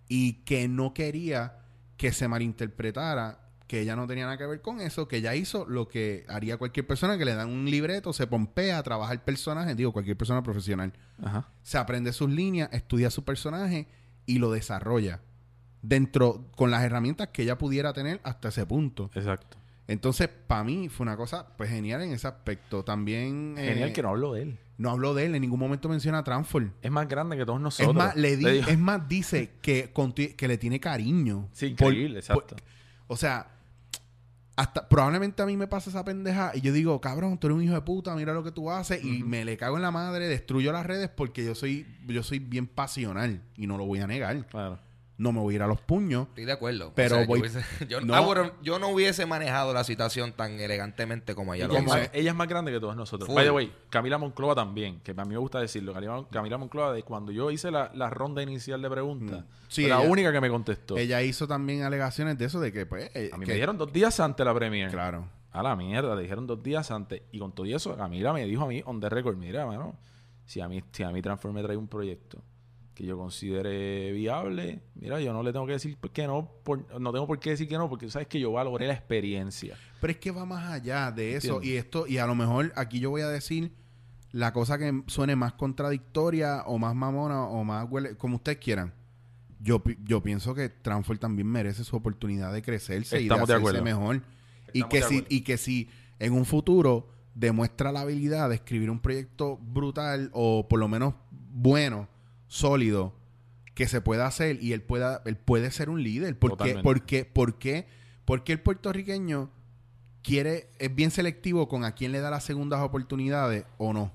[0.09, 1.59] y que no quería
[1.97, 5.67] que se malinterpretara, que ella no tenía nada que ver con eso, que ella hizo
[5.67, 9.75] lo que haría cualquier persona que le dan un libreto, se pompea, trabaja el personaje,
[9.75, 11.49] digo, cualquier persona profesional Ajá.
[11.63, 13.89] se aprende sus líneas, estudia su personaje
[14.27, 15.21] y lo desarrolla
[15.83, 19.11] dentro con las herramientas que ella pudiera tener hasta ese punto.
[19.15, 19.56] Exacto.
[19.89, 22.85] Entonces, para mí fue una cosa pues genial en ese aspecto.
[22.85, 23.55] También...
[23.57, 24.59] eh, Genial que no hablo de él.
[24.79, 26.73] no habló de él, en ningún momento menciona a Transform.
[26.83, 27.91] Es más grande que todos nosotros.
[27.91, 29.93] Es más, le di- es más, dice que,
[30.37, 31.49] que le tiene cariño.
[31.53, 32.57] Sí, Por- increíble, exacto.
[32.57, 32.65] por-
[33.09, 33.53] o sea,
[34.57, 37.63] hasta probablemente a mí me pasa esa pendeja y yo digo, cabrón, tú eres un
[37.63, 40.27] hijo de puta, mira lo que tú haces y me le cago en la madre,
[40.29, 44.07] destruyo las redes porque yo soy yo soy bien pasional y no lo voy a
[44.07, 44.47] negar.
[44.47, 44.79] Claro.
[45.19, 46.29] No me voy a ir a los puños.
[46.29, 46.93] Estoy de acuerdo.
[46.95, 48.15] Pero O sea, yo voy- hubiese- yo, no.
[48.15, 51.87] ah, bueno, yo no hubiese manejado la situación tan elegantemente como ella lo ella, es
[51.87, 52.11] como hizo.
[52.13, 53.27] ella es más grande que todos nosotros.
[53.27, 53.35] Full.
[53.37, 55.95] By the way, Camila Monclova también, que a mí me gusta decirlo.
[56.31, 59.45] Camila, Monclova, de cuando yo hice la, la ronda inicial de preguntas, Mm.
[59.69, 60.97] Sí, fue la única que me contestó.
[60.97, 63.77] Ella hizo también alegaciones de eso de que pues eh, a mí que- me dijeron
[63.79, 64.91] dos días antes la premiere.
[64.93, 65.29] claro.
[65.53, 67.23] A la mierda, le dijeron dos días antes.
[67.33, 69.99] Y con todo eso, Camila me dijo a mí, on the record, mira, mano,
[70.45, 72.43] si a mí, si a mí Transform me trae un proyecto
[72.97, 77.13] que yo considere viable, mira, yo no le tengo que decir que no, por- no
[77.13, 79.77] tengo por qué decir que no, porque tú sabes que yo valoré la experiencia.
[80.01, 81.61] Pero es que va más allá de eso.
[81.63, 83.71] Y esto, y a lo mejor aquí yo voy a decir
[84.33, 88.93] la cosa que suene más contradictoria o más mamona o más huele, como ustedes quieran.
[89.61, 93.35] Yo, yo pienso que Transfer también merece su oportunidad de crecerse Estamos y de de
[93.35, 93.83] hacerse acuerdo.
[93.85, 94.23] mejor.
[94.73, 95.27] Y que, de si, acuerdo.
[95.31, 100.67] y que si en un futuro demuestra la habilidad de escribir un proyecto brutal o
[100.69, 102.09] por lo menos bueno,
[102.47, 103.15] sólido,
[103.75, 106.39] que se pueda hacer y él pueda él puede ser un líder.
[106.39, 107.87] Porque, porque, porque,
[108.25, 109.51] porque el puertorriqueño
[110.23, 114.13] quiere, es bien selectivo con a quién le da las segundas oportunidades o no.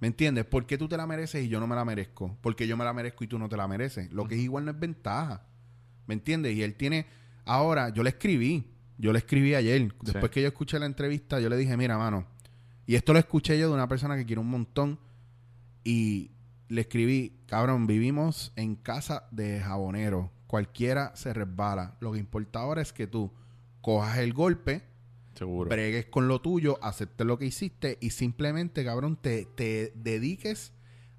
[0.00, 0.44] ¿Me entiendes?
[0.44, 2.36] ¿Por qué tú te la mereces y yo no me la merezco?
[2.40, 4.12] Porque yo me la merezco y tú no te la mereces.
[4.12, 5.42] Lo que es igual no es ventaja.
[6.06, 6.54] ¿Me entiendes?
[6.54, 7.06] Y él tiene...
[7.44, 8.70] Ahora, yo le escribí.
[8.98, 9.92] Yo le escribí ayer.
[10.02, 10.30] Después Sí.
[10.34, 12.26] que yo escuché la entrevista, yo le dije, mira, mano.
[12.86, 15.00] Y esto lo escuché yo de una persona que quiero un montón.
[15.82, 16.30] Y
[16.68, 20.30] le escribí, cabrón, vivimos en casa de jabonero.
[20.46, 21.96] Cualquiera se resbala.
[22.00, 23.32] Lo que importa ahora es que tú
[23.80, 24.82] cojas el golpe,
[25.34, 25.68] Seguro.
[25.68, 30.72] bregues con lo tuyo, aceptes lo que hiciste y simplemente, cabrón, te, te dediques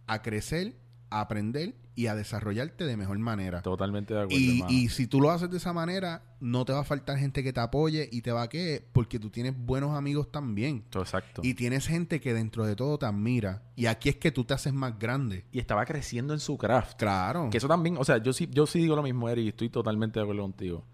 [0.07, 0.75] a crecer,
[1.09, 3.61] a aprender y a desarrollarte de mejor manera.
[3.61, 6.79] Totalmente de acuerdo, Y, y si tú lo haces de esa manera, no te va
[6.79, 9.97] a faltar gente que te apoye y te va a que porque tú tienes buenos
[9.97, 10.85] amigos también.
[10.95, 11.41] Exacto.
[11.43, 13.63] Y tienes gente que dentro de todo te admira.
[13.75, 15.45] Y aquí es que tú te haces más grande.
[15.51, 16.97] y estaba creciendo en su craft.
[16.97, 17.49] Claro.
[17.49, 19.69] Que eso también, o sea, yo sí, yo sí digo lo mismo, Eric, y estoy
[19.69, 20.85] totalmente de acuerdo contigo.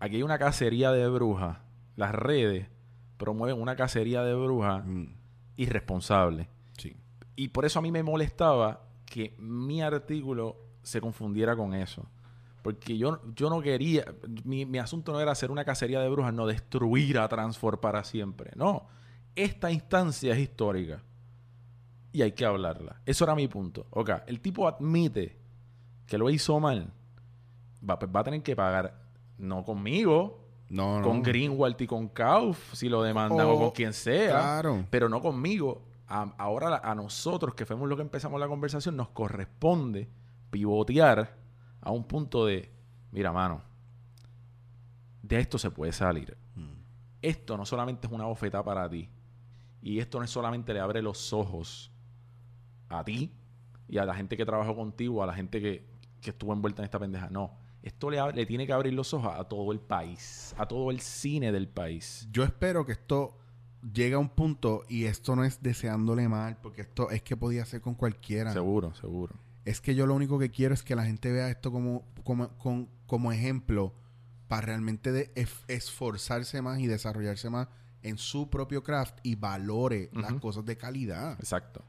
[0.00, 1.56] Aquí hay una cacería de brujas.
[1.96, 2.66] Las redes
[3.16, 5.04] promueven una cacería de brujas Mm,
[5.56, 6.48] irresponsable.
[6.76, 6.96] sí.
[7.36, 12.04] Y por eso a mí me molestaba que mi artículo se confundiera con eso.
[12.62, 14.04] Porque yo, yo no quería,
[14.44, 18.02] mi, mi asunto no era hacer una cacería de brujas, no destruir a Transfor para
[18.04, 18.50] siempre.
[18.56, 18.86] No,
[19.36, 21.02] esta instancia es histórica
[22.12, 23.00] y hay que hablarla.
[23.04, 23.86] Eso era mi punto.
[23.90, 25.36] Ok, el tipo admite
[26.06, 26.90] que lo hizo mal,
[27.88, 28.98] va, pues va a tener que pagar,
[29.36, 31.06] no conmigo, No, no.
[31.06, 34.86] con Greenwald y con Kauf, si lo demandan o, O- con quien sea Claro.
[34.90, 35.82] pero no conmigo.
[36.14, 40.08] A- ahora a nosotros, que fuimos los que empezamos la conversación, nos corresponde
[40.50, 41.36] pivotear
[41.80, 42.70] a un punto de,
[43.10, 43.62] mira, mano,
[45.22, 46.36] de esto se puede salir.
[47.22, 49.08] Esto no solamente es una bofetada para ti.
[49.82, 51.90] Y esto no es solamente le abre los ojos
[52.88, 53.32] a ti
[53.88, 55.86] y a la gente que trabajó contigo, a la gente que,
[56.20, 57.28] que estuvo envuelta en esta pendeja.
[57.30, 57.56] No.
[57.82, 60.90] Esto le, abre- le tiene que abrir los ojos a todo el país, a todo
[60.90, 62.28] el cine del país.
[62.30, 63.36] Yo espero que esto
[63.92, 67.64] llegue a un punto y esto no es deseándole mal, porque esto es que podía
[67.66, 68.52] ser con cualquiera.
[68.52, 69.34] Seguro, seguro.
[69.64, 72.48] Es que yo lo único que quiero es que la gente vea esto como, como,
[72.58, 73.94] con- como ejemplo
[74.48, 75.32] para realmente de
[75.68, 77.68] esforzarse más y desarrollarse más
[78.02, 81.32] en su propio craft y valore las cosas de calidad.
[81.38, 81.82] Exacto.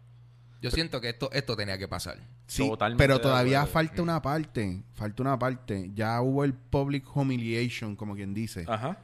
[0.62, 2.18] Yo siento que esto, esto tenía que pasar.
[2.48, 5.92] Sí, Totalmente pero todavía falta una parte, falta una parte.
[5.94, 8.66] Ya hubo el public humiliation, como quien dice.
[8.68, 8.98] Ajá.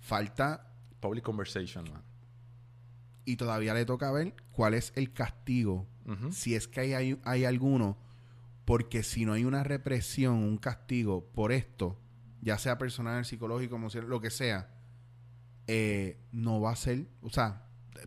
[0.00, 0.62] Falta
[1.00, 2.02] Public conversation, man.
[3.26, 5.86] Y todavía le toca ver cuál es el castigo,
[6.30, 7.98] si es que hay, hay, hay alguno,
[8.64, 11.98] porque si no hay una represión, un castigo por esto,
[12.40, 14.70] ya sea personal, psicológico, emocional, lo que sea,
[15.66, 17.66] eh, no va a ser, o sea,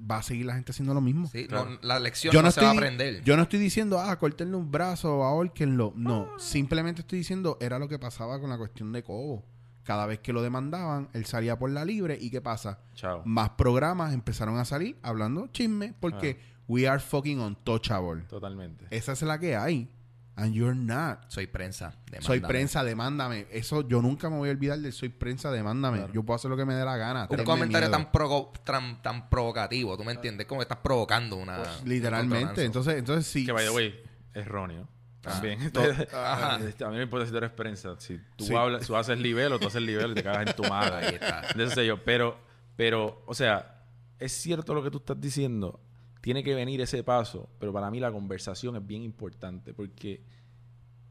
[0.09, 1.27] va a seguir la gente haciendo lo mismo.
[1.27, 1.47] ¿sí?
[1.47, 1.71] Claro.
[1.71, 3.23] No, la lección Yo no, no, se va a estoy, aprender.
[3.23, 5.93] yo no estoy diciendo, ah, córtenle un brazo o ahorquenlo.
[5.95, 9.45] No, simplemente estoy diciendo, era lo que pasaba con la cuestión de Cobo.
[9.89, 12.15] Cada vez que lo demandaban, él salía por la libre.
[12.21, 12.77] ¿Y qué pasa?
[12.93, 13.23] Chao.
[13.25, 18.21] Más programas empezaron a salir hablando chisme porque we are fucking untouchable.
[18.25, 18.85] Totalmente.
[18.91, 19.89] Esa es la que hay.
[20.35, 21.21] And you're not.
[21.29, 21.93] Soy prensa.
[22.19, 22.47] Soy demándame.
[22.47, 23.47] prensa, demándame.
[23.49, 25.97] Eso yo nunca me voy a olvidar del soy prensa, demándame.
[25.97, 26.13] Claro.
[26.13, 27.27] Yo puedo hacer lo que me dé la gana.
[27.27, 30.45] Un comentario tan, provo- tan, tan provocativo, ¿tú me entiendes?
[30.45, 31.57] Como que estás provocando una...
[31.57, 32.63] Pues, Literalmente.
[32.63, 33.43] Entonces, entonces sí.
[33.43, 34.03] Que, by the way,
[34.35, 34.87] erróneo.
[35.25, 35.71] Ah, También.
[35.71, 35.81] to-
[36.13, 36.55] Ajá.
[36.55, 37.95] a mí no me importa si tú eres prensa.
[37.99, 38.55] Si tú, Sí.
[38.55, 41.07] hablas, tú haces libelo, tú haces libelo y te cagas en tu madre.
[41.07, 41.41] Ahí está.
[41.55, 42.03] De eso sé yo.
[42.03, 42.37] Pero
[42.77, 43.83] Pero, o sea,
[44.19, 45.81] es cierto lo que tú estás diciendo.
[46.21, 50.23] Tiene que venir ese paso, pero para mí la conversación es bien importante porque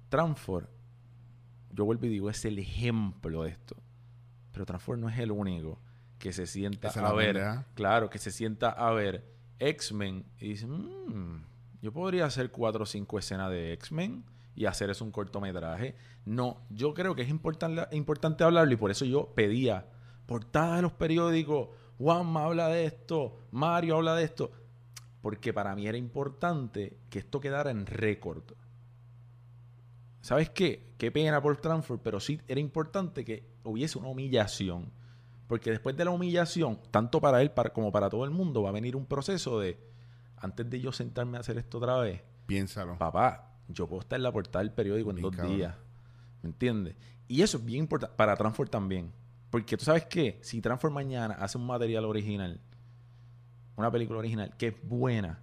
[0.08, 0.70] Transfor,
[1.70, 3.76] yo vuelvo y digo, es el ejemplo de esto.
[4.52, 5.78] Pero Transfor no es el único
[6.18, 7.38] que se sienta Esa es a ver,
[7.74, 9.24] claro, que se sienta a ver
[9.58, 11.44] X-Men y dice, "Mm,
[11.80, 14.24] yo podría hacer cuatro o cinco escenas de X-Men
[14.54, 15.94] y hacer eso un cortometraje.
[16.24, 19.86] No, yo creo que es importante, hablarlo y por eso yo pedía
[20.26, 21.68] portada de los periódicos,
[21.98, 24.50] Juanma habla de esto, Mario habla de esto,
[25.22, 28.42] porque para mí era importante que esto quedara en récord.
[30.20, 30.94] ¿Sabes qué?
[30.98, 34.92] Qué pena por Transfer, pero sí era importante que hubiese una humillación.
[35.46, 38.72] Porque después de la humillación, tanto para él como para todo el mundo, va a
[38.72, 39.78] venir un proceso de,
[40.40, 42.96] antes de yo sentarme a hacer esto otra vez, Piénsalo.
[42.98, 45.56] papá, yo puedo estar en la portada del periódico en Bien dos cabrón.
[45.56, 45.74] días.
[46.42, 46.94] ¿Me entiendes?
[47.26, 49.12] Y eso es bien importante para Transform también.
[49.50, 52.60] Porque tú sabes qué, si Transform mañana hace un material original,
[53.76, 55.40] una película original que es buena,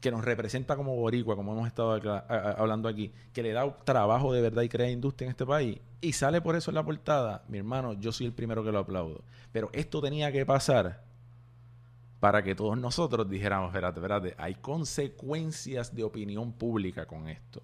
[0.00, 3.52] que nos representa como boricua, como hemos estado acá- a- a- hablando aquí, que le
[3.52, 6.76] da trabajo de verdad y crea industria en este país, y sale por eso en
[6.76, 9.24] la portada, mi hermano, yo soy el primero que lo aplaudo.
[9.50, 11.02] Pero esto tenía que pasar
[12.20, 17.62] para que todos nosotros dijéramos, espérate, espérate, hay consecuencias de opinión pública con esto.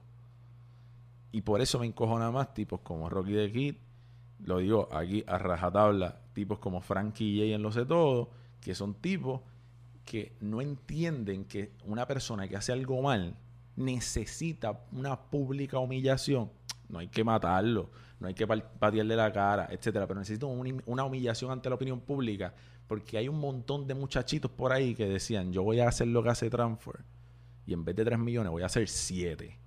[1.32, 3.74] Y por eso me encojona más tipos como Rocky the Kid,
[4.44, 8.94] lo digo aquí a rajatabla, tipos como Frankie J en Lo Sé Todo, que son
[8.94, 9.40] tipos
[10.04, 13.34] que no entienden que una persona que hace algo mal
[13.74, 16.50] necesita una pública humillación.
[16.88, 17.90] No hay que matarlo,
[18.20, 21.74] no hay que pa- patearle la cara, etcétera, pero necesita un- una humillación ante la
[21.74, 22.54] opinión pública,
[22.86, 26.22] porque hay un montón de muchachitos por ahí que decían, yo voy a hacer lo
[26.22, 27.00] que hace Transfer,
[27.66, 29.58] y en vez de 3 millones voy a hacer 7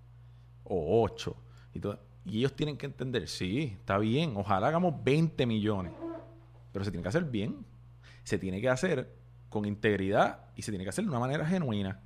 [0.65, 1.35] o 8.
[1.73, 1.81] Y,
[2.25, 5.93] y ellos tienen que entender, sí, está bien, ojalá hagamos 20 millones,
[6.71, 7.65] pero se tiene que hacer bien,
[8.23, 9.15] se tiene que hacer
[9.49, 12.01] con integridad y se tiene que hacer de una manera genuina.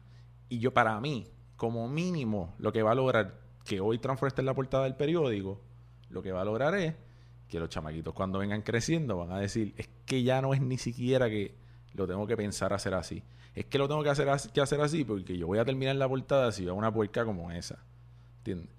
[0.48, 4.42] Y yo, para mí, como mínimo, lo que va a lograr que hoy Transfer esté
[4.42, 5.62] en la portada del periódico,
[6.10, 6.96] lo que va a lograr es
[7.52, 10.78] que los chamaquitos cuando vengan creciendo van a decir, es que ya no es ni
[10.78, 11.54] siquiera que
[11.94, 13.22] lo tengo que pensar hacer así.
[13.54, 15.98] Es que lo tengo que hacer, así- que hacer así porque yo voy a terminar
[15.98, 17.78] la portada si veo una puerca como esa.
[18.38, 18.70] ¿Entiendes?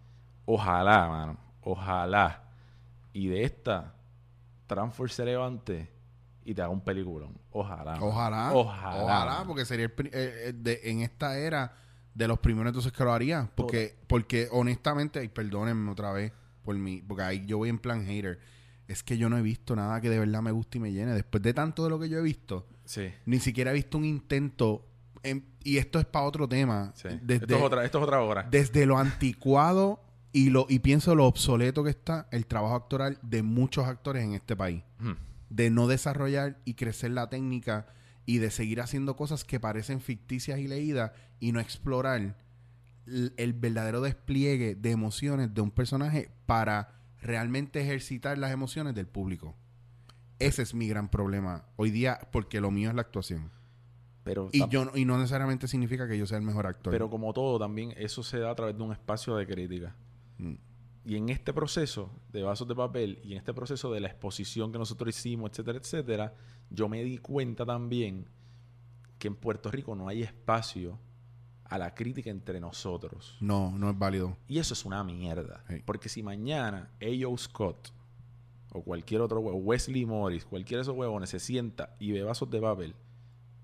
[0.46, 1.38] Ojalá, mano.
[1.60, 2.44] Ojalá.
[3.12, 3.94] Y de esta,
[4.66, 5.90] Transfer se levante
[6.44, 7.36] y te haga un peliculón.
[7.50, 7.98] Ojalá.
[8.02, 8.52] Ojalá.
[8.54, 9.04] Ojalá.
[9.04, 11.74] Ojalá, porque sería el eh, eh, de- en esta era
[12.14, 13.50] de los primeros entonces que lo haría.
[13.54, 16.32] Porque, porque honestamente, y perdónenme otra vez
[16.64, 18.38] por mí, porque ahí yo voy en plan hater.
[18.92, 21.12] Es que yo no he visto nada que de verdad me guste y me llene.
[21.14, 23.08] Después de tanto de lo que yo he visto, Sí.
[23.26, 24.86] ni siquiera he visto un intento.
[25.24, 26.92] en- y esto es para otro tema.
[26.96, 27.06] sí.
[27.22, 28.48] Desde, esto, es otra, esto es otra hora.
[28.50, 30.02] desde lo anticuado
[30.32, 34.32] y lo y pienso lo obsoleto que está el trabajo actoral de muchos actores en
[34.34, 34.82] este país
[35.48, 37.86] de no desarrollar y crecer la técnica
[38.26, 42.36] y de seguir haciendo cosas que parecen ficticias y leídas y no explorar
[43.06, 49.54] el verdadero despliegue de emociones de un personaje para realmente ejercitar las emociones del público.
[50.38, 53.50] Ese es mi gran problema hoy día porque lo mío es la actuación.
[54.24, 56.92] Pero, Y yo no- y no necesariamente significa que yo sea el mejor actor.
[56.92, 59.94] pero como todo, también eso se da a través de un espacio de crítica.
[60.38, 60.54] Mm.
[61.04, 64.70] Y en este proceso de vasos de papel y en este proceso de la exposición
[64.70, 66.34] que nosotros hicimos, etcétera, etcétera,
[66.70, 68.26] yo me di cuenta también
[69.18, 70.98] que en Puerto Rico no hay espacio
[71.72, 73.36] a la crítica entre nosotros.
[73.40, 74.36] no, no es válido.
[74.46, 75.64] Y eso es una mierda.
[75.68, 75.82] Sí.
[75.84, 77.36] Porque si mañana A.O.
[77.38, 77.90] Scott
[78.72, 82.50] o cualquier otro huevo, Wesley Morris, cualquiera de esos huevones se sienta y ve vasos
[82.50, 82.94] de papel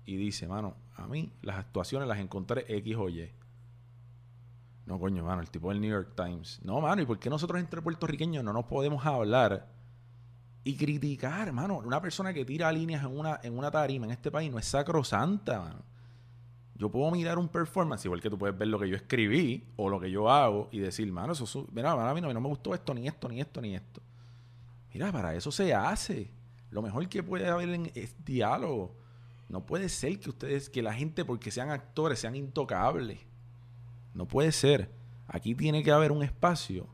[0.05, 3.31] y dice, mano, a mí las actuaciones las encontré X o Y.
[4.87, 6.59] No, coño, mano, el tipo del New York Times.
[6.63, 9.67] No, mano, ¿y por qué nosotros entre puertorriqueños no nos podemos hablar
[10.63, 11.77] y criticar, mano?
[11.77, 14.65] Una persona que tira líneas en una, en una tarima en este país no es
[14.65, 15.83] sacrosanta, mano.
[16.79, 19.89] Yo puedo mirar un performance, igual que tú puedes ver lo que yo escribí o
[19.89, 22.47] lo que yo hago y decir, mano, eso su- mira, mano, a mí no, me
[22.47, 24.01] gustó esto, ni esto, ni esto, ni esto.
[24.93, 26.31] Mira, para eso se hace.
[26.71, 28.95] Lo mejor que puede haber es diálogo.
[29.49, 33.19] No puede ser que ustedes, que la gente, porque sean actores, sean intocables.
[34.13, 34.89] No puede ser.
[35.27, 36.87] Aquí tiene que haber un espacio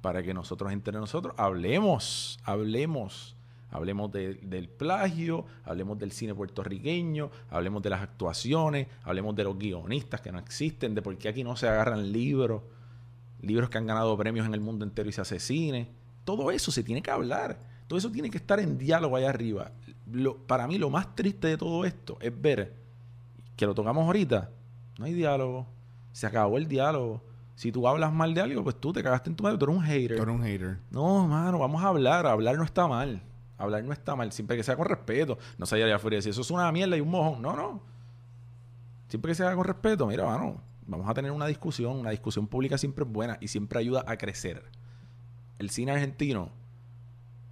[0.00, 3.36] para que nosotros entre nosotros hablemos, hablemos.
[3.72, 9.58] Hablemos de- del plagio, hablemos del cine puertorriqueño, hablemos de las actuaciones, hablemos de los
[9.58, 12.62] guionistas que no existen, de por qué aquí no se agarran libros,
[13.40, 15.88] libros que han ganado premios en el mundo entero y se hace cine.
[16.24, 17.58] Todo eso se tiene que hablar.
[17.88, 19.72] Todo eso tiene que estar en diálogo allá arriba.
[20.10, 22.74] Lo- para mí lo más triste de todo esto es ver
[23.56, 24.50] que lo tocamos ahorita.
[24.98, 25.66] No hay diálogo.
[26.12, 27.22] Se acabó el diálogo.
[27.54, 29.58] Si tú hablas mal de algo, pues tú te cagaste en tu madre.
[29.58, 30.16] Tú eres un hater.
[30.16, 30.78] Tú eres un hater.
[30.90, 32.26] No, mano, vamos a hablar.
[32.26, 33.22] Hablar no está mal.
[33.62, 35.38] Hablar no está mal, siempre que sea con respeto.
[35.56, 37.40] No se allá afuera y decir, eso es una mierda y un mojón.
[37.40, 37.82] No, no.
[39.08, 41.96] Siempre que sea con respeto, mira, mano, vamos a tener una discusión.
[41.96, 44.64] Una discusión pública siempre es buena y siempre ayuda a crecer.
[45.58, 46.50] El cine argentino,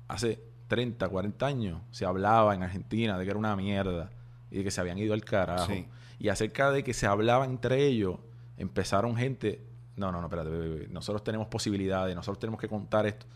[0.08, 4.10] hace 30, 40 años, se hablaba en Argentina de que era una mierda
[4.50, 5.72] y de que se habían ido al carajo.
[5.72, 5.86] Sí.
[6.18, 8.18] Y acerca de que se hablaba entre ellos,
[8.56, 9.64] empezaron gente.
[9.94, 10.88] No, no, no, espérate, bebé, bebé.
[10.88, 13.26] nosotros tenemos posibilidades, nosotros tenemos que contar esto.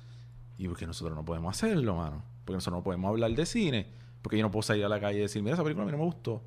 [0.59, 2.34] Y porque nosotros no podemos hacerlo, mano.
[2.45, 3.87] Porque nosotros no podemos hablar de cine.
[4.23, 5.93] Porque yo no puedo salir a la calle y decir, mira, esa película a mí
[5.93, 6.43] no me gustó.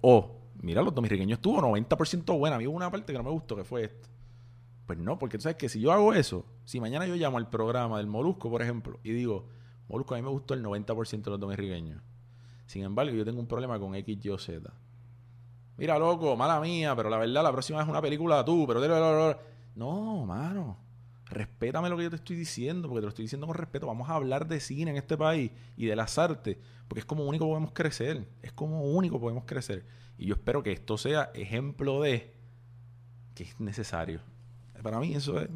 [0.00, 2.56] O, mira, los dominicanos estuvo 90% buena.
[2.56, 4.08] A mí hubo una parte que no me gustó, que fue esto.
[4.86, 7.50] Pues no, porque tú sabes que si yo hago eso, si mañana yo llamo al
[7.50, 9.48] programa del Molusco, por ejemplo, y digo,
[9.88, 12.02] Molusco, a mí me gustó el 90% de los dominicanos.
[12.66, 14.72] Sin embargo, yo tengo un problema con X, Y o Z.
[15.76, 18.80] Mira, loco, mala mía, pero la verdad, la próxima es una película tú, pero...
[19.74, 20.78] No, mano.
[21.28, 23.86] Respétame lo que yo te estoy diciendo, porque te lo estoy diciendo con respeto.
[23.86, 27.24] Vamos a hablar de cine en este país y de las artes, porque es como
[27.24, 28.28] único podemos crecer.
[28.42, 29.84] Es como único podemos crecer.
[30.18, 32.32] Y yo espero que esto sea ejemplo de
[33.34, 34.20] que es necesario.
[34.82, 35.48] Para mí eso es,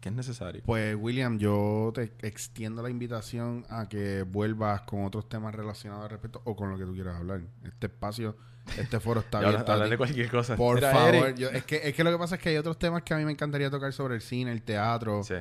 [0.00, 0.62] que es necesario.
[0.64, 6.10] Pues William, yo te extiendo la invitación a que vuelvas con otros temas relacionados al
[6.10, 7.42] respecto o con lo que tú quieras hablar.
[7.62, 8.36] Este espacio,
[8.78, 10.56] este foro está a hablar de cualquier cosa.
[10.56, 12.78] Por Mira, favor, yo- es, que, es que lo que pasa es que hay otros
[12.78, 15.34] temas que a mí me encantaría tocar sobre el cine, el teatro Sí.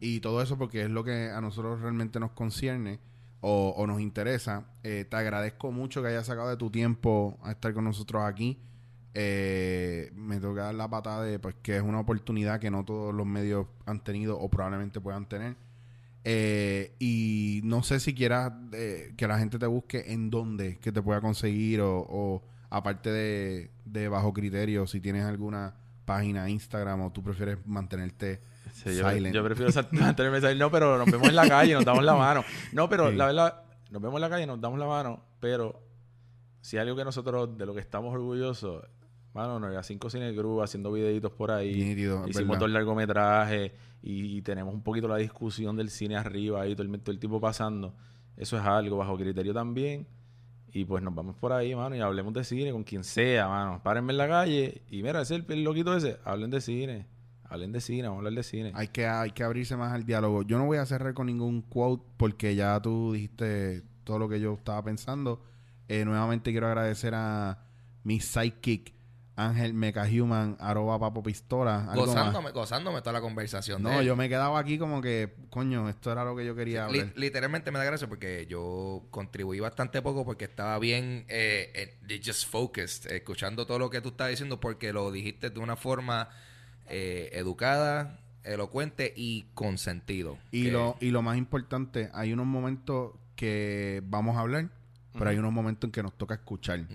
[0.00, 2.98] y todo eso porque es lo que a nosotros realmente nos concierne
[3.40, 4.64] o, o nos interesa.
[4.82, 8.58] Eh, te agradezco mucho que hayas sacado de tu tiempo a estar con nosotros aquí.
[9.16, 13.14] Eh, me toca dar la patada de pues que es una oportunidad que no todos
[13.14, 15.54] los medios han tenido o probablemente puedan tener.
[16.24, 20.90] Eh, y no sé si quieras eh, que la gente te busque en dónde que
[20.90, 22.42] te pueda conseguir o, o
[22.76, 25.74] aparte de, de bajo criterio, si tienes alguna
[26.04, 28.40] página Instagram o tú prefieres mantenerte
[28.72, 29.34] Sí, yo, silent.
[29.34, 30.60] yo prefiero mantenerme silent.
[30.60, 32.44] No, pero nos vemos en la calle, nos damos la mano.
[32.72, 33.16] No, pero Sí.
[33.16, 35.22] la verdad, nos vemos en la calle, nos damos la mano.
[35.40, 35.80] Pero
[36.60, 38.84] si hay algo que nosotros, de lo que estamos orgullosos,
[39.32, 41.74] mano, nos cinco Cine Group haciendo videitos por ahí.
[41.74, 42.60] Nítido, Hicimos verdad.
[42.60, 43.72] dos largometrajes
[44.02, 47.40] y, tenemos un poquito la discusión del cine arriba ahí, todo el, todo el tiempo
[47.40, 47.94] pasando.
[48.36, 50.06] Eso es algo, bajo criterio también.
[50.76, 53.80] Y pues nos vamos por ahí, mano, y hablemos de cine con quien sea, mano.
[53.84, 57.06] Párenme en la calle y mira, ese el, el loquito ese, hablen de cine.
[57.44, 58.72] Hablen de cine, vamos a hablar de cine.
[58.74, 60.42] Hay que, hay que abrirse más al diálogo.
[60.42, 64.40] Yo no voy a cerrar con ningún quote porque ya tú dijiste todo lo que
[64.40, 65.44] yo estaba pensando.
[65.86, 67.68] Eh, nuevamente quiero agradecer a
[68.02, 68.92] mi sidekick,
[69.36, 71.90] Ángel Mecahuman, arroba papo pistola.
[71.90, 72.14] ¿Algo más?
[72.14, 73.82] Gozándome, gozándome toda la conversación.
[73.82, 77.00] No, yo me quedaba aquí como que, coño, esto era lo que yo quería Li-
[77.00, 77.12] hablar.
[77.16, 82.48] literalmente me da gracia porque yo contribuí bastante poco porque estaba bien eh, eh, just
[82.48, 86.28] focused, escuchando todo lo que tú estabas diciendo porque lo dijiste de una forma
[86.88, 90.38] eh, educada, elocuente y con sentido.
[90.52, 94.68] Y Que- lo, y lo más importante, hay unos momentos que vamos a hablar,
[95.12, 96.86] pero hay unos momentos en que nos toca escuchar.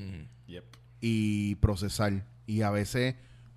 [0.48, 0.64] Yep.
[1.02, 2.26] Y procesar.
[2.46, 3.16] Y a veces,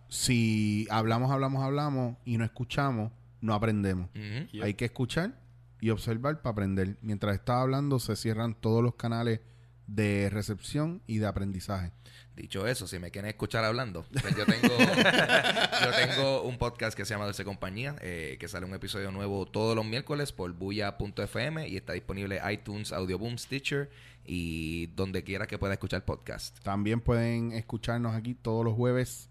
[0.09, 4.09] si hablamos, hablamos, hablamos y no escuchamos, no aprendemos.
[4.15, 4.63] Yep.
[4.63, 5.39] Hay que escuchar
[5.81, 6.97] y observar para aprender.
[7.03, 9.41] Mientras estaba hablando, se cierran todos los canales
[9.87, 11.93] de recepción y de aprendizaje.
[12.35, 14.69] Dicho eso, si me quieren escuchar hablando, pues yo tengo
[15.85, 19.45] yo tengo un podcast que se llama Dulce Compañía, eh, que sale un episodio nuevo
[19.45, 23.91] todos los miércoles por buya.fm y está disponible iTunes, Audioboom, Stitcher
[24.25, 26.59] y donde quiera que pueda escuchar podcast.
[26.61, 29.29] También pueden escucharnos aquí todos los jueves.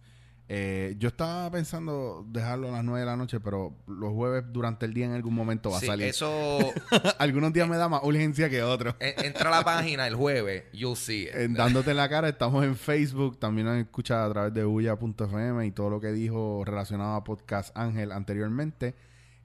[0.53, 4.85] Eh, yo estaba pensando dejarlo a las 9 de la noche, pero los jueves durante
[4.85, 6.07] el día en algún momento va Sí, a salir.
[6.07, 6.59] eso
[7.19, 8.95] Algunos días me da más urgencia que otros.
[8.99, 11.35] en- entra a la página el jueves, you'll see it.
[11.35, 15.65] En Dándote en la cara, estamos en Facebook, también nos escucha a través de buya.fm
[15.65, 18.93] y todo lo que dijo relacionado a Podcast Ángel anteriormente.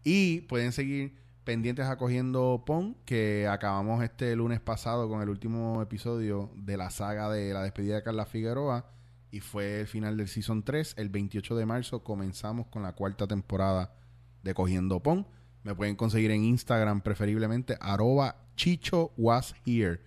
[0.02, 1.14] Y pueden seguir
[1.46, 6.90] pendientes a Cogiendo Pon, que acabamos este lunes pasado con el último episodio de la
[6.90, 8.90] saga de la despedida de Carla Figueroa.
[9.30, 10.94] Y fue el final del Season 3.
[10.98, 13.94] El 28 de marzo comenzamos con la cuarta temporada
[14.42, 15.28] de Cogiendo Pon.
[15.62, 20.00] Me pueden conseguir en Instagram, preferiblemente, arroba Chicho was here.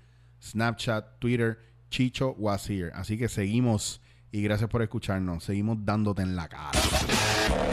[0.43, 1.57] Snapchat, Twitter,
[1.89, 2.91] Chicho was here.
[2.93, 4.01] Así que seguimos
[4.31, 5.45] y gracias por escucharnos.
[5.45, 6.71] Seguimos dándote en la cara.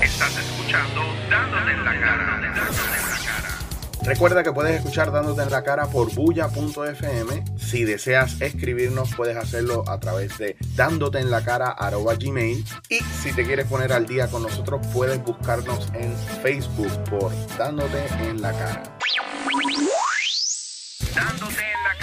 [0.00, 2.24] Estás escuchando Dándote en la cara.
[2.24, 3.25] Dándote en la cara.
[4.06, 7.44] Recuerda que puedes escuchar Dándote en la cara por bulla.fm.
[7.58, 11.74] Si deseas escribirnos, puedes hacerlo a través de dándote en la cara
[12.16, 12.64] gmail.
[12.88, 18.06] Y si te quieres poner al día con nosotros, puedes buscarnos en Facebook por Dándote
[18.22, 18.82] en la cara.
[21.12, 21.95] Dándote en